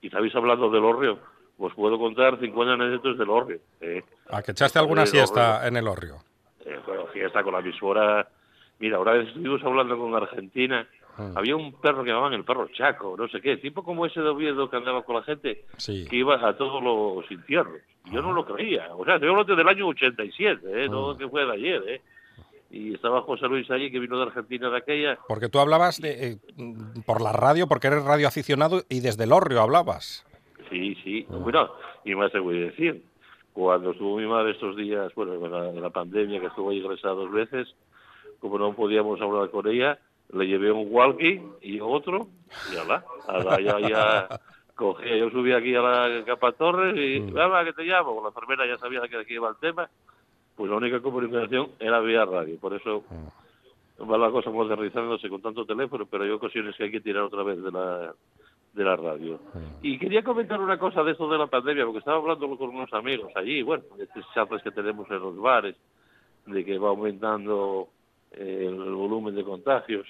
Y 0.00 0.06
estabais 0.06 0.34
hablando 0.36 0.70
del 0.70 0.84
Orrio. 0.84 1.18
Os 1.58 1.74
puedo 1.74 1.98
contar 1.98 2.38
50 2.38 2.74
anécdotas 2.74 3.18
del 3.18 3.30
Orrio. 3.30 3.58
¿eh? 3.80 4.02
¿A 4.30 4.42
que 4.42 4.52
echaste 4.52 4.78
alguna 4.78 5.02
Orrio. 5.02 5.12
siesta 5.12 5.66
en 5.66 5.76
el 5.76 5.88
Orrio? 5.88 6.16
Eh, 6.64 6.78
bueno, 6.86 7.06
fiesta 7.06 7.42
con 7.42 7.52
la 7.54 7.60
emisora. 7.60 8.28
Mira, 8.78 8.96
ahora 8.98 9.16
estuvimos 9.20 9.62
hablando 9.64 9.98
con 9.98 10.14
Argentina. 10.14 10.86
Mm. 11.16 11.36
Había 11.36 11.56
un 11.56 11.72
perro 11.80 12.04
que 12.04 12.10
llamaban 12.10 12.34
el 12.34 12.44
perro 12.44 12.68
Chaco, 12.68 13.16
no 13.18 13.26
sé 13.28 13.40
qué, 13.40 13.56
tipo 13.56 13.82
como 13.82 14.06
ese 14.06 14.20
de 14.20 14.28
Oviedo 14.28 14.70
que 14.70 14.76
andaba 14.76 15.02
con 15.02 15.16
la 15.16 15.22
gente, 15.22 15.64
Sí. 15.76 16.06
que 16.08 16.14
iba 16.16 16.36
a 16.48 16.56
todos 16.56 16.80
los 16.80 17.28
infiernos. 17.32 17.80
Y 18.04 18.12
Yo 18.12 18.22
no 18.22 18.32
lo 18.32 18.44
creía. 18.46 18.94
O 18.94 19.04
sea, 19.04 19.14
estoy 19.16 19.28
hablando 19.28 19.56
del 19.56 19.68
año 19.68 19.88
87, 19.88 20.84
¿eh? 20.84 20.88
no 20.88 21.14
Mm. 21.14 21.18
que 21.18 21.28
fue 21.28 21.44
de 21.44 21.52
ayer. 21.52 21.82
¿eh? 21.88 22.02
Y 22.70 22.94
estaba 22.94 23.22
José 23.22 23.48
Luis 23.48 23.68
allí, 23.70 23.90
que 23.90 23.98
vino 23.98 24.16
de 24.18 24.24
Argentina 24.24 24.70
de 24.70 24.76
aquella. 24.76 25.18
Porque 25.26 25.48
tú 25.48 25.58
hablabas 25.58 26.00
de, 26.00 26.32
eh, 26.32 26.38
por 27.04 27.20
la 27.20 27.32
radio, 27.32 27.66
porque 27.66 27.88
eres 27.88 28.04
radioaficionado 28.04 28.82
y 28.88 29.00
desde 29.00 29.24
el 29.24 29.32
Orrio 29.32 29.60
hablabas. 29.62 30.24
Sí, 30.70 30.94
sí. 31.02 31.26
Bueno, 31.28 31.70
y 32.04 32.14
más 32.14 32.32
te 32.32 32.38
voy 32.38 32.58
a 32.58 32.66
decir. 32.66 33.02
Cuando 33.52 33.90
estuvo 33.90 34.16
mi 34.16 34.26
madre 34.26 34.52
estos 34.52 34.76
días, 34.76 35.12
bueno, 35.14 35.34
en 35.34 35.50
la, 35.50 35.68
en 35.70 35.82
la 35.82 35.90
pandemia, 35.90 36.38
que 36.38 36.46
estuvo 36.46 36.70
ahí 36.70 36.78
ingresada 36.78 37.14
dos 37.14 37.32
veces, 37.32 37.74
como 38.38 38.58
no 38.58 38.72
podíamos 38.72 39.20
hablar 39.20 39.50
con 39.50 39.66
ella, 39.66 39.98
le 40.32 40.46
llevé 40.46 40.70
un 40.70 40.88
walkie 40.90 41.42
y 41.62 41.80
otro, 41.80 42.28
y 42.72 42.76
ala, 42.76 43.04
ala, 43.26 43.60
ya, 43.60 43.80
ya, 43.80 44.40
cogía, 44.74 45.16
yo 45.16 45.30
subí 45.30 45.52
aquí 45.52 45.74
a 45.74 45.80
la 45.80 46.24
capa 46.24 46.52
torre 46.52 47.04
y, 47.04 47.20
nada, 47.20 47.64
que 47.64 47.72
te 47.72 47.82
llamo, 47.82 48.20
la 48.22 48.28
enfermera 48.28 48.66
ya 48.66 48.78
sabía 48.78 49.00
que 49.08 49.16
aquí 49.16 49.34
iba 49.34 49.48
el 49.48 49.56
tema, 49.56 49.88
pues 50.54 50.70
la 50.70 50.76
única 50.76 51.00
comunicación 51.00 51.70
era 51.80 52.00
vía 52.00 52.24
radio, 52.24 52.58
por 52.58 52.74
eso 52.74 53.02
va 54.00 54.18
la 54.18 54.30
cosa 54.30 54.50
modernizándose 54.50 55.28
con 55.28 55.42
tanto 55.42 55.64
teléfono, 55.64 56.06
pero 56.06 56.24
hay 56.24 56.30
ocasiones 56.30 56.76
que 56.76 56.84
hay 56.84 56.90
que 56.90 57.00
tirar 57.00 57.24
otra 57.24 57.42
vez 57.42 57.62
de 57.62 57.72
la, 57.72 58.14
de 58.78 58.84
la 58.84 58.96
radio. 58.96 59.40
Y 59.82 59.98
quería 59.98 60.22
comentar 60.22 60.60
una 60.60 60.78
cosa 60.78 61.02
de 61.02 61.12
esto 61.12 61.28
de 61.28 61.36
la 61.36 61.48
pandemia, 61.48 61.84
porque 61.84 61.98
estaba 61.98 62.18
hablando 62.18 62.56
con 62.56 62.70
unos 62.70 62.92
amigos 62.94 63.32
allí, 63.34 63.60
bueno, 63.62 63.82
de 63.96 64.04
estos 64.04 64.24
charlas 64.32 64.62
que 64.62 64.70
tenemos 64.70 65.10
en 65.10 65.18
los 65.18 65.36
bares, 65.36 65.76
de 66.46 66.64
que 66.64 66.78
va 66.78 66.90
aumentando 66.90 67.88
eh, 68.32 68.66
el 68.68 68.94
volumen 68.94 69.34
de 69.34 69.42
contagios. 69.42 70.06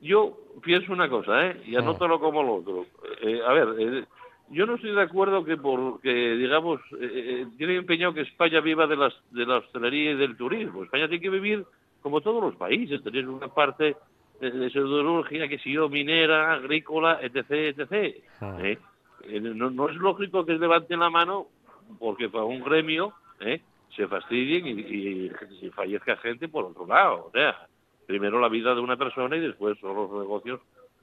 Yo 0.00 0.36
pienso 0.62 0.92
una 0.92 1.08
cosa, 1.08 1.46
¿eh? 1.46 1.62
Y 1.66 1.76
anótalo 1.76 2.20
como 2.20 2.42
lo 2.42 2.56
otro. 2.56 2.86
Eh, 3.22 3.40
a 3.46 3.52
ver, 3.52 3.68
eh, 3.78 4.04
yo 4.50 4.66
no 4.66 4.74
estoy 4.74 4.94
de 4.94 5.02
acuerdo 5.02 5.44
que 5.44 5.56
porque, 5.56 6.12
digamos, 6.36 6.80
eh, 7.00 7.10
eh, 7.12 7.46
tiene 7.56 7.76
empeñado 7.76 8.12
que 8.12 8.20
España 8.20 8.60
viva 8.60 8.86
de, 8.86 8.96
las, 8.96 9.14
de 9.30 9.46
la 9.46 9.58
hostelería 9.58 10.10
y 10.10 10.16
del 10.16 10.36
turismo. 10.36 10.84
España 10.84 11.08
tiene 11.08 11.22
que 11.22 11.30
vivir 11.30 11.64
como 12.02 12.20
todos 12.20 12.42
los 12.42 12.56
países, 12.56 13.02
tener 13.02 13.28
una 13.28 13.48
parte 13.48 13.96
de, 14.42 14.50
de 14.58 14.70
siderurgia, 14.70 15.46
que 15.48 15.58
si 15.58 15.72
yo, 15.72 15.88
minera, 15.88 16.52
agrícola, 16.54 17.18
etc., 17.22 17.78
etc. 17.78 17.92
¿eh? 18.60 18.78
Eh, 19.24 19.40
no, 19.40 19.70
no 19.70 19.88
es 19.88 19.96
lógico 19.96 20.44
que 20.44 20.54
levanten 20.54 20.98
la 21.00 21.10
mano 21.10 21.46
porque 21.98 22.28
para 22.28 22.44
un 22.44 22.60
gremio 22.62 23.12
¿eh? 23.40 23.60
se 23.94 24.06
fastidien 24.08 24.66
y, 24.66 24.72
y- 24.80 25.32
y 25.62 25.70
fallezca 25.70 26.16
gente 26.16 26.48
por 26.48 26.64
otro 26.64 26.86
lado. 26.86 27.26
O 27.26 27.30
sea, 27.30 27.66
primero 28.06 28.40
la 28.40 28.48
vida 28.48 28.74
de 28.74 28.80
una 28.80 28.96
persona 28.96 29.36
y 29.36 29.40
después 29.40 29.78
son 29.78 29.94
los 29.94 30.10
negocios 30.10 30.60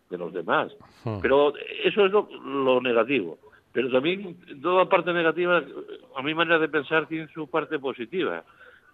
de 0.10 0.18
los 0.18 0.34
demás. 0.34 0.76
Pero 1.22 1.54
eso 1.84 2.06
es 2.06 2.12
lo, 2.12 2.28
lo 2.44 2.82
negativo. 2.82 3.38
Pero 3.72 3.90
también 3.92 4.36
toda 4.62 4.90
parte 4.90 5.14
negativa, 5.14 5.64
a 6.16 6.22
mi 6.24 6.34
manera 6.34 6.58
de 6.60 6.68
pensar, 6.68 7.08
tiene 7.08 7.28
su 7.34 7.48
parte 7.48 7.78
positiva. 7.80 8.44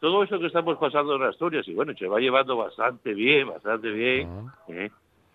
Todo 0.05 0.21
eso 0.21 0.37
que 0.39 0.45
estamos 0.45 0.77
pasando 0.77 1.15
en 1.15 1.23
Asturias, 1.23 1.67
y 1.67 1.73
bueno, 1.73 1.91
se 1.97 2.07
va 2.07 2.19
llevando 2.19 2.55
bastante 2.55 3.11
bien, 3.15 3.47
bastante 3.47 3.89
bien, 3.89 4.29
¿eh? 4.67 4.91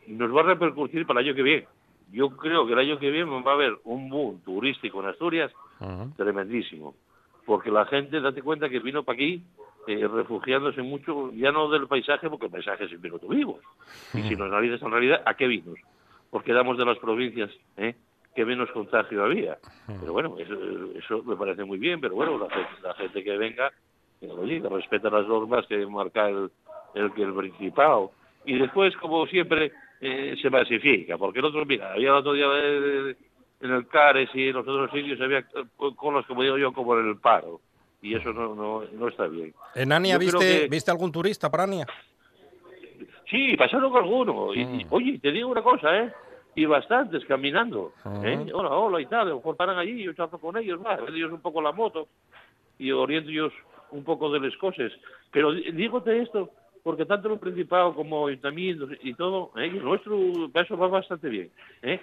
nos 0.06 0.32
va 0.32 0.42
a 0.42 0.44
repercutir 0.44 1.04
para 1.08 1.18
el 1.20 1.26
año 1.26 1.34
que 1.34 1.42
viene. 1.42 1.66
Yo 2.12 2.30
creo 2.36 2.64
que 2.64 2.74
el 2.74 2.78
año 2.78 2.96
que 3.00 3.10
viene 3.10 3.28
va 3.42 3.50
a 3.50 3.54
haber 3.54 3.76
un 3.82 4.08
boom 4.08 4.40
turístico 4.44 5.00
en 5.02 5.08
Asturias 5.08 5.50
tremendísimo. 6.12 6.94
Porque 7.44 7.72
la 7.72 7.84
gente, 7.86 8.20
date 8.20 8.42
cuenta 8.42 8.68
que 8.68 8.78
vino 8.78 9.02
para 9.02 9.16
aquí 9.16 9.42
eh, 9.88 10.06
refugiándose 10.06 10.82
mucho, 10.82 11.32
ya 11.32 11.50
no 11.50 11.68
del 11.68 11.88
paisaje, 11.88 12.30
porque 12.30 12.46
el 12.46 12.52
paisaje 12.52 12.86
siempre 12.86 13.10
lo 13.10 13.18
tuvimos. 13.18 13.56
Y 14.14 14.22
si 14.28 14.36
nos 14.36 14.46
analizas 14.52 14.80
en 14.82 14.90
realidad, 14.92 15.20
¿a 15.26 15.34
qué 15.34 15.48
vinos? 15.48 15.80
Porque 16.30 16.52
éramos 16.52 16.78
de 16.78 16.84
las 16.84 16.98
provincias 16.98 17.50
¿eh? 17.76 17.96
que 18.36 18.44
menos 18.44 18.70
contagio 18.70 19.24
había. 19.24 19.58
Pero 19.98 20.12
bueno, 20.12 20.36
eso, 20.38 20.54
eso 20.96 21.24
me 21.24 21.34
parece 21.34 21.64
muy 21.64 21.78
bien, 21.78 22.00
pero 22.00 22.14
bueno, 22.14 22.38
la, 22.38 22.48
gente- 22.50 22.82
la 22.84 22.94
gente 22.94 23.24
que 23.24 23.36
venga, 23.36 23.72
oye, 24.28 24.60
que 24.60 24.68
respeta 24.68 25.10
las 25.10 25.26
normas 25.26 25.66
que 25.66 25.84
marca 25.86 26.28
el, 26.28 26.50
el, 26.94 27.12
el 27.16 27.34
Principado. 27.34 28.12
Y 28.44 28.58
después, 28.58 28.96
como 28.96 29.26
siempre, 29.26 29.72
eh, 30.00 30.34
se 30.40 30.50
masifica, 30.50 31.16
porque 31.18 31.38
el 31.40 31.44
otro, 31.46 31.64
mira, 31.66 31.92
había 31.92 32.08
el 32.10 32.14
otro 32.16 32.32
día 32.32 32.46
eh, 32.52 33.16
en 33.60 33.70
el 33.70 33.86
Cares 33.88 34.30
y 34.34 34.48
en 34.48 34.54
los 34.54 34.66
otros 34.66 34.90
sitios 34.90 35.20
había 35.20 35.38
eh, 35.40 35.44
colas, 35.96 36.24
como 36.26 36.42
digo 36.42 36.56
yo, 36.58 36.72
como 36.72 36.98
en 36.98 37.08
el 37.08 37.16
paro. 37.18 37.60
Y 38.02 38.14
eso 38.14 38.32
no, 38.32 38.54
no, 38.54 38.82
no 38.92 39.08
está 39.08 39.26
bien. 39.26 39.52
¿En 39.74 39.92
Ania 39.92 40.16
viste, 40.16 40.38
que- 40.62 40.68
viste 40.70 40.90
algún 40.90 41.12
turista 41.12 41.50
para 41.50 41.64
Ania? 41.64 41.86
Sí, 43.28 43.56
pasaron 43.56 43.94
algunos. 43.94 44.56
Y, 44.56 44.60
y, 44.60 44.86
oye, 44.90 45.18
te 45.18 45.30
digo 45.32 45.50
una 45.50 45.62
cosa, 45.62 45.96
¿eh? 45.98 46.12
Y 46.54 46.64
bastantes 46.64 47.24
caminando. 47.26 47.92
¿eh? 48.24 48.46
Hola, 48.52 48.70
hola 48.70 49.00
y 49.00 49.06
tal. 49.06 49.20
A 49.20 49.24
lo 49.30 49.36
mejor 49.36 49.56
paran 49.56 49.78
allí, 49.78 50.02
yo 50.02 50.12
charlo 50.14 50.38
con 50.38 50.56
ellos, 50.56 50.80
va, 50.84 50.98
ellos 51.08 51.30
un 51.30 51.40
poco 51.40 51.60
la 51.62 51.72
moto 51.72 52.08
y 52.78 52.90
oriento 52.90 53.30
ellos 53.30 53.52
un 53.92 54.04
poco 54.04 54.30
de 54.30 54.40
las 54.40 54.56
cosas. 54.56 54.92
Pero 55.30 55.52
dígote 55.52 56.22
esto, 56.22 56.50
porque 56.82 57.04
tanto 57.04 57.32
el 57.32 57.38
Principado 57.38 57.94
como 57.94 58.26
ayuntamientos 58.26 58.90
y 59.02 59.14
todo, 59.14 59.52
¿eh? 59.56 59.70
nuestro 59.70 60.16
eso 60.54 60.76
va 60.76 60.88
bastante 60.88 61.28
bien. 61.28 61.50
¿eh? 61.82 62.00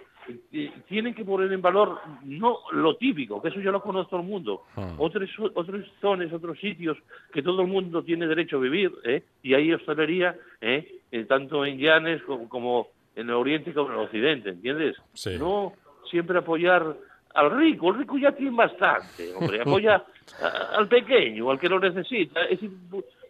Tienen 0.88 1.14
que 1.14 1.24
poner 1.24 1.52
en 1.54 1.62
valor 1.62 2.00
no 2.24 2.60
lo 2.72 2.96
típico, 2.98 3.42
que 3.42 3.48
eso 3.48 3.62
ya 3.62 3.72
lo 3.72 3.82
conoce 3.82 4.10
todo 4.10 4.20
el 4.20 4.28
mundo, 4.28 4.64
otras 4.98 5.30
otras 5.54 5.86
zonas, 6.02 6.34
otros 6.34 6.60
sitios 6.60 6.98
que 7.32 7.42
todo 7.42 7.62
el 7.62 7.68
mundo 7.68 8.04
tiene 8.04 8.28
derecho 8.28 8.58
a 8.58 8.62
vivir, 8.62 8.92
¿eh? 9.06 9.24
y 9.42 9.54
hay 9.54 9.74
hostelería, 9.74 10.36
¿eh? 10.60 11.00
Eh, 11.12 11.24
tanto 11.24 11.66
en 11.66 11.78
Llanes 11.78 12.22
como, 12.24 12.50
como 12.50 12.90
en 13.16 13.30
el 13.30 13.36
oriente 13.36 13.74
como 13.74 13.90
en 13.90 13.94
el 13.94 14.06
occidente, 14.06 14.50
¿entiendes? 14.50 14.98
Sí. 15.14 15.38
No 15.40 15.74
siempre 16.10 16.38
apoyar 16.38 16.98
al 17.38 17.52
rico, 17.52 17.90
el 17.90 18.00
rico 18.00 18.18
ya 18.18 18.32
tiene 18.32 18.56
bastante, 18.56 19.32
hombre, 19.36 19.62
apoya 19.62 20.04
al 20.76 20.88
pequeño, 20.88 21.52
al 21.52 21.60
que 21.60 21.70
lo 21.70 21.80
necesita, 21.80 22.44
ese 22.46 22.68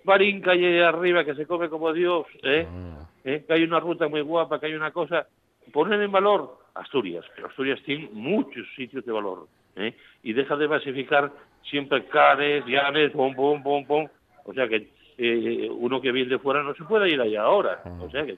barín 0.06 0.42
que 0.42 0.52
hay 0.52 0.80
arriba 0.80 1.26
que 1.26 1.36
se 1.36 1.46
come 1.46 1.68
como 1.68 1.92
Dios, 1.92 2.26
¿eh? 2.42 2.66
¿Eh? 3.26 3.44
que 3.46 3.54
hay 3.54 3.64
una 3.64 3.82
ruta 3.82 4.08
muy 4.08 4.22
guapa, 4.22 4.62
que 4.62 4.68
hay 4.68 4.76
una 4.76 4.92
cosa, 4.92 5.28
poner 5.74 6.02
en 6.02 6.12
valor 6.12 6.58
Asturias, 6.76 7.26
pero 7.36 7.48
Asturias 7.48 7.82
tiene 7.84 8.10
muchos 8.14 8.66
sitios 8.78 9.06
de 9.06 9.12
valor, 9.12 9.48
¿eh? 9.76 9.94
y 10.24 10.32
deja 10.32 10.56
de 10.56 10.70
masificar 10.70 11.30
siempre 11.70 12.06
cares, 12.06 12.66
llanes, 12.66 13.12
pom, 13.12 13.36
pom, 13.36 13.62
pom, 13.62 13.86
pom, 13.86 14.08
o 14.46 14.54
sea 14.54 14.70
que 14.70 14.88
eh, 15.18 15.68
uno 15.70 16.00
que 16.00 16.14
viene 16.14 16.30
de 16.30 16.40
fuera 16.40 16.64
no 16.64 16.74
se 16.76 16.86
puede 16.86 17.10
ir 17.10 17.20
allá 17.20 17.42
ahora, 17.42 17.82
o 18.00 18.10
sea 18.10 18.26
que 18.26 18.38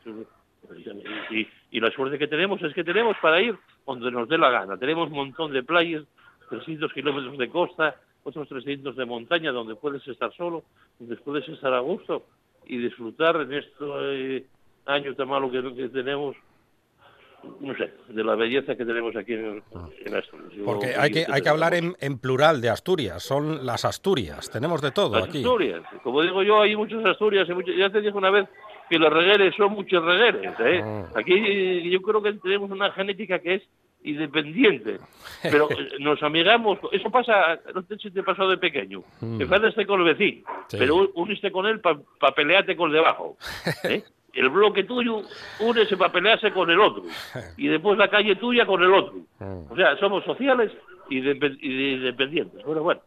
y, 1.32 1.48
y 1.72 1.80
la 1.80 1.92
suerte 1.92 2.18
que 2.18 2.28
tenemos 2.28 2.62
es 2.62 2.74
que 2.74 2.84
tenemos 2.84 3.16
para 3.22 3.42
ir 3.42 3.56
donde 3.86 4.12
nos 4.12 4.28
dé 4.30 4.38
la 4.38 4.50
gana. 4.50 4.78
Tenemos 4.78 5.10
un 5.10 5.16
montón 5.16 5.52
de 5.54 5.64
playas, 5.64 6.04
300 6.50 6.92
kilómetros 6.94 7.38
de 7.38 7.50
costa, 7.50 7.96
otros 8.24 8.48
300 8.50 8.96
de 8.96 9.06
montaña, 9.06 9.52
donde 9.52 9.76
puedes 9.76 10.08
estar 10.08 10.32
solo, 10.36 10.64
donde 11.00 11.16
puedes 11.18 11.48
estar 11.50 11.74
a 11.74 11.80
gusto 11.80 12.24
y 12.66 12.78
disfrutar 12.78 13.36
en 13.38 13.54
este 13.54 13.76
eh, 13.82 14.46
año 14.86 15.16
tan 15.16 15.28
malo 15.28 15.50
que, 15.52 15.62
que 15.76 15.90
tenemos 15.90 16.36
no 17.62 17.74
sé, 17.78 17.94
de 18.10 18.22
la 18.24 18.36
belleza 18.36 18.76
que 18.76 18.86
tenemos 18.86 19.16
aquí 19.16 19.34
en, 19.34 19.64
en 20.06 20.16
Asturias. 20.16 20.52
Porque 20.66 20.88
hay 20.98 21.10
que, 21.10 21.26
hay 21.30 21.42
que 21.42 21.48
hablar 21.50 21.74
en, 21.74 21.96
en 22.02 22.20
plural 22.20 22.60
de 22.60 22.70
Asturias, 22.70 23.24
son 23.24 23.66
las 23.66 23.86
Asturias, 23.86 24.50
tenemos 24.52 24.82
de 24.82 24.92
todo 24.92 25.16
Las 25.18 25.30
aquí. 25.30 25.38
Asturias. 25.38 25.82
Como 26.04 26.22
digo 26.22 26.44
yo, 26.44 26.62
hay 26.62 26.76
muchas 26.76 27.04
Asturias. 27.06 27.48
y 27.48 27.54
muchas- 27.54 27.76
Ya 27.78 27.90
te 27.90 28.02
dije 28.02 28.16
una 28.18 28.30
vez 28.30 28.46
que 28.90 29.00
los 29.00 29.12
regueres 29.14 29.56
son 29.56 29.74
muchos 29.74 30.04
regueres. 30.04 30.52
¿eh? 30.60 30.82
Ah. 30.84 31.06
Aquí 31.16 31.34
eh, 31.34 31.90
yo 31.90 32.02
creo 32.02 32.22
que 32.22 32.34
tenemos 32.34 32.70
una 32.72 32.92
genética 32.92 33.40
que 33.40 33.56
es 33.56 33.64
independiente. 34.04 34.98
Pero 35.44 35.70
eh, 35.72 35.90
nos 36.00 36.22
amigamos. 36.24 36.80
Eso 36.92 37.10
pasa, 37.10 37.60
no 37.74 37.82
sé 37.84 37.98
si 37.98 38.12
te 38.12 38.24
pasó 38.24 38.48
de 38.50 38.58
pequeño. 38.58 39.04
Mm. 39.22 39.38
Te 39.38 39.44
enfadaste 39.44 39.86
con 39.86 40.00
el 40.02 40.06
vecino, 40.16 40.46
Sí. 40.68 40.78
pero 40.80 40.96
un- 40.96 41.10
uniste 41.16 41.52
con 41.52 41.66
él 41.66 41.80
para 41.80 42.36
pelearte 42.36 42.76
con 42.76 42.88
el 42.90 42.94
de 42.94 43.00
abajo. 43.00 43.38
¿eh? 43.84 44.04
El 44.32 44.50
bloque 44.50 44.84
tuyo 44.84 45.24
únese 45.60 45.98
para 45.98 46.12
pelearse 46.14 46.52
con 46.54 46.70
el 46.70 46.80
otro. 46.80 47.04
Y 47.58 47.68
después 47.68 47.98
la 47.98 48.10
calle 48.10 48.36
tuya 48.36 48.64
con 48.68 48.82
el 48.84 48.94
otro. 48.94 49.16
Mm. 49.40 49.72
O 49.72 49.76
sea, 49.76 49.98
somos 49.98 50.24
sociales 50.24 50.72
y, 51.10 51.20
depe- 51.20 51.58
y 51.60 51.94
independientes. 51.96 52.64
Bueno, 52.64 52.84
bueno. 52.84 53.02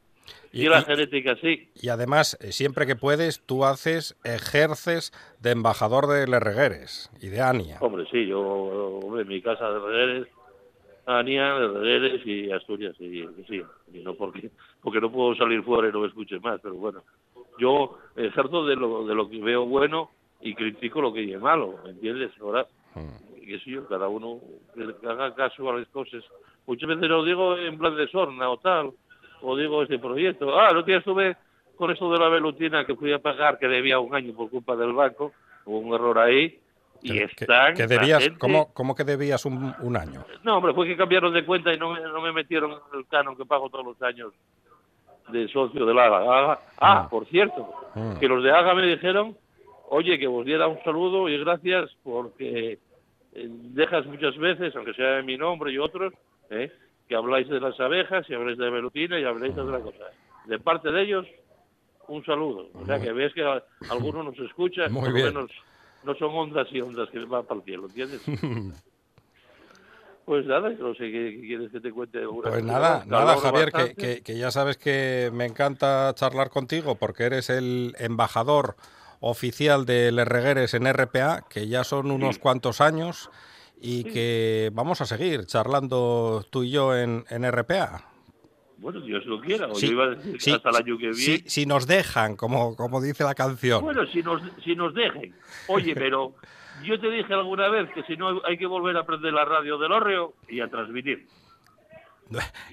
Y- 0.52 0.62
Y, 0.66 0.68
la 0.68 0.82
genética 0.82 1.36
sí. 1.40 1.70
Y 1.80 1.88
además, 1.88 2.36
eh, 2.40 2.52
siempre 2.52 2.86
que 2.86 2.96
puedes, 2.96 3.40
tú 3.46 3.64
haces, 3.64 4.16
ejerces 4.24 5.12
de 5.40 5.50
embajador 5.52 6.06
de 6.06 6.26
Les 6.26 6.40
Regueres 6.42 7.10
y 7.20 7.28
de 7.28 7.40
Ania. 7.40 7.78
Hombre, 7.80 8.06
sí, 8.10 8.26
yo, 8.26 8.40
hombre, 8.40 9.22
en 9.22 9.28
mi 9.28 9.40
casa 9.40 9.70
de 9.70 9.78
Regueres, 9.78 10.28
Ania, 11.06 11.54
de 11.54 11.68
Regueres 11.68 12.26
y 12.26 12.50
Asturias, 12.52 12.94
y, 13.00 13.26
sí, 13.48 13.62
y 13.92 13.98
no 14.00 14.14
porque, 14.14 14.50
porque 14.82 15.00
no 15.00 15.10
puedo 15.10 15.34
salir 15.34 15.62
fuera 15.62 15.88
y 15.88 15.92
no 15.92 16.00
me 16.00 16.08
escuchen 16.08 16.40
más, 16.42 16.60
pero 16.62 16.74
bueno, 16.74 17.02
yo 17.58 17.98
ejerzo 18.16 18.64
de 18.66 18.76
lo, 18.76 19.04
de 19.06 19.14
lo 19.14 19.28
que 19.28 19.40
veo 19.40 19.64
bueno 19.66 20.10
y 20.40 20.54
critico 20.54 21.00
lo 21.00 21.12
que 21.12 21.32
es 21.32 21.40
malo, 21.40 21.78
¿me 21.84 21.90
entiendes? 21.90 22.30
Ahora, 22.40 22.66
que 23.44 23.58
sí, 23.60 23.72
yo, 23.72 23.86
cada 23.88 24.06
uno 24.08 24.38
que 24.74 25.06
haga 25.08 25.34
caso 25.34 25.68
a 25.70 25.78
las 25.78 25.88
cosas. 25.88 26.22
Muchas 26.66 26.88
veces 26.88 27.08
lo 27.08 27.24
digo 27.24 27.56
en 27.58 27.76
plan 27.76 27.96
de 27.96 28.06
sorna 28.08 28.48
o 28.48 28.58
tal, 28.58 28.92
o 29.42 29.56
digo 29.56 29.82
este 29.82 29.98
proyecto. 29.98 30.58
Ah, 30.58 30.68
otro 30.70 30.82
día 30.82 30.98
estuve 30.98 31.36
con 31.76 31.90
esto 31.90 32.10
de 32.12 32.18
la 32.18 32.28
velutina 32.28 32.84
que 32.84 32.94
fui 32.94 33.12
a 33.12 33.18
pagar, 33.18 33.58
que 33.58 33.66
debía 33.68 33.98
un 33.98 34.14
año 34.14 34.32
por 34.34 34.48
culpa 34.50 34.76
del 34.76 34.92
banco, 34.92 35.32
hubo 35.64 35.78
un 35.78 35.94
error 35.94 36.18
ahí, 36.18 36.58
y 37.04 37.12
Que, 37.18 37.24
están... 37.24 37.74
que 37.74 37.82
la 37.82 37.88
debías, 37.88 38.22
gente- 38.22 38.38
¿cómo, 38.38 38.72
cómo 38.72 38.94
que 38.94 39.02
debías 39.04 39.44
un, 39.44 39.74
un 39.80 39.96
año? 39.96 40.24
No, 40.44 40.58
hombre, 40.58 40.72
fue 40.74 40.86
que 40.86 40.96
cambiaron 40.96 41.32
de 41.34 41.44
cuenta 41.44 41.72
y 41.74 41.78
no 41.78 41.92
me, 41.92 42.00
no 42.00 42.20
me 42.20 42.30
metieron 42.32 42.72
el 42.94 43.06
canon 43.08 43.36
que 43.36 43.44
pago 43.44 43.68
todos 43.70 43.84
los 43.84 44.00
años 44.02 44.32
de 45.28 45.48
socio 45.48 45.84
de 45.86 45.94
la 45.94 46.04
AGA. 46.06 46.60
Ah, 46.80 47.08
por 47.10 47.26
cierto, 47.26 47.72
Mm. 47.94 48.18
que 48.20 48.26
los 48.28 48.42
de 48.42 48.50
AGA 48.52 48.74
me 48.74 48.86
dijeron, 48.86 49.36
oye, 49.90 50.18
que 50.18 50.26
os 50.26 50.46
diera 50.46 50.66
un 50.68 50.82
saludo 50.84 51.28
y 51.28 51.36
gracias 51.38 51.90
porque 52.02 52.78
eh, 53.34 53.48
dejas 53.74 54.06
muchas 54.06 54.36
veces, 54.38 54.74
aunque 54.76 54.94
sea 54.94 55.18
en 55.18 55.26
mi 55.26 55.36
nombre 55.36 55.72
y 55.72 55.78
otros, 55.78 56.12
eh, 56.50 56.70
que 57.12 57.16
habláis 57.16 57.46
de 57.46 57.60
las 57.60 57.78
abejas 57.78 58.24
y 58.30 58.32
habláis 58.32 58.56
de 58.56 58.70
velutina 58.70 59.20
y 59.20 59.24
habláis 59.24 59.54
de 59.54 59.60
otra 59.60 59.80
cosa. 59.80 60.04
De 60.46 60.58
parte 60.58 60.90
de 60.90 61.02
ellos, 61.02 61.26
un 62.08 62.24
saludo. 62.24 62.70
O 62.72 62.86
sea, 62.86 62.98
que 62.98 63.12
ves 63.12 63.34
que 63.34 63.44
a- 63.44 63.62
alguno 63.90 64.22
nos 64.22 64.38
escucha, 64.38 64.88
Muy 64.88 65.10
por 65.10 65.12
menos 65.12 65.50
no 66.04 66.14
son 66.14 66.30
ondas 66.34 66.66
y 66.70 66.80
ondas 66.80 67.10
que 67.10 67.18
van 67.26 67.44
para 67.44 67.60
el 67.60 67.64
cielo, 67.66 67.86
¿entiendes? 67.88 68.22
Pues 70.24 70.46
nada, 70.46 70.70
no 70.70 70.94
sé 70.94 71.10
qué, 71.10 71.38
quieres 71.42 71.70
que 71.72 71.80
te 71.80 71.90
cuente. 71.90 72.20
Pues 72.26 72.64
nada, 72.64 73.04
nada, 73.06 73.36
Javier, 73.36 73.72
que, 73.72 73.94
que- 73.94 74.22
que 74.22 74.38
ya 74.38 74.50
sabes 74.52 74.78
que 74.78 75.30
me 75.34 75.44
encanta 75.44 76.12
charlar 76.14 76.48
contigo 76.48 76.94
porque 76.94 77.24
eres 77.24 77.50
el 77.50 77.94
embajador 77.98 78.76
oficial 79.20 79.84
de 79.84 80.12
Les 80.12 80.26
Regueres 80.26 80.72
en 80.74 80.86
RPA, 80.86 81.42
que 81.50 81.66
ya 81.66 81.82
son 81.84 82.10
unos 82.12 82.38
cuantos 82.38 82.80
años 82.80 83.30
y 83.84 84.04
que 84.04 84.70
vamos 84.72 85.00
a 85.00 85.06
seguir 85.06 85.44
charlando 85.46 86.46
tú 86.50 86.62
y 86.62 86.70
yo 86.70 86.96
en, 86.96 87.24
en 87.30 87.50
RPA. 87.50 88.08
Bueno, 88.78 89.00
Dios 89.00 89.24
lo 89.26 89.40
quiera. 89.40 89.66
O 89.68 89.74
Sí, 89.74 89.86
yo 89.88 89.92
iba 89.92 90.04
a 90.04 90.08
decir 90.10 90.40
sí, 90.40 90.52
hasta 90.52 90.70
el 90.70 90.76
año 90.76 90.96
que 90.98 91.08
viene. 91.10 91.14
Si, 91.14 91.38
si 91.46 91.66
nos 91.66 91.86
dejan, 91.86 92.36
como, 92.36 92.74
como 92.76 93.00
dice 93.00 93.22
la 93.24 93.34
canción. 93.34 93.82
Bueno, 93.82 94.06
si 94.06 94.22
nos, 94.22 94.40
si 94.64 94.74
nos 94.74 94.92
dejen. 94.94 95.34
Oye, 95.68 95.94
pero 95.94 96.34
yo 96.84 96.98
te 97.00 97.10
dije 97.10 97.32
alguna 97.34 97.68
vez 97.68 97.90
que 97.94 98.02
si 98.04 98.16
no 98.16 98.40
hay 98.44 98.56
que 98.58 98.66
volver 98.66 98.96
a 98.96 99.00
aprender 99.00 99.32
la 99.32 99.44
radio 99.44 99.78
del 99.78 99.92
Orreo 99.92 100.34
y 100.48 100.60
a 100.60 100.68
transmitir. 100.68 101.26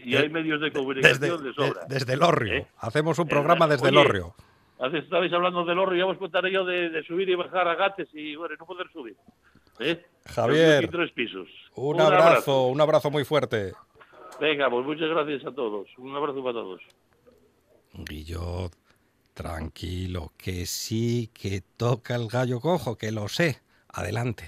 Y 0.05 0.15
hay 0.15 0.29
medios 0.29 0.61
de 0.61 0.71
comunicación 0.71 1.19
desde, 1.19 1.43
de 1.49 1.53
sobra. 1.53 1.85
de- 1.85 1.93
desde 1.95 2.13
el 2.13 2.23
Orrio. 2.23 2.53
¿Eh? 2.53 2.67
Hacemos 2.79 3.19
un 3.19 3.27
programa 3.27 3.65
Eh, 3.65 3.69
desde 3.69 3.89
el 3.89 3.97
oye, 3.97 4.07
Orrio. 4.07 4.35
Hace, 4.79 4.99
estabais 4.99 5.33
hablando 5.33 5.65
del 5.65 5.77
Orreo, 5.77 5.97
ya 6.05 6.11
os 6.11 6.17
contaré 6.17 6.51
yo 6.53 6.63
de, 6.63 6.89
de 6.89 7.03
subir 7.03 7.27
y 7.29 7.35
bajar 7.35 7.67
a 7.67 7.75
gates 7.75 8.07
y, 8.13 8.35
bueno, 8.37 8.55
no 8.57 8.65
poder 8.65 8.89
subir. 8.93 9.15
¿Eh? 9.79 10.05
Javier, 10.33 10.89
tres 10.89 11.11
pisos. 11.11 11.47
Un, 11.75 11.99
abrazo, 11.99 12.67
un 12.67 12.81
abrazo 12.81 13.09
muy 13.09 13.25
fuerte. 13.25 13.73
Venga, 14.39 14.69
pues 14.69 14.85
muchas 14.85 15.09
gracias 15.09 15.45
a 15.45 15.51
todos. 15.51 15.87
Un 15.97 16.15
abrazo 16.15 16.43
para 16.43 16.53
todos. 16.53 16.81
Guillot, 17.93 18.73
tranquilo, 19.33 20.33
que 20.37 20.65
sí, 20.65 21.29
que 21.33 21.61
toca 21.77 22.15
el 22.15 22.27
gallo 22.27 22.59
cojo, 22.59 22.97
que 22.97 23.11
lo 23.11 23.27
sé. 23.27 23.61
Adelante. 23.89 24.45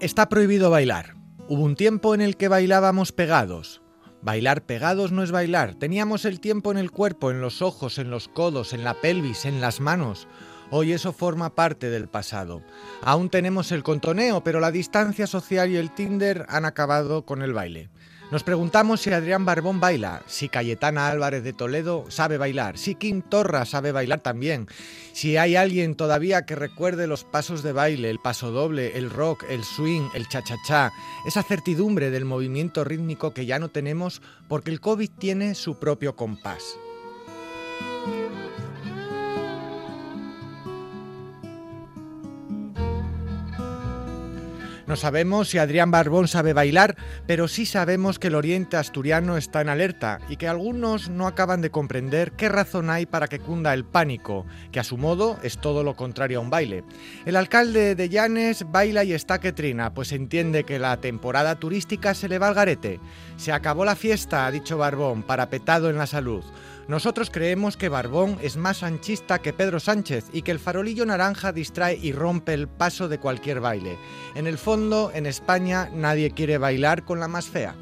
Está 0.00 0.28
prohibido 0.28 0.70
bailar. 0.70 1.14
Hubo 1.48 1.62
un 1.62 1.76
tiempo 1.76 2.14
en 2.14 2.22
el 2.22 2.36
que 2.36 2.48
bailábamos 2.48 3.12
pegados. 3.12 3.81
Bailar 4.22 4.62
pegados 4.62 5.10
no 5.10 5.24
es 5.24 5.32
bailar. 5.32 5.74
Teníamos 5.74 6.24
el 6.24 6.38
tiempo 6.38 6.70
en 6.70 6.78
el 6.78 6.92
cuerpo, 6.92 7.32
en 7.32 7.40
los 7.40 7.60
ojos, 7.60 7.98
en 7.98 8.08
los 8.08 8.28
codos, 8.28 8.72
en 8.72 8.84
la 8.84 8.94
pelvis, 8.94 9.44
en 9.46 9.60
las 9.60 9.80
manos. 9.80 10.28
Hoy 10.70 10.92
eso 10.92 11.12
forma 11.12 11.54
parte 11.56 11.90
del 11.90 12.08
pasado. 12.08 12.62
Aún 13.02 13.30
tenemos 13.30 13.72
el 13.72 13.82
contoneo, 13.82 14.44
pero 14.44 14.60
la 14.60 14.70
distancia 14.70 15.26
social 15.26 15.70
y 15.70 15.76
el 15.76 15.90
Tinder 15.90 16.46
han 16.48 16.64
acabado 16.64 17.26
con 17.26 17.42
el 17.42 17.52
baile. 17.52 17.90
Nos 18.32 18.44
preguntamos 18.44 19.02
si 19.02 19.12
Adrián 19.12 19.44
Barbón 19.44 19.78
baila, 19.78 20.22
si 20.26 20.48
Cayetana 20.48 21.08
Álvarez 21.08 21.44
de 21.44 21.52
Toledo 21.52 22.06
sabe 22.08 22.38
bailar, 22.38 22.78
si 22.78 22.94
Kim 22.94 23.20
Torra 23.20 23.66
sabe 23.66 23.92
bailar 23.92 24.20
también, 24.20 24.68
si 25.12 25.36
hay 25.36 25.54
alguien 25.54 25.94
todavía 25.96 26.46
que 26.46 26.56
recuerde 26.56 27.06
los 27.06 27.24
pasos 27.24 27.62
de 27.62 27.72
baile, 27.72 28.08
el 28.08 28.20
paso 28.20 28.50
doble, 28.50 28.96
el 28.96 29.10
rock, 29.10 29.44
el 29.50 29.64
swing, 29.64 30.08
el 30.14 30.30
cha-cha-cha, 30.30 30.92
esa 31.26 31.42
certidumbre 31.42 32.10
del 32.10 32.24
movimiento 32.24 32.84
rítmico 32.84 33.34
que 33.34 33.44
ya 33.44 33.58
no 33.58 33.68
tenemos 33.68 34.22
porque 34.48 34.70
el 34.70 34.80
COVID 34.80 35.10
tiene 35.10 35.54
su 35.54 35.78
propio 35.78 36.16
compás. 36.16 36.78
No 44.92 44.96
sabemos 44.96 45.48
si 45.48 45.56
Adrián 45.56 45.90
Barbón 45.90 46.28
sabe 46.28 46.52
bailar, 46.52 46.96
pero 47.26 47.48
sí 47.48 47.64
sabemos 47.64 48.18
que 48.18 48.26
el 48.26 48.34
oriente 48.34 48.76
asturiano 48.76 49.38
está 49.38 49.62
en 49.62 49.70
alerta 49.70 50.18
y 50.28 50.36
que 50.36 50.48
algunos 50.48 51.08
no 51.08 51.26
acaban 51.26 51.62
de 51.62 51.70
comprender 51.70 52.32
qué 52.32 52.50
razón 52.50 52.90
hay 52.90 53.06
para 53.06 53.26
que 53.26 53.38
cunda 53.38 53.72
el 53.72 53.86
pánico, 53.86 54.44
que 54.70 54.80
a 54.80 54.84
su 54.84 54.98
modo 54.98 55.38
es 55.42 55.56
todo 55.56 55.82
lo 55.82 55.96
contrario 55.96 56.40
a 56.40 56.42
un 56.42 56.50
baile. 56.50 56.84
El 57.24 57.36
alcalde 57.36 57.94
de 57.94 58.10
Llanes 58.10 58.66
baila 58.70 59.02
y 59.02 59.14
está 59.14 59.40
que 59.40 59.52
trina, 59.52 59.94
pues 59.94 60.12
entiende 60.12 60.64
que 60.64 60.78
la 60.78 60.98
temporada 60.98 61.54
turística 61.54 62.12
se 62.12 62.28
le 62.28 62.38
va 62.38 62.48
al 62.48 62.54
garete. 62.54 63.00
Se 63.38 63.50
acabó 63.50 63.86
la 63.86 63.96
fiesta, 63.96 64.44
ha 64.44 64.50
dicho 64.50 64.76
Barbón, 64.76 65.22
parapetado 65.22 65.88
en 65.88 65.96
la 65.96 66.06
salud. 66.06 66.44
Nosotros 66.88 67.30
creemos 67.30 67.76
que 67.76 67.88
Barbón 67.88 68.38
es 68.42 68.56
más 68.56 68.82
anchista 68.82 69.38
que 69.38 69.52
Pedro 69.52 69.78
Sánchez 69.78 70.26
y 70.32 70.42
que 70.42 70.50
el 70.50 70.58
farolillo 70.58 71.06
naranja 71.06 71.52
distrae 71.52 71.98
y 72.00 72.12
rompe 72.12 72.54
el 72.54 72.68
paso 72.68 73.08
de 73.08 73.18
cualquier 73.18 73.60
baile. 73.60 73.98
En 74.34 74.46
el 74.46 74.58
fondo, 74.58 75.10
en 75.14 75.26
España 75.26 75.88
nadie 75.94 76.32
quiere 76.32 76.58
bailar 76.58 77.04
con 77.04 77.20
la 77.20 77.28
más 77.28 77.46
fea. 77.46 77.74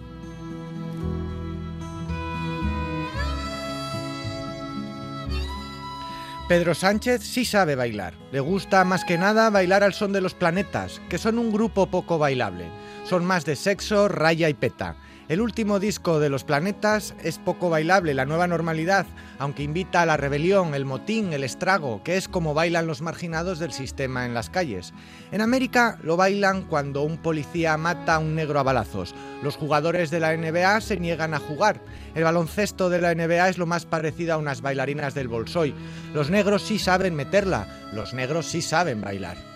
Pedro 6.50 6.74
Sánchez 6.74 7.22
sí 7.22 7.44
sabe 7.44 7.76
bailar. 7.76 8.14
Le 8.32 8.40
gusta 8.40 8.82
más 8.84 9.04
que 9.04 9.16
nada 9.16 9.50
bailar 9.50 9.84
al 9.84 9.94
son 9.94 10.12
de 10.12 10.20
los 10.20 10.34
planetas, 10.34 11.00
que 11.08 11.16
son 11.16 11.38
un 11.38 11.52
grupo 11.52 11.86
poco 11.86 12.18
bailable. 12.18 12.66
Son 13.04 13.24
más 13.24 13.44
de 13.44 13.54
sexo, 13.54 14.08
raya 14.08 14.48
y 14.48 14.54
peta. 14.54 14.96
El 15.30 15.40
último 15.40 15.78
disco 15.78 16.18
de 16.18 16.28
Los 16.28 16.42
Planetas 16.42 17.14
es 17.22 17.38
poco 17.38 17.70
bailable, 17.70 18.14
la 18.14 18.24
nueva 18.24 18.48
normalidad, 18.48 19.06
aunque 19.38 19.62
invita 19.62 20.02
a 20.02 20.06
la 20.06 20.16
rebelión, 20.16 20.74
el 20.74 20.84
motín, 20.84 21.32
el 21.32 21.44
estrago, 21.44 22.02
que 22.02 22.16
es 22.16 22.26
como 22.26 22.52
bailan 22.52 22.88
los 22.88 23.00
marginados 23.00 23.60
del 23.60 23.70
sistema 23.70 24.26
en 24.26 24.34
las 24.34 24.50
calles. 24.50 24.92
En 25.30 25.40
América 25.40 26.00
lo 26.02 26.16
bailan 26.16 26.62
cuando 26.62 27.02
un 27.02 27.16
policía 27.16 27.76
mata 27.76 28.16
a 28.16 28.18
un 28.18 28.34
negro 28.34 28.58
a 28.58 28.64
balazos. 28.64 29.14
Los 29.40 29.54
jugadores 29.54 30.10
de 30.10 30.18
la 30.18 30.36
NBA 30.36 30.80
se 30.80 30.96
niegan 30.96 31.32
a 31.32 31.38
jugar. 31.38 31.80
El 32.16 32.24
baloncesto 32.24 32.90
de 32.90 33.00
la 33.00 33.14
NBA 33.14 33.50
es 33.50 33.56
lo 33.56 33.66
más 33.66 33.86
parecido 33.86 34.34
a 34.34 34.38
unas 34.38 34.62
bailarinas 34.62 35.14
del 35.14 35.28
Bolsoy. 35.28 35.72
Los 36.12 36.28
negros 36.30 36.62
sí 36.62 36.80
saben 36.80 37.14
meterla, 37.14 37.68
los 37.92 38.14
negros 38.14 38.46
sí 38.46 38.62
saben 38.62 39.00
bailar. 39.00 39.49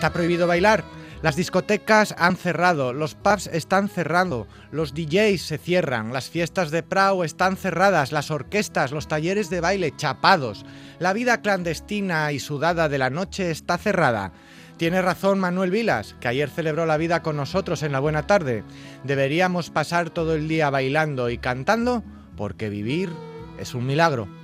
¿Está 0.00 0.14
prohibido 0.14 0.46
bailar? 0.46 0.82
Las 1.20 1.36
discotecas 1.36 2.14
han 2.16 2.36
cerrado, 2.36 2.94
los 2.94 3.14
pubs 3.14 3.48
están 3.48 3.90
cerrando, 3.90 4.48
los 4.72 4.94
DJs 4.94 5.42
se 5.42 5.58
cierran, 5.58 6.14
las 6.14 6.30
fiestas 6.30 6.70
de 6.70 6.82
Prau 6.82 7.22
están 7.22 7.58
cerradas, 7.58 8.10
las 8.10 8.30
orquestas, 8.30 8.92
los 8.92 9.08
talleres 9.08 9.50
de 9.50 9.60
baile 9.60 9.94
chapados. 9.94 10.64
La 11.00 11.12
vida 11.12 11.42
clandestina 11.42 12.32
y 12.32 12.38
sudada 12.38 12.88
de 12.88 12.96
la 12.96 13.10
noche 13.10 13.50
está 13.50 13.76
cerrada. 13.76 14.32
Tiene 14.78 15.02
razón 15.02 15.38
Manuel 15.38 15.70
Vilas, 15.70 16.16
que 16.18 16.28
ayer 16.28 16.48
celebró 16.48 16.86
la 16.86 16.96
vida 16.96 17.22
con 17.22 17.36
nosotros 17.36 17.82
en 17.82 17.92
la 17.92 18.00
buena 18.00 18.26
tarde. 18.26 18.64
Deberíamos 19.04 19.68
pasar 19.68 20.08
todo 20.08 20.34
el 20.34 20.48
día 20.48 20.70
bailando 20.70 21.28
y 21.28 21.36
cantando 21.36 22.02
porque 22.38 22.70
vivir 22.70 23.10
es 23.58 23.74
un 23.74 23.84
milagro. 23.84 24.39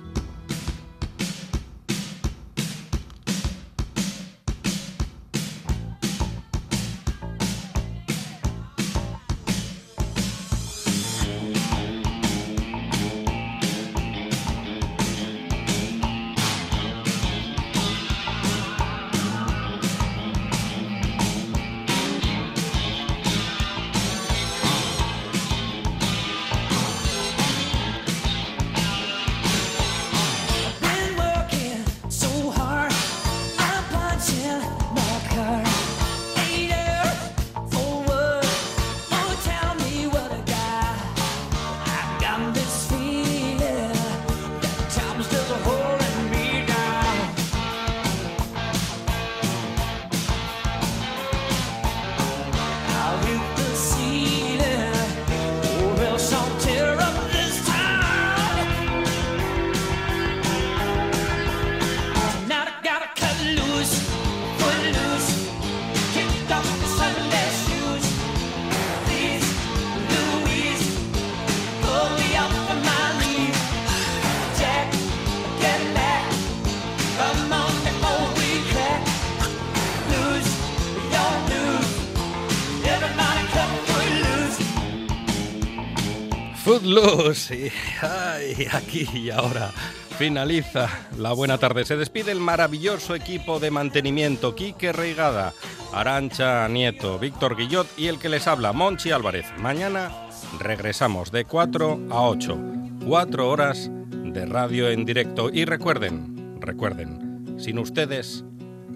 Footloose. 86.87 87.55
Y, 87.55 87.71
ay, 88.01 88.67
aquí 88.71 89.07
y 89.13 89.29
ahora 89.29 89.71
finaliza 90.17 90.87
la 91.17 91.33
buena 91.33 91.57
tarde. 91.57 91.85
Se 91.85 91.97
despide 91.97 92.31
el 92.31 92.39
maravilloso 92.39 93.13
equipo 93.13 93.59
de 93.59 93.71
mantenimiento. 93.71 94.55
Quique 94.55 94.93
Reigada, 94.93 95.53
Arancha 95.93 96.67
Nieto, 96.69 97.19
Víctor 97.19 97.57
Guillot 97.57 97.87
y 97.97 98.07
el 98.07 98.19
que 98.19 98.29
les 98.29 98.47
habla, 98.47 98.71
Monchi 98.71 99.11
Álvarez. 99.11 99.45
Mañana 99.57 100.11
regresamos 100.59 101.31
de 101.31 101.45
4 101.45 102.07
a 102.09 102.21
8. 102.21 102.57
Cuatro 103.05 103.49
horas 103.49 103.89
de 103.91 104.45
radio 104.45 104.89
en 104.89 105.05
directo. 105.05 105.49
Y 105.51 105.65
recuerden, 105.65 106.57
recuerden, 106.61 107.55
sin 107.59 107.79
ustedes, 107.79 108.45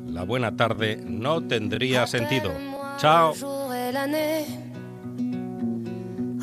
la 0.06 0.24
buena 0.24 0.56
tarde 0.56 0.98
no 1.06 1.46
tendría 1.46 2.08
sentido. 2.08 2.52
Chao. 2.98 3.34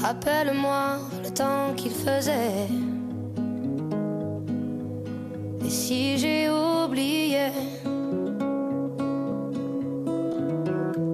Rappelle-moi 0.00 1.17
qu'il 1.76 1.92
faisait. 1.92 2.66
Et 5.64 5.70
si 5.70 6.18
j'ai 6.18 6.48
oublié, 6.50 7.50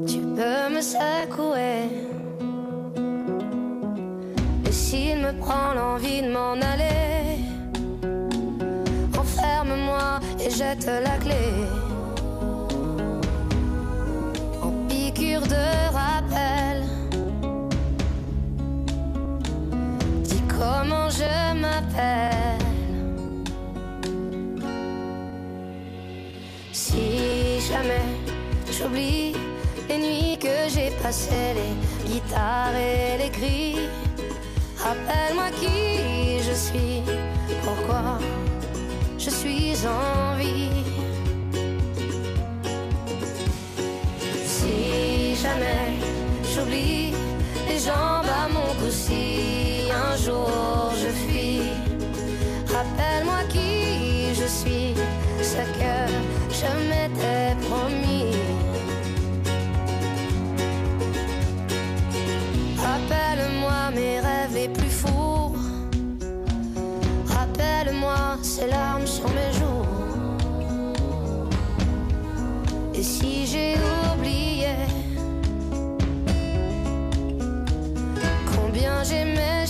tu 0.07 0.19
peux 0.37 0.75
me 0.75 0.81
secouer. 0.81 1.91
Et 4.67 4.73
s'il 4.73 5.19
me 5.19 5.33
prend 5.39 5.75
l'envie 5.75 6.23
de 6.23 6.31
m'en 6.33 6.53
aller, 6.53 7.41
enferme-moi 9.19 10.21
et 10.41 10.51
jette 10.51 10.87
la 10.87 11.17
clé. 11.19 11.84
Si 26.73 27.61
jamais 27.69 28.07
j'oublie 28.73 29.33
les 29.89 29.99
nuits 29.99 30.39
que 30.39 30.69
j'ai 30.69 30.91
passées, 31.03 31.55
les 31.55 32.11
guitares 32.11 32.75
et 32.75 33.19
les 33.23 33.31
cris, 33.31 33.77
rappelle-moi 34.77 35.51
qui 35.61 36.43
je 36.43 36.53
suis, 36.53 37.03
pourquoi 37.63 38.19
je 39.17 39.31
suis 39.31 39.77
en 39.87 40.37
vie. 40.37 40.71
Si 44.45 45.37
jamais 45.37 45.95
j'oublie 46.53 47.13
les 47.69 47.79
jambes 47.79 48.27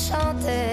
chanter. 0.09 0.64